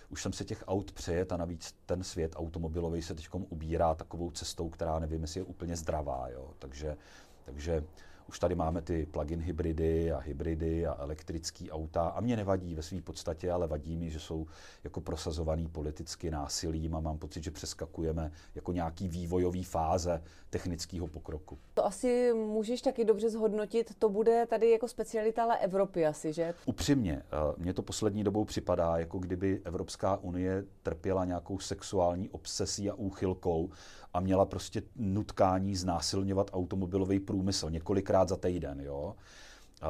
už 0.10 0.22
jsem 0.22 0.34
se 0.34 0.46
těch 0.46 0.64
aut 0.68 0.92
přejet 0.92 1.32
a 1.32 1.38
navíc 1.38 1.76
ten 1.86 2.04
svět 2.04 2.32
automobilový 2.36 3.02
se 3.02 3.16
teď 3.16 3.28
ubírá 3.34 3.96
takovou 3.96 4.32
cestou, 4.32 4.70
která 4.70 5.00
nevím, 5.00 5.22
jestli 5.22 5.40
je 5.40 5.44
úplně 5.44 5.76
zdravá. 5.76 6.30
Jo. 6.30 6.54
Takže, 6.60 6.98
takže 7.46 7.84
už 8.30 8.40
tady 8.40 8.56
máme 8.56 8.82
ty 8.82 9.06
plug-in 9.06 9.42
hybridy 9.42 10.12
a 10.12 10.18
hybridy 10.20 10.88
a 10.88 10.96
elektrické 11.00 11.72
auta 11.72 12.08
a 12.08 12.22
mě 12.22 12.36
nevadí 12.36 12.76
ve 12.76 12.82
své 12.82 13.02
podstatě, 13.02 13.52
ale 13.52 13.68
vadí 13.68 13.98
mi, 13.98 14.10
že 14.10 14.20
jsou 14.20 14.46
jako 14.84 15.02
prosazovaný 15.02 15.68
politicky 15.68 16.32
násilím 16.32 16.96
a 16.96 17.00
mám 17.00 17.18
pocit, 17.18 17.44
že 17.44 17.52
přeskakujeme 17.52 18.32
jako 18.56 18.72
nějaký 18.72 19.08
vývojový 19.08 19.64
fáze 19.64 20.24
technického 20.50 21.08
pokroku. 21.08 21.58
To 21.74 21.86
asi 21.86 22.34
můžeš 22.34 22.82
taky 22.82 23.06
dobře 23.06 23.30
zhodnotit, 23.30 23.96
to 24.00 24.10
bude 24.10 24.46
tady 24.46 24.72
jako 24.72 24.88
specialita 24.88 25.44
ale 25.44 25.58
Evropy 25.58 26.06
asi, 26.06 26.34
že? 26.34 26.54
Upřímně, 26.66 27.14
eh, 27.14 27.54
mně 27.58 27.74
to 27.74 27.82
poslední 27.82 28.24
dobou 28.24 28.46
připadá, 28.46 28.98
jako 28.98 29.20
kdyby 29.20 29.62
Evropská 29.64 30.18
unie 30.18 30.64
trpěla 30.84 31.26
nějakou 31.26 31.60
sexuální 31.60 32.30
obsesí 32.30 32.90
a 32.90 32.94
úchylkou 32.94 33.70
a 34.16 34.20
měla 34.20 34.46
prostě 34.46 34.84
nutkání 34.96 35.76
znásilňovat 35.76 36.50
automobilový 36.54 37.20
průmysl 37.20 37.70
několikrát 37.70 38.30
za 38.30 38.36
týden, 38.36 38.82
jo. 38.82 39.16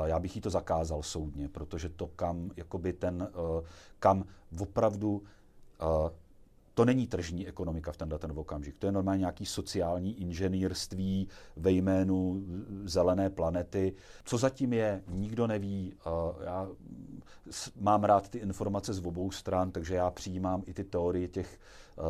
Já 0.06 0.20
bych 0.20 0.36
jí 0.36 0.42
to 0.42 0.50
zakázal 0.50 1.04
soudně, 1.04 1.50
protože 1.50 1.90
to 1.90 2.08
kam, 2.08 2.52
jakoby 2.58 2.94
ten, 2.94 3.28
eh, 3.30 3.66
kam 4.00 4.26
opravdu 4.60 5.24
eh, 5.80 5.86
to 6.76 6.86
není 6.86 7.08
tržní 7.08 7.48
ekonomika 7.48 7.92
v 7.92 7.98
tenhle 7.98 8.20
ten 8.20 8.32
okamžik. 8.36 8.76
To 8.78 8.86
je 8.86 8.92
normálně 8.92 9.20
nějaký 9.20 9.46
sociální 9.46 10.22
inženýrství 10.22 11.28
ve 11.58 11.72
jménu 11.72 12.44
zelené 12.84 13.30
planety. 13.30 13.94
Co 14.26 14.38
zatím 14.38 14.74
je, 14.74 15.04
nikdo 15.08 15.48
neví. 15.48 15.94
Já 16.46 16.68
mám 17.80 18.04
rád 18.04 18.30
ty 18.30 18.38
informace 18.38 18.94
z 18.94 19.06
obou 19.06 19.32
stran, 19.32 19.72
takže 19.72 19.96
já 19.96 20.12
přijímám 20.12 20.64
i 20.66 20.74
ty 20.74 20.84
teorie 20.84 21.28
těch 21.28 21.60
eh, 21.98 22.02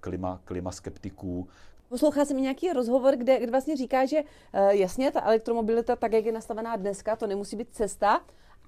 klima, 0.00 0.40
klimaskeptiků, 0.44 1.48
Poslouchá 1.88 2.24
jsem 2.24 2.36
nějaký 2.36 2.72
rozhovor, 2.72 3.16
kde, 3.16 3.38
kde 3.38 3.50
vlastně 3.50 3.76
říká, 3.76 4.06
že 4.06 4.20
uh, 4.20 4.68
jasně, 4.68 5.10
ta 5.10 5.22
elektromobilita, 5.22 5.96
tak 5.96 6.12
jak 6.12 6.24
je 6.24 6.32
nastavená 6.32 6.76
dneska, 6.76 7.16
to 7.16 7.26
nemusí 7.26 7.56
být 7.56 7.68
cesta, 7.70 8.20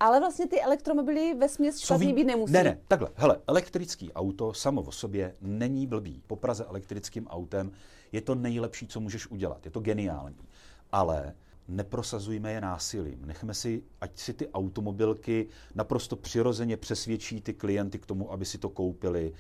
ale 0.02 0.20
vlastně 0.20 0.48
ty 0.48 0.60
elektromobily 0.60 1.34
ve 1.34 1.48
směs 1.48 1.78
špatný 1.78 2.12
být 2.12 2.24
nemusí. 2.24 2.52
Ne, 2.52 2.64
ne, 2.64 2.78
takhle. 2.88 3.08
Hele, 3.14 3.38
elektrický 3.46 4.12
auto 4.12 4.54
samo 4.54 4.82
o 4.82 4.92
sobě 4.92 5.34
není 5.40 5.86
blbý. 5.86 6.22
Po 6.26 6.36
Praze 6.36 6.64
elektrickým 6.64 7.26
autem 7.26 7.72
je 8.12 8.20
to 8.20 8.34
nejlepší, 8.34 8.86
co 8.86 9.00
můžeš 9.00 9.26
udělat. 9.26 9.64
Je 9.64 9.70
to 9.70 9.80
geniální. 9.80 10.48
Ale 10.92 11.34
neprosazujme 11.68 12.52
je 12.52 12.60
násilím. 12.60 13.26
Nechme 13.26 13.54
si, 13.54 13.82
ať 14.00 14.18
si 14.18 14.34
ty 14.34 14.48
automobilky 14.48 15.48
naprosto 15.74 16.16
přirozeně 16.16 16.76
přesvědčí 16.76 17.40
ty 17.40 17.54
klienty 17.54 17.98
k 17.98 18.06
tomu, 18.06 18.32
aby 18.32 18.44
si 18.44 18.58
to 18.58 18.68
koupili. 18.68 19.32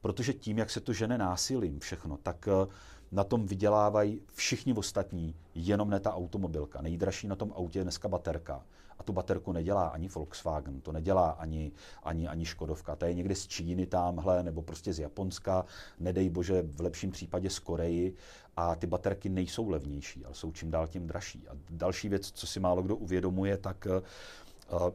Protože 0.00 0.32
tím, 0.32 0.58
jak 0.58 0.70
se 0.70 0.80
to 0.80 0.92
žene 0.92 1.18
násilím 1.18 1.80
všechno, 1.80 2.16
tak 2.22 2.48
uh, 2.62 2.72
na 3.12 3.24
tom 3.24 3.46
vydělávají 3.46 4.20
všichni 4.34 4.74
ostatní, 4.74 5.34
jenom 5.54 5.90
ne 5.90 6.00
ta 6.00 6.14
automobilka. 6.14 6.82
Nejdražší 6.82 7.26
na 7.26 7.36
tom 7.36 7.52
autě 7.56 7.78
je 7.78 7.82
dneska 7.82 8.08
baterka. 8.08 8.64
A 9.00 9.02
tu 9.02 9.12
baterku 9.12 9.52
nedělá 9.52 9.88
ani 9.88 10.08
Volkswagen, 10.08 10.80
to 10.80 10.92
nedělá 10.92 11.30
ani, 11.30 11.72
ani, 12.02 12.28
ani 12.28 12.44
Škodovka. 12.44 12.96
To 12.96 13.04
je 13.04 13.14
někde 13.14 13.34
z 13.34 13.46
Číny 13.46 13.86
tamhle, 13.86 14.42
nebo 14.42 14.62
prostě 14.62 14.92
z 14.92 14.98
Japonska, 14.98 15.64
nedej 15.98 16.30
bože, 16.30 16.62
v 16.62 16.80
lepším 16.80 17.10
případě 17.10 17.50
z 17.50 17.58
Koreji. 17.58 18.14
A 18.56 18.74
ty 18.74 18.86
baterky 18.86 19.28
nejsou 19.28 19.68
levnější, 19.68 20.24
ale 20.24 20.34
jsou 20.34 20.52
čím 20.52 20.70
dál 20.70 20.86
tím 20.86 21.06
dražší. 21.06 21.48
A 21.48 21.52
další 21.70 22.08
věc, 22.08 22.30
co 22.32 22.46
si 22.46 22.60
málo 22.60 22.82
kdo 22.82 22.96
uvědomuje, 22.96 23.56
tak 23.56 23.86
uh, 23.86 24.90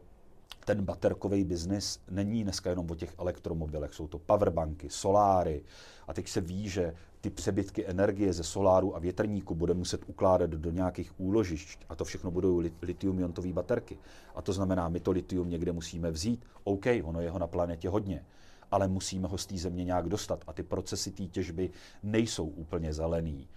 ten 0.66 0.86
baterkový 0.86 1.43
biznis 1.43 1.99
není 2.11 2.43
dneska 2.43 2.70
jenom 2.70 2.91
o 2.91 2.95
těch 2.95 3.13
elektromobilech, 3.18 3.93
jsou 3.93 4.07
to 4.07 4.20
powerbanky, 4.20 4.89
soláry 4.89 5.63
a 6.07 6.13
teď 6.13 6.28
se 6.28 6.41
ví, 6.41 6.70
že 6.70 6.93
ty 7.22 7.30
přebytky 7.30 7.88
energie 7.88 8.34
ze 8.34 8.43
soláru 8.43 8.95
a 8.95 8.99
větrníku 8.99 9.55
bude 9.55 9.74
muset 9.74 10.01
ukládat 10.07 10.49
do 10.49 10.72
nějakých 10.72 11.20
úložišť 11.20 11.86
a 11.89 11.95
to 11.95 12.05
všechno 12.05 12.32
budou 12.32 12.59
litium-iontové 12.59 13.53
baterky. 13.53 13.97
A 14.36 14.41
to 14.41 14.53
znamená, 14.53 14.89
my 14.89 14.99
to 14.99 15.11
litium 15.11 15.49
někde 15.49 15.72
musíme 15.72 16.11
vzít. 16.11 16.45
OK, 16.63 16.86
ono 17.03 17.22
je 17.22 17.30
ho 17.30 17.39
na 17.39 17.47
planetě 17.47 17.89
hodně, 17.89 18.26
ale 18.72 18.88
musíme 18.88 19.28
ho 19.28 19.38
z 19.38 19.45
té 19.45 19.57
země 19.57 19.84
nějak 19.84 20.09
dostat 20.09 20.43
a 20.47 20.53
ty 20.53 20.63
procesy 20.63 21.11
té 21.11 21.24
těžby 21.24 21.70
nejsou 22.03 22.45
úplně 22.45 22.93
zelený 22.93 23.47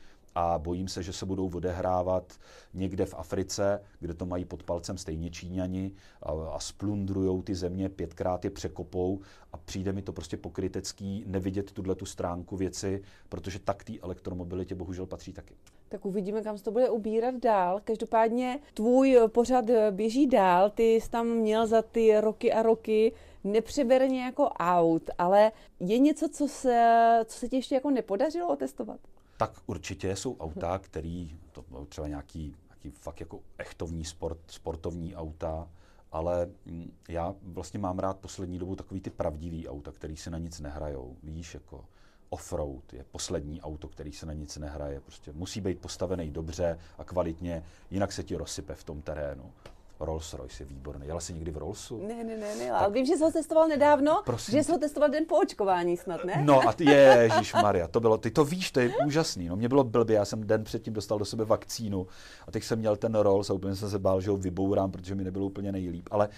a 0.40 0.58
bojím 0.58 0.88
se, 0.88 1.02
že 1.02 1.12
se 1.12 1.26
budou 1.26 1.50
odehrávat 1.54 2.32
někde 2.74 3.06
v 3.06 3.14
Africe, 3.14 3.82
kde 4.00 4.14
to 4.14 4.26
mají 4.26 4.44
pod 4.44 4.62
palcem 4.62 4.98
stejně 4.98 5.30
Číňani 5.30 5.92
a, 6.22 6.32
a 6.52 6.60
splundrujou 6.60 7.42
ty 7.42 7.54
země, 7.54 7.88
pětkrát 7.88 8.44
je 8.44 8.50
překopou 8.50 9.20
a 9.52 9.56
přijde 9.56 9.92
mi 9.92 10.02
to 10.02 10.12
prostě 10.12 10.36
pokrytecký 10.36 11.24
nevidět 11.26 11.72
tuhle 11.72 11.94
tu 11.94 12.06
stránku 12.06 12.56
věci, 12.56 13.02
protože 13.28 13.58
tak 13.58 13.84
té 13.84 13.92
elektromobilitě 14.02 14.74
bohužel 14.74 15.06
patří 15.06 15.32
taky. 15.32 15.54
Tak 15.88 16.06
uvidíme, 16.06 16.42
kam 16.42 16.58
se 16.58 16.64
to 16.64 16.70
bude 16.70 16.90
ubírat 16.90 17.34
dál. 17.34 17.80
Každopádně 17.84 18.58
tvůj 18.74 19.18
pořad 19.26 19.64
běží 19.90 20.26
dál, 20.26 20.70
ty 20.70 20.94
jsi 20.94 21.10
tam 21.10 21.26
měl 21.26 21.66
za 21.66 21.82
ty 21.82 22.20
roky 22.20 22.52
a 22.52 22.62
roky 22.62 23.12
nepřeberně 23.44 24.24
jako 24.24 24.44
aut, 24.44 25.10
ale 25.18 25.52
je 25.80 25.98
něco, 25.98 26.28
co 26.28 26.48
se, 26.48 27.20
co 27.24 27.38
se 27.38 27.48
ti 27.48 27.56
ještě 27.56 27.74
jako 27.74 27.90
nepodařilo 27.90 28.48
otestovat? 28.48 29.00
Tak 29.38 29.62
určitě 29.66 30.16
jsou 30.16 30.36
auta, 30.36 30.78
který, 30.78 31.38
to 31.52 31.64
třeba 31.88 32.08
nějaký, 32.08 32.56
nějaký 32.68 32.90
fakt 32.90 33.20
jako 33.20 33.40
echtovní 33.58 34.04
sport, 34.04 34.38
sportovní 34.46 35.16
auta, 35.16 35.68
ale 36.12 36.48
mm, 36.66 36.92
já 37.08 37.34
vlastně 37.42 37.78
mám 37.78 37.98
rád 37.98 38.18
poslední 38.18 38.58
dobu 38.58 38.76
takový 38.76 39.00
ty 39.00 39.10
pravdivý 39.10 39.68
auta, 39.68 39.92
který 39.92 40.16
se 40.16 40.30
na 40.30 40.38
nic 40.38 40.60
nehrajou. 40.60 41.16
Víš, 41.22 41.54
jako 41.54 41.84
offroad 42.30 42.92
je 42.92 43.04
poslední 43.10 43.62
auto, 43.62 43.88
který 43.88 44.12
se 44.12 44.26
na 44.26 44.32
nic 44.32 44.56
nehraje. 44.56 45.00
Prostě 45.00 45.32
musí 45.32 45.60
být 45.60 45.80
postavený 45.80 46.30
dobře 46.30 46.78
a 46.98 47.04
kvalitně, 47.04 47.62
jinak 47.90 48.12
se 48.12 48.24
ti 48.24 48.36
rozsype 48.36 48.74
v 48.74 48.84
tom 48.84 49.02
terénu. 49.02 49.52
Rolls 50.00 50.34
Royce 50.34 50.62
je 50.62 50.66
výborný. 50.66 51.06
Jela 51.06 51.20
jsi 51.20 51.34
někdy 51.34 51.50
v 51.50 51.56
Rollsu? 51.56 52.06
Ne, 52.06 52.24
ne, 52.24 52.36
ne, 52.36 52.56
ne. 52.56 52.70
Ale 52.70 52.90
vím, 52.92 53.06
že 53.06 53.16
jsi 53.16 53.22
ho 53.22 53.30
testoval 53.32 53.68
nedávno, 53.68 54.22
Prosím. 54.24 54.52
že 54.52 54.64
jsi 54.64 54.72
ho 54.72 54.78
testoval 54.78 55.08
den 55.10 55.24
po 55.28 55.36
očkování 55.36 55.96
snad, 55.96 56.24
ne? 56.24 56.42
No 56.44 56.68
a 56.68 56.72
ty, 56.72 56.84
ježíš 56.84 57.54
Maria, 57.62 57.88
to 57.88 58.00
bylo, 58.00 58.18
ty 58.18 58.30
to 58.30 58.44
víš, 58.44 58.70
to 58.70 58.80
je 58.80 58.92
úžasný. 59.06 59.48
No 59.48 59.56
mě 59.56 59.68
bylo 59.68 59.84
blbě, 59.84 60.16
já 60.16 60.24
jsem 60.24 60.46
den 60.46 60.64
předtím 60.64 60.92
dostal 60.92 61.18
do 61.18 61.24
sebe 61.24 61.44
vakcínu 61.44 62.06
a 62.46 62.50
teď 62.50 62.64
jsem 62.64 62.78
měl 62.78 62.96
ten 62.96 63.14
Rolls 63.14 63.50
a 63.50 63.54
úplně 63.54 63.76
jsem 63.76 63.90
se 63.90 63.98
bál, 63.98 64.20
že 64.20 64.30
ho 64.30 64.36
vybourám, 64.36 64.90
protože 64.90 65.14
mi 65.14 65.24
nebylo 65.24 65.46
úplně 65.46 65.72
nejlíp. 65.72 66.08
Ale 66.10 66.28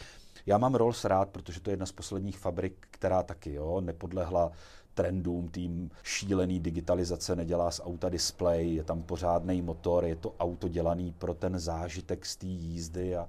já 0.46 0.58
mám 0.58 0.74
Rolls 0.74 1.04
rád, 1.04 1.28
protože 1.28 1.60
to 1.60 1.70
je 1.70 1.72
jedna 1.72 1.86
z 1.86 1.92
posledních 1.92 2.38
fabrik, 2.38 2.74
která 2.90 3.22
taky 3.22 3.54
jo, 3.54 3.80
nepodlehla 3.80 4.52
trendům, 4.94 5.48
tým 5.48 5.90
šílený 6.02 6.60
digitalizace, 6.60 7.36
nedělá 7.36 7.70
z 7.70 7.80
auta 7.84 8.08
display, 8.08 8.74
je 8.74 8.84
tam 8.84 9.02
pořádný 9.02 9.62
motor, 9.62 10.04
je 10.04 10.16
to 10.16 10.34
auto 10.40 10.68
dělaný 10.68 11.14
pro 11.18 11.34
ten 11.34 11.58
zážitek 11.58 12.26
z 12.26 12.36
té 12.36 12.46
jízdy 12.46 13.16
a 13.16 13.28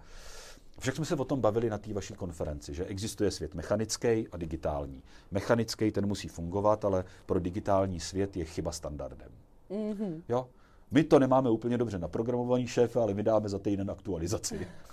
však 0.80 0.96
jsme 0.96 1.06
se 1.06 1.16
o 1.16 1.26
tom 1.26 1.42
bavili 1.42 1.70
na 1.70 1.78
té 1.78 1.94
vaší 1.94 2.14
konferenci, 2.14 2.74
že 2.74 2.86
existuje 2.86 3.32
svět 3.32 3.56
mechanický 3.56 4.28
a 4.32 4.38
digitální. 4.38 5.04
Mechanický 5.32 5.92
ten 5.92 6.06
musí 6.06 6.28
fungovat, 6.28 6.86
ale 6.86 7.06
pro 7.26 7.40
digitální 7.40 8.00
svět 8.00 8.38
je 8.38 8.46
chyba 8.46 8.72
standardem. 8.72 9.30
Mm-hmm. 9.72 10.22
Jo? 10.30 10.48
My 10.92 11.04
to 11.04 11.20
nemáme 11.20 11.50
úplně 11.50 11.78
dobře 11.78 12.00
naprogramovaný 12.00 12.68
šéf, 12.68 12.98
ale 12.98 13.14
my 13.14 13.24
dáme 13.24 13.50
za 13.50 13.60
týden 13.60 13.92
aktualizaci. 13.92 14.68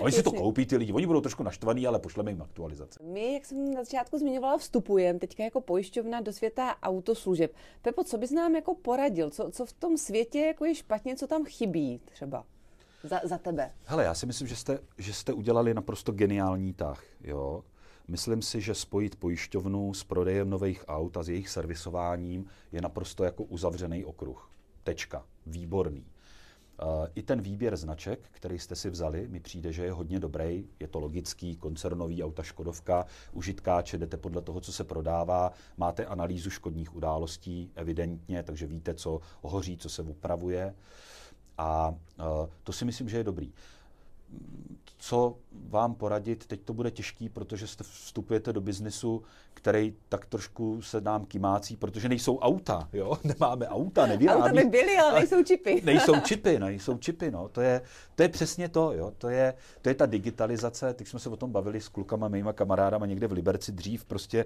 Oni 0.00 0.12
si 0.12 0.22
to 0.22 0.32
koupí 0.32 0.66
ty 0.66 0.76
lidi, 0.76 0.92
oni 0.92 1.06
budou 1.06 1.20
trošku 1.20 1.42
naštvaný, 1.42 1.86
ale 1.86 1.98
pošleme 1.98 2.30
jim 2.30 2.42
aktualizace. 2.42 3.00
My, 3.02 3.34
jak 3.34 3.46
jsem 3.46 3.74
na 3.74 3.84
začátku 3.84 4.18
zmiňovala, 4.18 4.58
vstupujeme 4.58 5.18
teďka 5.18 5.44
jako 5.44 5.60
pojišťovna 5.60 6.20
do 6.20 6.32
světa 6.32 6.76
autoslužeb. 6.82 7.54
Pepo, 7.82 8.04
co 8.04 8.18
bys 8.18 8.30
nám 8.30 8.54
jako 8.54 8.74
poradil? 8.74 9.30
Co, 9.30 9.50
co 9.50 9.66
v 9.66 9.72
tom 9.72 9.96
světě 9.96 10.40
jako 10.40 10.64
je 10.64 10.74
špatně, 10.74 11.16
co 11.16 11.26
tam 11.26 11.44
chybí 11.44 12.00
třeba? 12.04 12.44
Za, 13.02 13.20
za 13.24 13.38
tebe. 13.38 13.72
Hele, 13.84 14.04
já 14.04 14.14
si 14.14 14.26
myslím, 14.26 14.48
že 14.48 14.56
jste, 14.56 14.78
že 14.98 15.12
jste 15.12 15.32
udělali 15.32 15.74
naprosto 15.74 16.12
geniální 16.12 16.72
tah. 16.72 17.04
Jo? 17.24 17.64
Myslím 18.08 18.42
si, 18.42 18.60
že 18.60 18.74
spojit 18.74 19.16
pojišťovnu 19.16 19.94
s 19.94 20.04
prodejem 20.04 20.50
nových 20.50 20.84
aut 20.88 21.16
a 21.16 21.22
s 21.22 21.28
jejich 21.28 21.48
servisováním 21.48 22.46
je 22.72 22.80
naprosto 22.80 23.24
jako 23.24 23.44
uzavřený 23.44 24.04
okruh. 24.04 24.50
Tečka. 24.82 25.24
Výborný. 25.46 26.06
I 27.14 27.22
ten 27.22 27.40
výběr 27.40 27.76
značek, 27.76 28.20
který 28.30 28.58
jste 28.58 28.76
si 28.76 28.90
vzali, 28.90 29.28
mi 29.28 29.40
přijde, 29.40 29.72
že 29.72 29.84
je 29.84 29.92
hodně 29.92 30.20
dobrý. 30.20 30.64
Je 30.80 30.88
to 30.88 31.00
logický, 31.00 31.56
koncernový 31.56 32.24
auta 32.24 32.42
Škodovka, 32.42 33.06
užitkáče, 33.32 33.98
jdete 33.98 34.16
podle 34.16 34.42
toho, 34.42 34.60
co 34.60 34.72
se 34.72 34.84
prodává, 34.84 35.52
máte 35.76 36.06
analýzu 36.06 36.50
škodních 36.50 36.96
událostí, 36.96 37.70
evidentně, 37.74 38.42
takže 38.42 38.66
víte, 38.66 38.94
co 38.94 39.20
hoří, 39.42 39.76
co 39.76 39.88
se 39.88 40.02
upravuje. 40.02 40.74
A 41.58 41.94
to 42.62 42.72
si 42.72 42.84
myslím, 42.84 43.08
že 43.08 43.16
je 43.16 43.24
dobrý 43.24 43.52
co 45.10 45.36
vám 45.68 45.94
poradit, 45.94 46.46
teď 46.46 46.60
to 46.64 46.74
bude 46.74 46.90
těžký, 46.90 47.28
protože 47.28 47.66
jste 47.66 47.84
vstupujete 47.84 48.52
do 48.52 48.60
biznesu, 48.60 49.22
který 49.54 49.94
tak 50.08 50.26
trošku 50.26 50.82
se 50.82 51.00
nám 51.00 51.24
kymácí, 51.24 51.76
protože 51.76 52.08
nejsou 52.08 52.38
auta, 52.38 52.88
jo, 52.92 53.18
nemáme 53.24 53.68
auta, 53.68 54.06
nevyrábí. 54.06 54.40
Auta 54.42 54.52
by 54.52 54.64
byly, 54.64 54.98
ale 54.98 55.18
nejsou 55.18 55.42
čipy. 55.44 55.82
nejsou 55.84 56.20
čipy, 56.24 56.58
nejsou 56.58 56.98
čipy, 56.98 57.30
no, 57.30 57.48
to 57.48 57.60
je, 57.60 57.80
to 58.14 58.22
je 58.22 58.28
přesně 58.28 58.68
to, 58.68 58.92
jo, 58.92 59.12
to 59.18 59.28
je, 59.28 59.54
to 59.82 59.88
je 59.88 59.94
ta 59.94 60.06
digitalizace, 60.06 60.94
teď 60.94 61.08
jsme 61.08 61.18
se 61.18 61.28
o 61.28 61.36
tom 61.36 61.52
bavili 61.52 61.80
s 61.80 61.88
klukama, 61.88 62.28
mýma 62.28 62.52
kamarádama 62.52 63.06
někde 63.06 63.26
v 63.26 63.32
Liberci 63.32 63.72
dřív, 63.72 64.04
prostě 64.04 64.44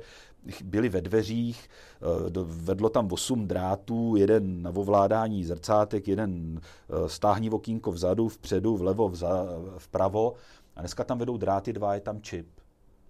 byli 0.64 0.88
ve 0.88 1.00
dveřích, 1.00 1.68
eh, 2.02 2.30
vedlo 2.44 2.88
tam 2.88 3.12
osm 3.12 3.46
drátů, 3.46 4.16
jeden 4.16 4.62
na 4.62 4.70
ovládání 4.70 5.44
zrcátek, 5.44 6.08
jeden 6.08 6.60
eh, 6.60 7.08
stáhní 7.08 7.50
okýnko 7.50 7.92
vzadu, 7.92 8.28
vpředu, 8.28 8.76
vlevo, 8.76 9.08
vza, 9.08 9.46
vpravo, 9.78 10.34
a 10.76 10.80
dneska 10.80 11.04
tam 11.04 11.18
vedou 11.18 11.36
dráty 11.36 11.72
dva, 11.72 11.94
je 11.94 12.00
tam 12.00 12.20
čip 12.20 12.48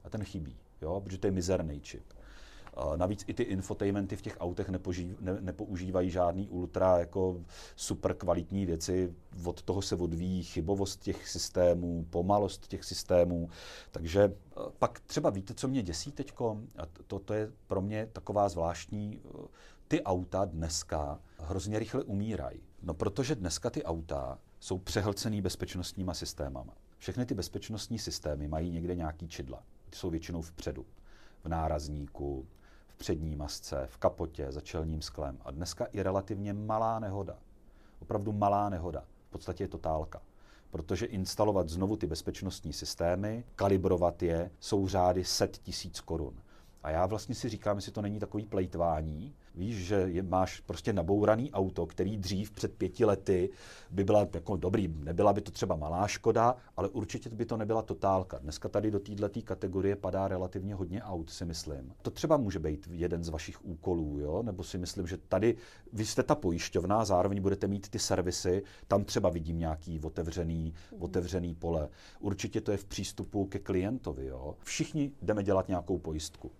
a 0.04 0.10
ten 0.10 0.24
chybí, 0.24 0.56
jo, 0.82 1.00
protože 1.00 1.18
to 1.18 1.26
je 1.26 1.30
mizerný 1.30 1.80
čip. 1.80 2.04
Navíc 2.96 3.24
i 3.26 3.34
ty 3.34 3.42
infotainmenty 3.42 4.16
v 4.16 4.22
těch 4.22 4.36
autech 4.40 4.68
nepoží, 4.68 5.16
ne, 5.20 5.36
nepoužívají 5.40 6.10
žádný 6.10 6.48
ultra 6.48 6.98
jako 6.98 7.40
super 7.76 8.14
kvalitní 8.14 8.66
věci. 8.66 9.14
Od 9.44 9.62
toho 9.62 9.82
se 9.82 9.96
odvíjí 9.96 10.42
chybovost 10.42 11.00
těch 11.00 11.28
systémů, 11.28 12.06
pomalost 12.10 12.66
těch 12.66 12.84
systémů. 12.84 13.48
Takže 13.90 14.22
e, 14.22 14.32
pak 14.78 15.00
třeba 15.00 15.30
víte, 15.30 15.54
co 15.54 15.68
mě 15.68 15.82
děsí 15.82 16.12
teď? 16.12 16.32
A 16.78 16.82
to, 17.06 17.18
to 17.18 17.34
je 17.34 17.52
pro 17.66 17.80
mě 17.80 18.08
taková 18.12 18.48
zvláštní, 18.48 19.20
e, 19.24 19.48
ty 19.88 20.02
auta 20.02 20.44
dneska 20.44 21.20
hrozně 21.38 21.78
rychle 21.78 22.02
umírají. 22.04 22.60
No 22.82 22.94
protože 22.94 23.34
dneska 23.34 23.70
ty 23.70 23.84
auta 23.84 24.38
jsou 24.60 24.78
přehlcený 24.78 25.42
bezpečnostníma 25.42 26.14
systémama. 26.14 26.72
Všechny 27.04 27.26
ty 27.26 27.34
bezpečnostní 27.34 27.98
systémy 27.98 28.48
mají 28.48 28.70
někde 28.70 28.94
nějaký 28.94 29.28
čidla. 29.28 29.62
Ty 29.90 29.96
jsou 29.96 30.10
většinou 30.10 30.42
vpředu. 30.42 30.86
V 31.44 31.48
nárazníku, 31.48 32.46
v 32.86 32.96
přední 32.96 33.36
masce, 33.36 33.86
v 33.86 33.98
kapotě, 33.98 34.52
za 34.52 34.60
čelním 34.60 35.02
sklem. 35.02 35.38
A 35.44 35.50
dneska 35.50 35.84
i 35.84 36.02
relativně 36.02 36.52
malá 36.52 36.98
nehoda. 36.98 37.38
Opravdu 37.98 38.32
malá 38.32 38.68
nehoda. 38.68 39.04
V 39.28 39.30
podstatě 39.30 39.64
je 39.64 39.68
totálka. 39.68 40.22
Protože 40.70 41.06
instalovat 41.06 41.68
znovu 41.68 41.96
ty 41.96 42.06
bezpečnostní 42.06 42.72
systémy, 42.72 43.44
kalibrovat 43.56 44.22
je, 44.22 44.50
jsou 44.60 44.88
řády 44.88 45.24
set 45.24 45.58
tisíc 45.58 46.00
korun. 46.00 46.40
A 46.84 46.90
já 46.90 47.06
vlastně 47.06 47.34
si 47.34 47.48
říkám, 47.48 47.76
jestli 47.76 47.92
to 47.92 48.02
není 48.02 48.18
takový 48.18 48.46
plejtvání, 48.46 49.34
Víš, 49.54 49.76
že 49.76 49.94
je, 49.94 50.22
máš 50.22 50.60
prostě 50.60 50.92
nabouraný 50.92 51.52
auto, 51.52 51.86
který 51.86 52.16
dřív 52.16 52.50
před 52.50 52.74
pěti 52.74 53.04
lety 53.04 53.50
by 53.90 54.04
byla 54.04 54.28
jako 54.34 54.56
dobrý, 54.56 54.88
nebyla 54.88 55.32
by 55.32 55.40
to 55.40 55.50
třeba 55.50 55.76
malá 55.76 56.06
škoda, 56.06 56.56
ale 56.76 56.88
určitě 56.88 57.30
by 57.30 57.46
to 57.46 57.56
nebyla 57.56 57.82
totálka. 57.82 58.38
Dneska 58.38 58.68
tady 58.68 58.90
do 58.90 58.98
této 58.98 59.42
kategorie 59.44 59.96
padá 59.96 60.28
relativně 60.28 60.74
hodně 60.74 61.02
aut, 61.02 61.30
si 61.30 61.44
myslím. 61.44 61.94
To 62.02 62.10
třeba 62.10 62.36
může 62.36 62.58
být 62.58 62.88
jeden 62.90 63.24
z 63.24 63.28
vašich 63.28 63.64
úkolů, 63.64 64.18
jo? 64.18 64.42
nebo 64.42 64.62
si 64.64 64.78
myslím, 64.78 65.06
že 65.06 65.16
tady 65.16 65.56
vy 65.92 66.06
jste 66.06 66.22
ta 66.22 66.34
pojišťovna, 66.34 67.04
zároveň 67.04 67.42
budete 67.42 67.66
mít 67.66 67.88
ty 67.88 67.98
servisy, 67.98 68.62
tam 68.88 69.04
třeba 69.04 69.28
vidím 69.28 69.58
nějaký 69.58 70.00
otevřený, 70.00 70.74
otevřený 70.98 71.54
pole. 71.54 71.88
Určitě 72.20 72.60
to 72.60 72.72
je 72.72 72.76
v 72.76 72.84
přístupu 72.84 73.46
ke 73.46 73.58
klientovi. 73.58 74.26
Jo? 74.26 74.54
Všichni 74.64 75.12
jdeme 75.22 75.42
dělat 75.42 75.68
nějakou 75.68 75.98
pojistku. 75.98 76.50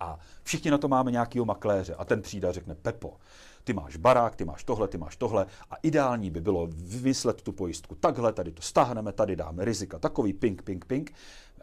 A 0.00 0.18
všichni 0.42 0.70
na 0.70 0.78
to 0.78 0.88
máme 0.88 1.10
nějakého 1.10 1.44
makléře 1.44 1.94
a 1.94 2.04
ten 2.04 2.22
přijde 2.22 2.48
a 2.48 2.52
řekne, 2.52 2.74
Pepo, 2.74 3.16
ty 3.64 3.72
máš 3.72 3.96
barák, 3.96 4.36
ty 4.36 4.44
máš 4.44 4.64
tohle, 4.64 4.88
ty 4.88 4.98
máš 4.98 5.16
tohle 5.16 5.46
a 5.70 5.76
ideální 5.82 6.30
by 6.30 6.40
bylo 6.40 6.68
vymyslet 6.72 7.42
tu 7.42 7.52
pojistku 7.52 7.94
takhle, 7.94 8.32
tady 8.32 8.52
to 8.52 8.62
stáhneme, 8.62 9.12
tady 9.12 9.36
dáme 9.36 9.64
rizika, 9.64 9.98
takový 9.98 10.32
ping, 10.32 10.62
ping, 10.62 10.84
ping. 10.84 11.12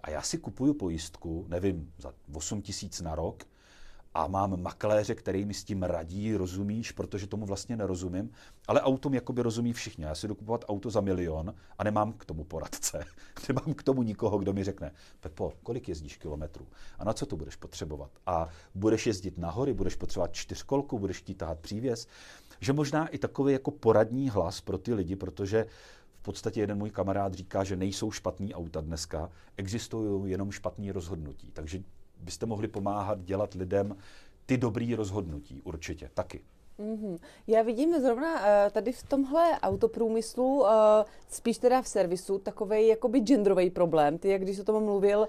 A 0.04 0.10
já 0.10 0.22
si 0.22 0.38
kupuju 0.38 0.74
pojistku, 0.74 1.46
nevím, 1.48 1.94
za 1.98 2.14
8 2.34 2.62
tisíc 2.62 3.02
na 3.02 3.16
rok, 3.16 3.44
a 4.18 4.28
mám 4.28 4.62
makléře, 4.62 5.16
který 5.16 5.46
mi 5.46 5.54
s 5.54 5.64
tím 5.64 5.84
radí, 5.84 6.36
rozumíš, 6.36 6.92
protože 6.92 7.28
tomu 7.28 7.46
vlastně 7.46 7.78
nerozumím, 7.78 8.32
ale 8.68 8.82
autom 8.82 9.14
jakoby 9.14 9.42
rozumí 9.42 9.74
všichni. 9.74 10.06
Já 10.06 10.16
si 10.16 10.28
jdu 10.28 10.36
kupovat 10.36 10.66
auto 10.68 10.90
za 10.90 11.02
milion 11.02 11.54
a 11.78 11.84
nemám 11.84 12.14
k 12.14 12.26
tomu 12.26 12.44
poradce. 12.44 13.04
nemám 13.50 13.74
k 13.74 13.84
tomu 13.84 14.04
nikoho, 14.04 14.38
kdo 14.38 14.54
mi 14.54 14.64
řekne, 14.64 14.92
Pepo, 15.20 15.54
kolik 15.64 15.90
jezdíš 15.90 16.18
kilometrů 16.18 16.68
a 17.00 17.04
na 17.04 17.14
co 17.14 17.26
to 17.26 17.38
budeš 17.38 17.56
potřebovat? 17.56 18.12
A 18.26 18.48
budeš 18.76 19.08
jezdit 19.08 19.38
na 19.38 19.50
hory, 19.50 19.74
budeš 19.74 19.96
potřebovat 19.96 20.34
čtyřkolku, 20.34 21.00
budeš 21.00 21.18
chtít 21.18 21.38
tahat 21.38 21.60
přívěs. 21.60 22.08
Že 22.60 22.74
možná 22.74 23.08
i 23.08 23.18
takový 23.18 23.54
jako 23.54 23.72
poradní 23.72 24.30
hlas 24.30 24.62
pro 24.62 24.78
ty 24.78 24.94
lidi, 24.94 25.16
protože 25.16 25.66
v 26.20 26.22
podstatě 26.22 26.60
jeden 26.60 26.78
můj 26.78 26.90
kamarád 26.90 27.34
říká, 27.34 27.64
že 27.64 27.76
nejsou 27.76 28.12
špatný 28.12 28.54
auta 28.54 28.82
dneska, 28.82 29.30
existují 29.58 30.32
jenom 30.32 30.52
špatný 30.52 30.92
rozhodnutí. 30.92 31.52
Takže 31.54 31.84
byste 32.20 32.46
mohli 32.46 32.68
pomáhat 32.68 33.24
dělat 33.24 33.54
lidem 33.54 33.98
ty 34.46 34.58
dobrý 34.58 34.96
rozhodnutí, 34.96 35.62
určitě, 35.62 36.10
taky. 36.14 36.42
Mm-hmm. 36.80 37.20
Já 37.48 37.62
vidím 37.62 38.02
zrovna 38.02 38.34
uh, 38.36 38.72
tady 38.72 38.92
v 38.92 39.04
tomhle 39.04 39.60
autoprůmyslu, 39.60 40.62
uh, 40.62 40.68
spíš 41.30 41.58
teda 41.58 41.82
v 41.82 41.88
servisu, 41.88 42.38
takový 42.40 42.88
jakoby 42.88 43.20
genderový 43.20 43.70
problém. 43.70 44.18
Ty, 44.18 44.30
jak 44.30 44.42
když 44.42 44.60
o 44.60 44.64
tom 44.64 44.84
mluvil 44.84 45.20
uh, 45.20 45.26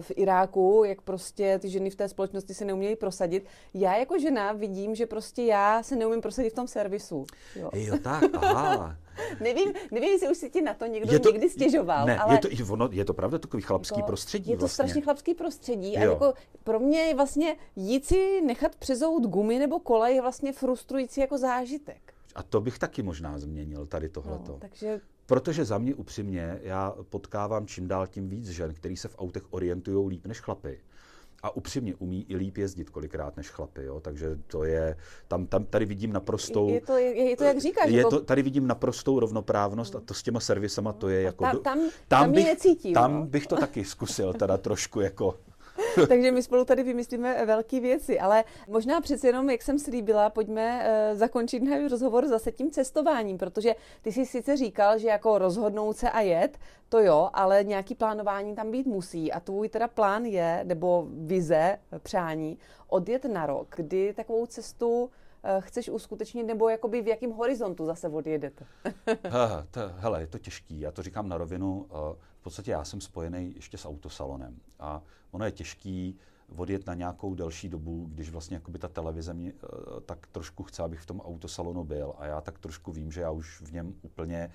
v 0.00 0.12
Iráku, 0.16 0.82
jak 0.86 1.00
prostě 1.00 1.58
ty 1.58 1.68
ženy 1.68 1.90
v 1.90 1.96
té 1.96 2.08
společnosti 2.08 2.54
se 2.54 2.64
neumějí 2.64 2.96
prosadit. 2.96 3.46
Já 3.74 3.96
jako 3.96 4.18
žena 4.18 4.52
vidím, 4.52 4.94
že 4.94 5.06
prostě 5.06 5.42
já 5.42 5.82
se 5.82 5.96
neumím 5.96 6.20
prosadit 6.20 6.50
v 6.50 6.56
tom 6.56 6.68
servisu. 6.68 7.26
Jo, 7.56 7.70
jo 7.74 7.98
tak, 8.02 8.24
aha. 8.34 8.96
nevím, 9.40 9.72
nevím, 9.90 10.10
jestli 10.10 10.30
už 10.30 10.36
si 10.36 10.50
ti 10.50 10.62
na 10.62 10.74
to 10.74 10.86
někdo 10.86 11.12
je 11.12 11.18
to, 11.18 11.32
někdy 11.32 11.50
stěžoval. 11.50 12.06
Ne, 12.06 12.18
ale 12.18 12.34
je, 12.34 12.38
to, 12.38 12.72
ono, 12.72 12.88
je 12.92 13.04
to 13.04 13.14
pravda 13.14 13.38
takový 13.38 13.62
chlapský 13.62 13.98
jako, 13.98 14.06
prostředí. 14.06 14.50
Je 14.50 14.56
to 14.56 14.60
vlastně. 14.60 14.74
strašně 14.74 15.02
chlapský 15.02 15.34
prostředí. 15.34 15.92
Jo. 15.92 16.00
A 16.00 16.04
jako 16.04 16.34
pro 16.64 16.80
mě 16.80 16.98
je 16.98 17.14
vlastně 17.14 17.56
jít 17.76 18.06
si 18.06 18.40
nechat 18.40 18.76
přezout 18.76 19.26
gumy 19.26 19.58
nebo 19.58 19.80
kolej 19.80 20.14
je 20.14 20.22
vlastně 20.22 20.52
frustrující 20.52 21.20
jako 21.20 21.38
zážitek. 21.38 22.14
A 22.34 22.42
to 22.42 22.60
bych 22.60 22.78
taky 22.78 23.02
možná 23.02 23.38
změnil, 23.38 23.86
tady 23.86 24.08
tohleto. 24.08 24.52
No, 24.52 24.58
takže 24.58 25.00
Protože 25.26 25.64
za 25.64 25.78
mě 25.78 25.94
upřímně, 25.94 26.58
já 26.62 26.94
potkávám 27.08 27.66
čím 27.66 27.88
dál 27.88 28.06
tím 28.06 28.28
víc 28.28 28.48
žen, 28.48 28.74
který 28.74 28.96
se 28.96 29.08
v 29.08 29.14
autech 29.18 29.52
orientují 29.52 30.08
líp 30.08 30.26
než 30.26 30.40
chlapy 30.40 30.80
a 31.42 31.56
upřímně 31.56 31.94
umí 31.94 32.26
i 32.28 32.36
líp 32.36 32.56
jezdit 32.56 32.90
kolikrát 32.90 33.36
než 33.36 33.50
chlapy, 33.50 33.84
jo? 33.84 34.00
takže 34.00 34.36
to 34.46 34.64
je, 34.64 34.96
tam, 35.28 35.46
tam 35.46 35.64
tady 35.64 35.84
vidím 35.84 36.12
naprostou... 36.12 36.70
Je 36.70 36.80
to, 36.80 36.96
je, 36.96 37.30
je 37.30 37.36
to 37.36 37.44
jak 37.44 37.58
říkáš. 37.58 37.90
Je 37.90 37.98
jako... 37.98 38.10
to, 38.10 38.20
tady 38.20 38.42
vidím 38.42 38.66
naprostou 38.66 39.20
rovnoprávnost 39.20 39.96
a 39.96 40.00
to 40.00 40.14
s 40.14 40.22
těma 40.22 40.40
servisama 40.40 40.92
to 40.92 41.08
je 41.08 41.22
jako... 41.22 41.44
Tam, 41.44 41.58
tam, 41.58 41.78
tam, 41.78 41.90
tam, 42.08 42.32
bych, 42.32 42.44
necítím, 42.44 42.94
tam 42.94 43.14
no. 43.14 43.26
bych 43.26 43.46
to 43.46 43.56
taky 43.56 43.84
zkusil 43.84 44.32
teda 44.32 44.56
trošku 44.56 45.00
jako 45.00 45.34
Takže 46.08 46.32
my 46.32 46.42
spolu 46.42 46.64
tady 46.64 46.82
vymyslíme 46.82 47.46
velké 47.46 47.80
věci, 47.80 48.20
ale 48.20 48.44
možná 48.68 49.00
přece 49.00 49.26
jenom, 49.26 49.50
jak 49.50 49.62
jsem 49.62 49.78
slíbila, 49.78 50.30
pojďme 50.30 50.78
uh, 50.78 51.18
zakončit 51.18 51.60
náš 51.60 51.90
rozhovor 51.90 52.28
zase 52.28 52.52
tím 52.52 52.70
cestováním, 52.70 53.38
protože 53.38 53.74
ty 54.02 54.12
jsi 54.12 54.26
sice 54.26 54.56
říkal, 54.56 54.98
že 54.98 55.08
jako 55.08 55.38
rozhodnout 55.38 55.96
se 55.96 56.10
a 56.10 56.20
jet, 56.20 56.58
to 56.88 56.98
jo, 56.98 57.30
ale 57.32 57.64
nějaký 57.64 57.94
plánování 57.94 58.54
tam 58.54 58.70
být 58.70 58.86
musí 58.86 59.32
a 59.32 59.40
tvůj 59.40 59.68
teda 59.68 59.88
plán 59.88 60.24
je, 60.24 60.60
nebo 60.64 61.06
vize, 61.10 61.78
přání, 62.02 62.58
odjet 62.88 63.24
na 63.24 63.46
rok, 63.46 63.74
kdy 63.76 64.12
takovou 64.12 64.46
cestu 64.46 65.10
eh, 65.44 65.60
chceš 65.60 65.88
uskutečnit, 65.88 66.42
nebo 66.42 66.68
jakoby 66.68 67.02
v 67.02 67.08
jakém 67.08 67.30
horizontu 67.30 67.86
zase 67.86 68.08
odjedete? 68.08 68.64
hele, 69.96 70.20
je 70.20 70.26
to 70.26 70.38
těžký, 70.38 70.80
já 70.80 70.90
to 70.90 71.02
říkám 71.02 71.28
na 71.28 71.38
rovinu. 71.38 71.86
Uh, 71.90 72.16
v 72.40 72.42
podstatě 72.42 72.70
já 72.70 72.84
jsem 72.84 73.00
spojený 73.00 73.52
ještě 73.54 73.78
s 73.78 73.88
autosalonem 73.88 74.60
a 74.78 75.02
ono 75.30 75.44
je 75.44 75.52
těžký 75.52 76.18
odjet 76.56 76.86
na 76.86 76.94
nějakou 76.94 77.34
delší 77.34 77.68
dobu, 77.68 78.06
když 78.10 78.30
vlastně 78.30 78.54
jakoby 78.54 78.78
ta 78.78 78.88
televize 78.88 79.34
mě 79.34 79.52
eh, 79.52 80.00
tak 80.06 80.26
trošku 80.26 80.62
chce, 80.62 80.82
abych 80.82 81.00
v 81.00 81.06
tom 81.06 81.20
autosalonu 81.20 81.84
byl 81.84 82.14
a 82.18 82.26
já 82.26 82.40
tak 82.40 82.58
trošku 82.58 82.92
vím, 82.92 83.12
že 83.12 83.20
já 83.20 83.30
už 83.30 83.60
v 83.60 83.72
něm 83.72 83.94
úplně 84.02 84.50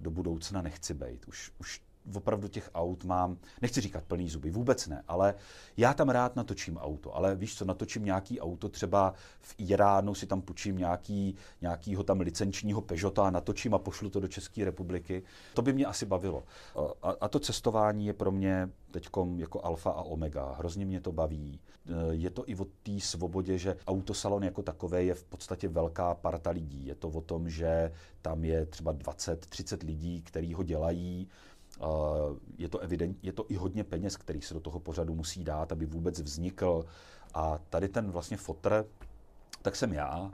do 0.00 0.10
budoucna 0.10 0.62
nechci 0.62 0.94
být. 0.94 1.28
Už, 1.28 1.52
už 1.58 1.82
opravdu 2.14 2.48
těch 2.48 2.70
aut 2.74 3.04
mám, 3.04 3.38
nechci 3.62 3.80
říkat 3.80 4.04
plný 4.04 4.28
zuby, 4.28 4.50
vůbec 4.50 4.86
ne, 4.86 5.04
ale 5.08 5.34
já 5.76 5.94
tam 5.94 6.08
rád 6.08 6.36
natočím 6.36 6.76
auto, 6.76 7.16
ale 7.16 7.34
víš 7.34 7.56
co, 7.56 7.64
natočím 7.64 8.04
nějaký 8.04 8.40
auto, 8.40 8.68
třeba 8.68 9.14
v 9.40 9.54
Iránu 9.58 10.14
si 10.14 10.26
tam 10.26 10.40
půjčím 10.40 10.78
nějaký, 10.78 11.34
nějakýho 11.60 12.02
tam 12.02 12.20
licenčního 12.20 12.80
Peugeota 12.80 13.26
a 13.26 13.30
natočím 13.30 13.74
a 13.74 13.78
pošlu 13.78 14.10
to 14.10 14.20
do 14.20 14.28
České 14.28 14.64
republiky. 14.64 15.22
To 15.54 15.62
by 15.62 15.72
mě 15.72 15.86
asi 15.86 16.06
bavilo. 16.06 16.42
A, 17.02 17.14
a 17.20 17.28
to 17.28 17.38
cestování 17.38 18.06
je 18.06 18.12
pro 18.12 18.30
mě 18.30 18.70
teď 18.90 19.08
jako 19.36 19.64
alfa 19.64 19.90
a 19.90 20.02
omega. 20.02 20.54
Hrozně 20.58 20.86
mě 20.86 21.00
to 21.00 21.12
baví. 21.12 21.60
E, 21.86 22.14
je 22.14 22.30
to 22.30 22.44
i 22.46 22.56
o 22.56 22.64
té 22.64 23.00
svobodě, 23.00 23.58
že 23.58 23.76
autosalon 23.86 24.44
jako 24.44 24.62
takové 24.62 25.04
je 25.04 25.14
v 25.14 25.24
podstatě 25.24 25.68
velká 25.68 26.14
parta 26.14 26.50
lidí. 26.50 26.86
Je 26.86 26.94
to 26.94 27.08
o 27.08 27.20
tom, 27.20 27.50
že 27.50 27.92
tam 28.22 28.44
je 28.44 28.66
třeba 28.66 28.94
20-30 28.94 29.86
lidí, 29.86 30.22
kteří 30.22 30.54
ho 30.54 30.62
dělají, 30.62 31.28
je 32.58 32.68
to 32.68 32.78
evident, 32.78 33.18
je 33.22 33.32
to 33.32 33.44
i 33.48 33.54
hodně 33.54 33.84
peněz, 33.84 34.16
který 34.16 34.40
se 34.40 34.54
do 34.54 34.60
toho 34.60 34.80
pořadu 34.80 35.14
musí 35.14 35.44
dát, 35.44 35.72
aby 35.72 35.86
vůbec 35.86 36.20
vznikl. 36.20 36.84
A 37.34 37.58
tady 37.70 37.88
ten 37.88 38.10
vlastně 38.10 38.36
fotr, 38.36 38.86
tak 39.62 39.76
jsem 39.76 39.92
já, 39.92 40.30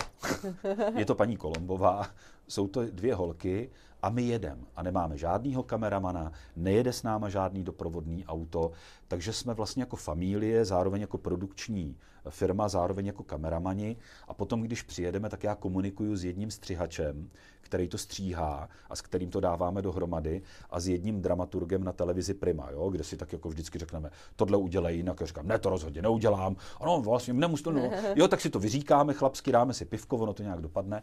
je 0.97 1.05
to 1.05 1.15
paní 1.15 1.37
Kolombová, 1.37 2.07
jsou 2.49 2.69
to 2.69 2.85
dvě 2.85 3.15
holky 3.15 3.71
a 4.03 4.11
my 4.11 4.23
jedem. 4.23 4.67
A 4.77 4.83
nemáme 4.83 5.19
žádného 5.19 5.63
kameramana, 5.63 6.33
nejede 6.57 6.93
s 6.93 7.03
náma 7.03 7.29
žádný 7.29 7.65
doprovodný 7.65 8.27
auto, 8.27 8.71
takže 9.09 9.33
jsme 9.33 9.55
vlastně 9.55 9.83
jako 9.83 9.97
familie, 9.97 10.65
zároveň 10.65 11.01
jako 11.01 11.19
produkční 11.19 11.97
firma, 12.31 12.69
zároveň 12.69 13.07
jako 13.07 13.23
kameramani 13.23 13.97
a 14.29 14.35
potom, 14.35 14.63
když 14.63 14.83
přijedeme, 14.83 15.29
tak 15.29 15.45
já 15.45 15.55
komunikuju 15.55 16.17
s 16.17 16.25
jedním 16.25 16.51
střihačem, 16.51 17.31
který 17.61 17.89
to 17.89 17.99
stříhá 17.99 18.69
a 18.91 18.97
s 18.97 19.01
kterým 19.01 19.31
to 19.31 19.41
dáváme 19.41 19.83
dohromady 19.83 20.43
a 20.71 20.81
s 20.81 20.89
jedním 20.89 21.23
dramaturgem 21.23 21.85
na 21.85 21.93
televizi 21.93 22.35
Prima, 22.35 22.71
jo, 22.71 22.91
kde 22.91 23.05
si 23.05 23.17
tak 23.17 23.33
jako 23.33 23.49
vždycky 23.49 23.79
řekneme, 23.79 24.11
tohle 24.37 24.59
udělej 24.59 24.97
jinak, 24.97 25.23
a 25.23 25.27
říkám, 25.27 25.49
ne, 25.49 25.59
to 25.59 25.71
rozhodně 25.71 26.03
neudělám, 26.03 26.57
ano, 26.81 27.01
vlastně 27.01 27.35
nemusím, 27.35 27.73
no. 27.73 27.91
jo, 28.15 28.29
tak 28.29 28.41
si 28.41 28.51
to 28.51 28.59
vyříkáme, 28.59 29.15
chlapsky, 29.15 29.53
dáme 29.53 29.75
si 29.75 29.85
pivko, 29.85 30.17
ono 30.17 30.33
to 30.33 30.43
nějak 30.43 30.61
dopadne 30.61 31.03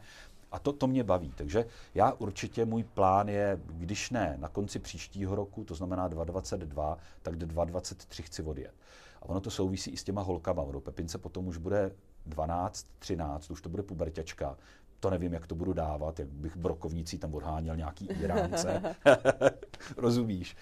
a 0.52 0.60
to, 0.60 0.74
to 0.74 0.88
mě 0.88 1.04
baví. 1.04 1.34
Takže 1.36 1.66
já 1.96 2.12
určitě, 2.12 2.66
můj 2.66 2.84
plán 2.84 3.30
je, 3.30 3.60
když 3.66 4.10
ne, 4.10 4.38
na 4.40 4.48
konci 4.48 4.80
příštího 4.80 5.36
roku, 5.36 5.64
to 5.64 5.76
znamená 5.76 6.08
2022, 6.08 6.98
tak 7.22 7.36
do 7.36 7.46
2023 7.46 8.24
chci 8.24 8.44
odjet. 8.44 8.74
A 9.22 9.30
ono 9.30 9.40
to 9.40 9.50
souvisí 9.50 9.92
i 9.92 9.98
s 9.98 10.04
těma 10.04 10.22
holkama. 10.22 10.62
Ono 10.62 10.80
Pepince 10.80 11.18
potom 11.18 11.48
už 11.48 11.58
bude 11.58 11.92
12, 12.26 12.88
13, 13.00 13.52
už 13.52 13.62
to 13.62 13.70
bude 13.70 13.84
puberťačka. 13.84 14.58
To 15.00 15.10
nevím, 15.10 15.34
jak 15.34 15.48
to 15.48 15.56
budu 15.56 15.74
dávat, 15.74 16.20
jak 16.20 16.28
bych 16.28 16.58
brokovnicí 16.58 17.18
tam 17.18 17.36
odháněl 17.36 17.76
nějaký 17.76 18.06
Iránce. 18.06 18.96
Rozumíš? 19.98 20.56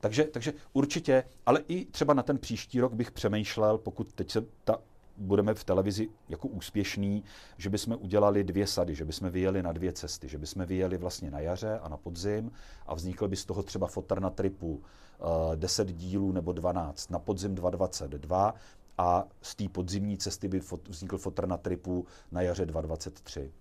Takže, 0.00 0.24
takže 0.24 0.52
určitě, 0.72 1.24
ale 1.46 1.60
i 1.68 1.84
třeba 1.84 2.14
na 2.14 2.22
ten 2.22 2.38
příští 2.38 2.80
rok 2.80 2.92
bych 2.92 3.10
přemýšlel, 3.10 3.78
pokud 3.78 4.12
teď 4.12 4.30
se 4.30 4.44
ta 4.64 4.78
budeme 5.20 5.54
v 5.54 5.64
televizi 5.64 6.08
jako 6.28 6.48
úspěšní, 6.48 7.24
že 7.56 7.70
bychom 7.70 7.96
udělali 8.00 8.44
dvě 8.44 8.66
sady, 8.66 8.94
že 8.94 9.04
bychom 9.04 9.30
vyjeli 9.30 9.62
na 9.62 9.72
dvě 9.72 9.92
cesty, 9.92 10.28
že 10.28 10.38
bychom 10.38 10.64
vyjeli 10.64 10.96
vlastně 10.96 11.30
na 11.30 11.40
jaře 11.40 11.78
a 11.78 11.88
na 11.88 11.96
podzim 11.96 12.50
a 12.86 12.94
vznikl 12.94 13.28
by 13.28 13.36
z 13.36 13.44
toho 13.44 13.62
třeba 13.62 13.86
fotar 13.86 14.20
na 14.20 14.30
tripu 14.30 14.74
uh, 14.74 15.56
10 15.56 15.92
dílů 15.92 16.32
nebo 16.32 16.52
12, 16.52 17.10
na 17.10 17.18
podzim 17.18 17.54
222 17.54 18.54
a 18.98 19.24
z 19.42 19.54
té 19.54 19.68
podzimní 19.68 20.18
cesty 20.18 20.48
by 20.48 20.60
fot, 20.60 20.88
vznikl 20.88 21.18
fotr 21.18 21.46
na 21.46 21.56
tripu 21.56 22.06
na 22.32 22.42
jaře 22.42 22.66
223. 22.66 23.52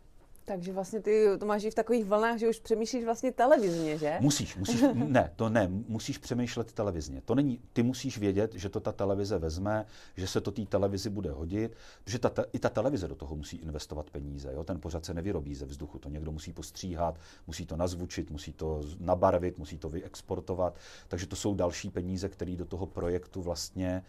Takže 0.49 0.73
vlastně 0.73 0.99
ty 0.99 1.27
to 1.39 1.45
máš 1.45 1.63
i 1.63 1.71
v 1.71 1.75
takových 1.75 2.05
vlnách, 2.05 2.39
že 2.39 2.49
už 2.49 2.59
přemýšlíš 2.59 3.05
vlastně 3.05 3.31
televizně, 3.31 3.97
že? 3.97 4.17
Musíš, 4.19 4.55
musíš, 4.55 4.81
ne, 4.93 5.31
to 5.35 5.49
ne, 5.49 5.67
musíš 5.67 6.17
přemýšlet 6.17 6.73
televizně. 6.73 7.21
To 7.25 7.35
není, 7.35 7.59
ty 7.73 7.83
musíš 7.83 8.17
vědět, 8.17 8.55
že 8.55 8.69
to 8.69 8.79
ta 8.79 8.91
televize 8.91 9.37
vezme, 9.37 9.85
že 10.17 10.27
se 10.27 10.41
to 10.41 10.51
té 10.51 10.65
televizi 10.65 11.09
bude 11.09 11.31
hodit, 11.31 11.75
protože 12.03 12.19
ta, 12.19 12.31
i 12.53 12.59
ta 12.59 12.69
televize 12.69 13.07
do 13.07 13.15
toho 13.15 13.35
musí 13.35 13.57
investovat 13.57 14.09
peníze. 14.09 14.53
Jo? 14.53 14.63
Ten 14.63 14.79
pořad 14.79 15.05
se 15.05 15.13
nevyrobí 15.13 15.55
ze 15.55 15.65
vzduchu, 15.65 15.99
to 15.99 16.09
někdo 16.09 16.31
musí 16.31 16.53
postříhat, 16.53 17.19
musí 17.47 17.65
to 17.65 17.77
nazvučit, 17.77 18.31
musí 18.31 18.53
to 18.53 18.81
nabarvit, 18.99 19.57
musí 19.57 19.77
to 19.77 19.89
vyexportovat. 19.89 20.75
Takže 21.07 21.27
to 21.27 21.35
jsou 21.35 21.55
další 21.55 21.89
peníze, 21.89 22.29
které 22.29 22.55
do 22.55 22.65
toho 22.65 22.85
projektu 22.85 23.41
vlastně, 23.41 24.03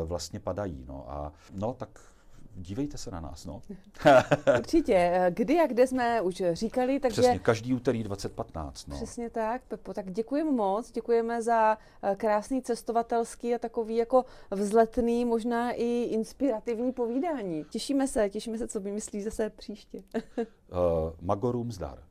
uh, 0.00 0.08
vlastně 0.08 0.40
padají. 0.40 0.84
No. 0.88 1.04
A 1.08 1.32
no, 1.52 1.74
tak 1.74 2.11
dívejte 2.56 2.98
se 2.98 3.10
na 3.10 3.20
nás. 3.20 3.44
No. 3.44 3.62
Určitě. 4.58 5.26
Kdy 5.34 5.60
a 5.60 5.66
kde 5.66 5.86
jsme 5.86 6.20
už 6.20 6.42
říkali, 6.52 7.00
takže... 7.00 7.22
Přesně, 7.22 7.38
každý 7.38 7.74
úterý 7.74 8.02
2015. 8.02 8.86
No. 8.86 8.96
Přesně 8.96 9.30
tak, 9.30 9.62
Pepo. 9.68 9.94
Tak 9.94 10.12
děkujeme 10.12 10.50
moc, 10.50 10.90
děkujeme 10.90 11.42
za 11.42 11.78
eh, 12.02 12.16
krásný 12.16 12.62
cestovatelský 12.62 13.54
a 13.54 13.58
takový 13.58 13.96
jako 13.96 14.24
vzletný, 14.50 15.24
možná 15.24 15.72
i 15.72 16.02
inspirativní 16.02 16.92
povídání. 16.92 17.64
Těšíme 17.70 18.08
se, 18.08 18.30
těšíme 18.30 18.58
se, 18.58 18.68
co 18.68 18.80
vymyslí 18.80 19.22
zase 19.22 19.50
příště. 19.50 20.02
uh, 20.28 20.76
Magorum 21.20 21.72
zdar. 21.72 22.02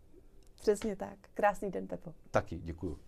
Přesně 0.61 0.95
tak. 0.95 1.17
Krásný 1.33 1.71
den, 1.71 1.87
Pepo. 1.87 2.13
Taky, 2.31 2.59
děkuju. 2.63 2.97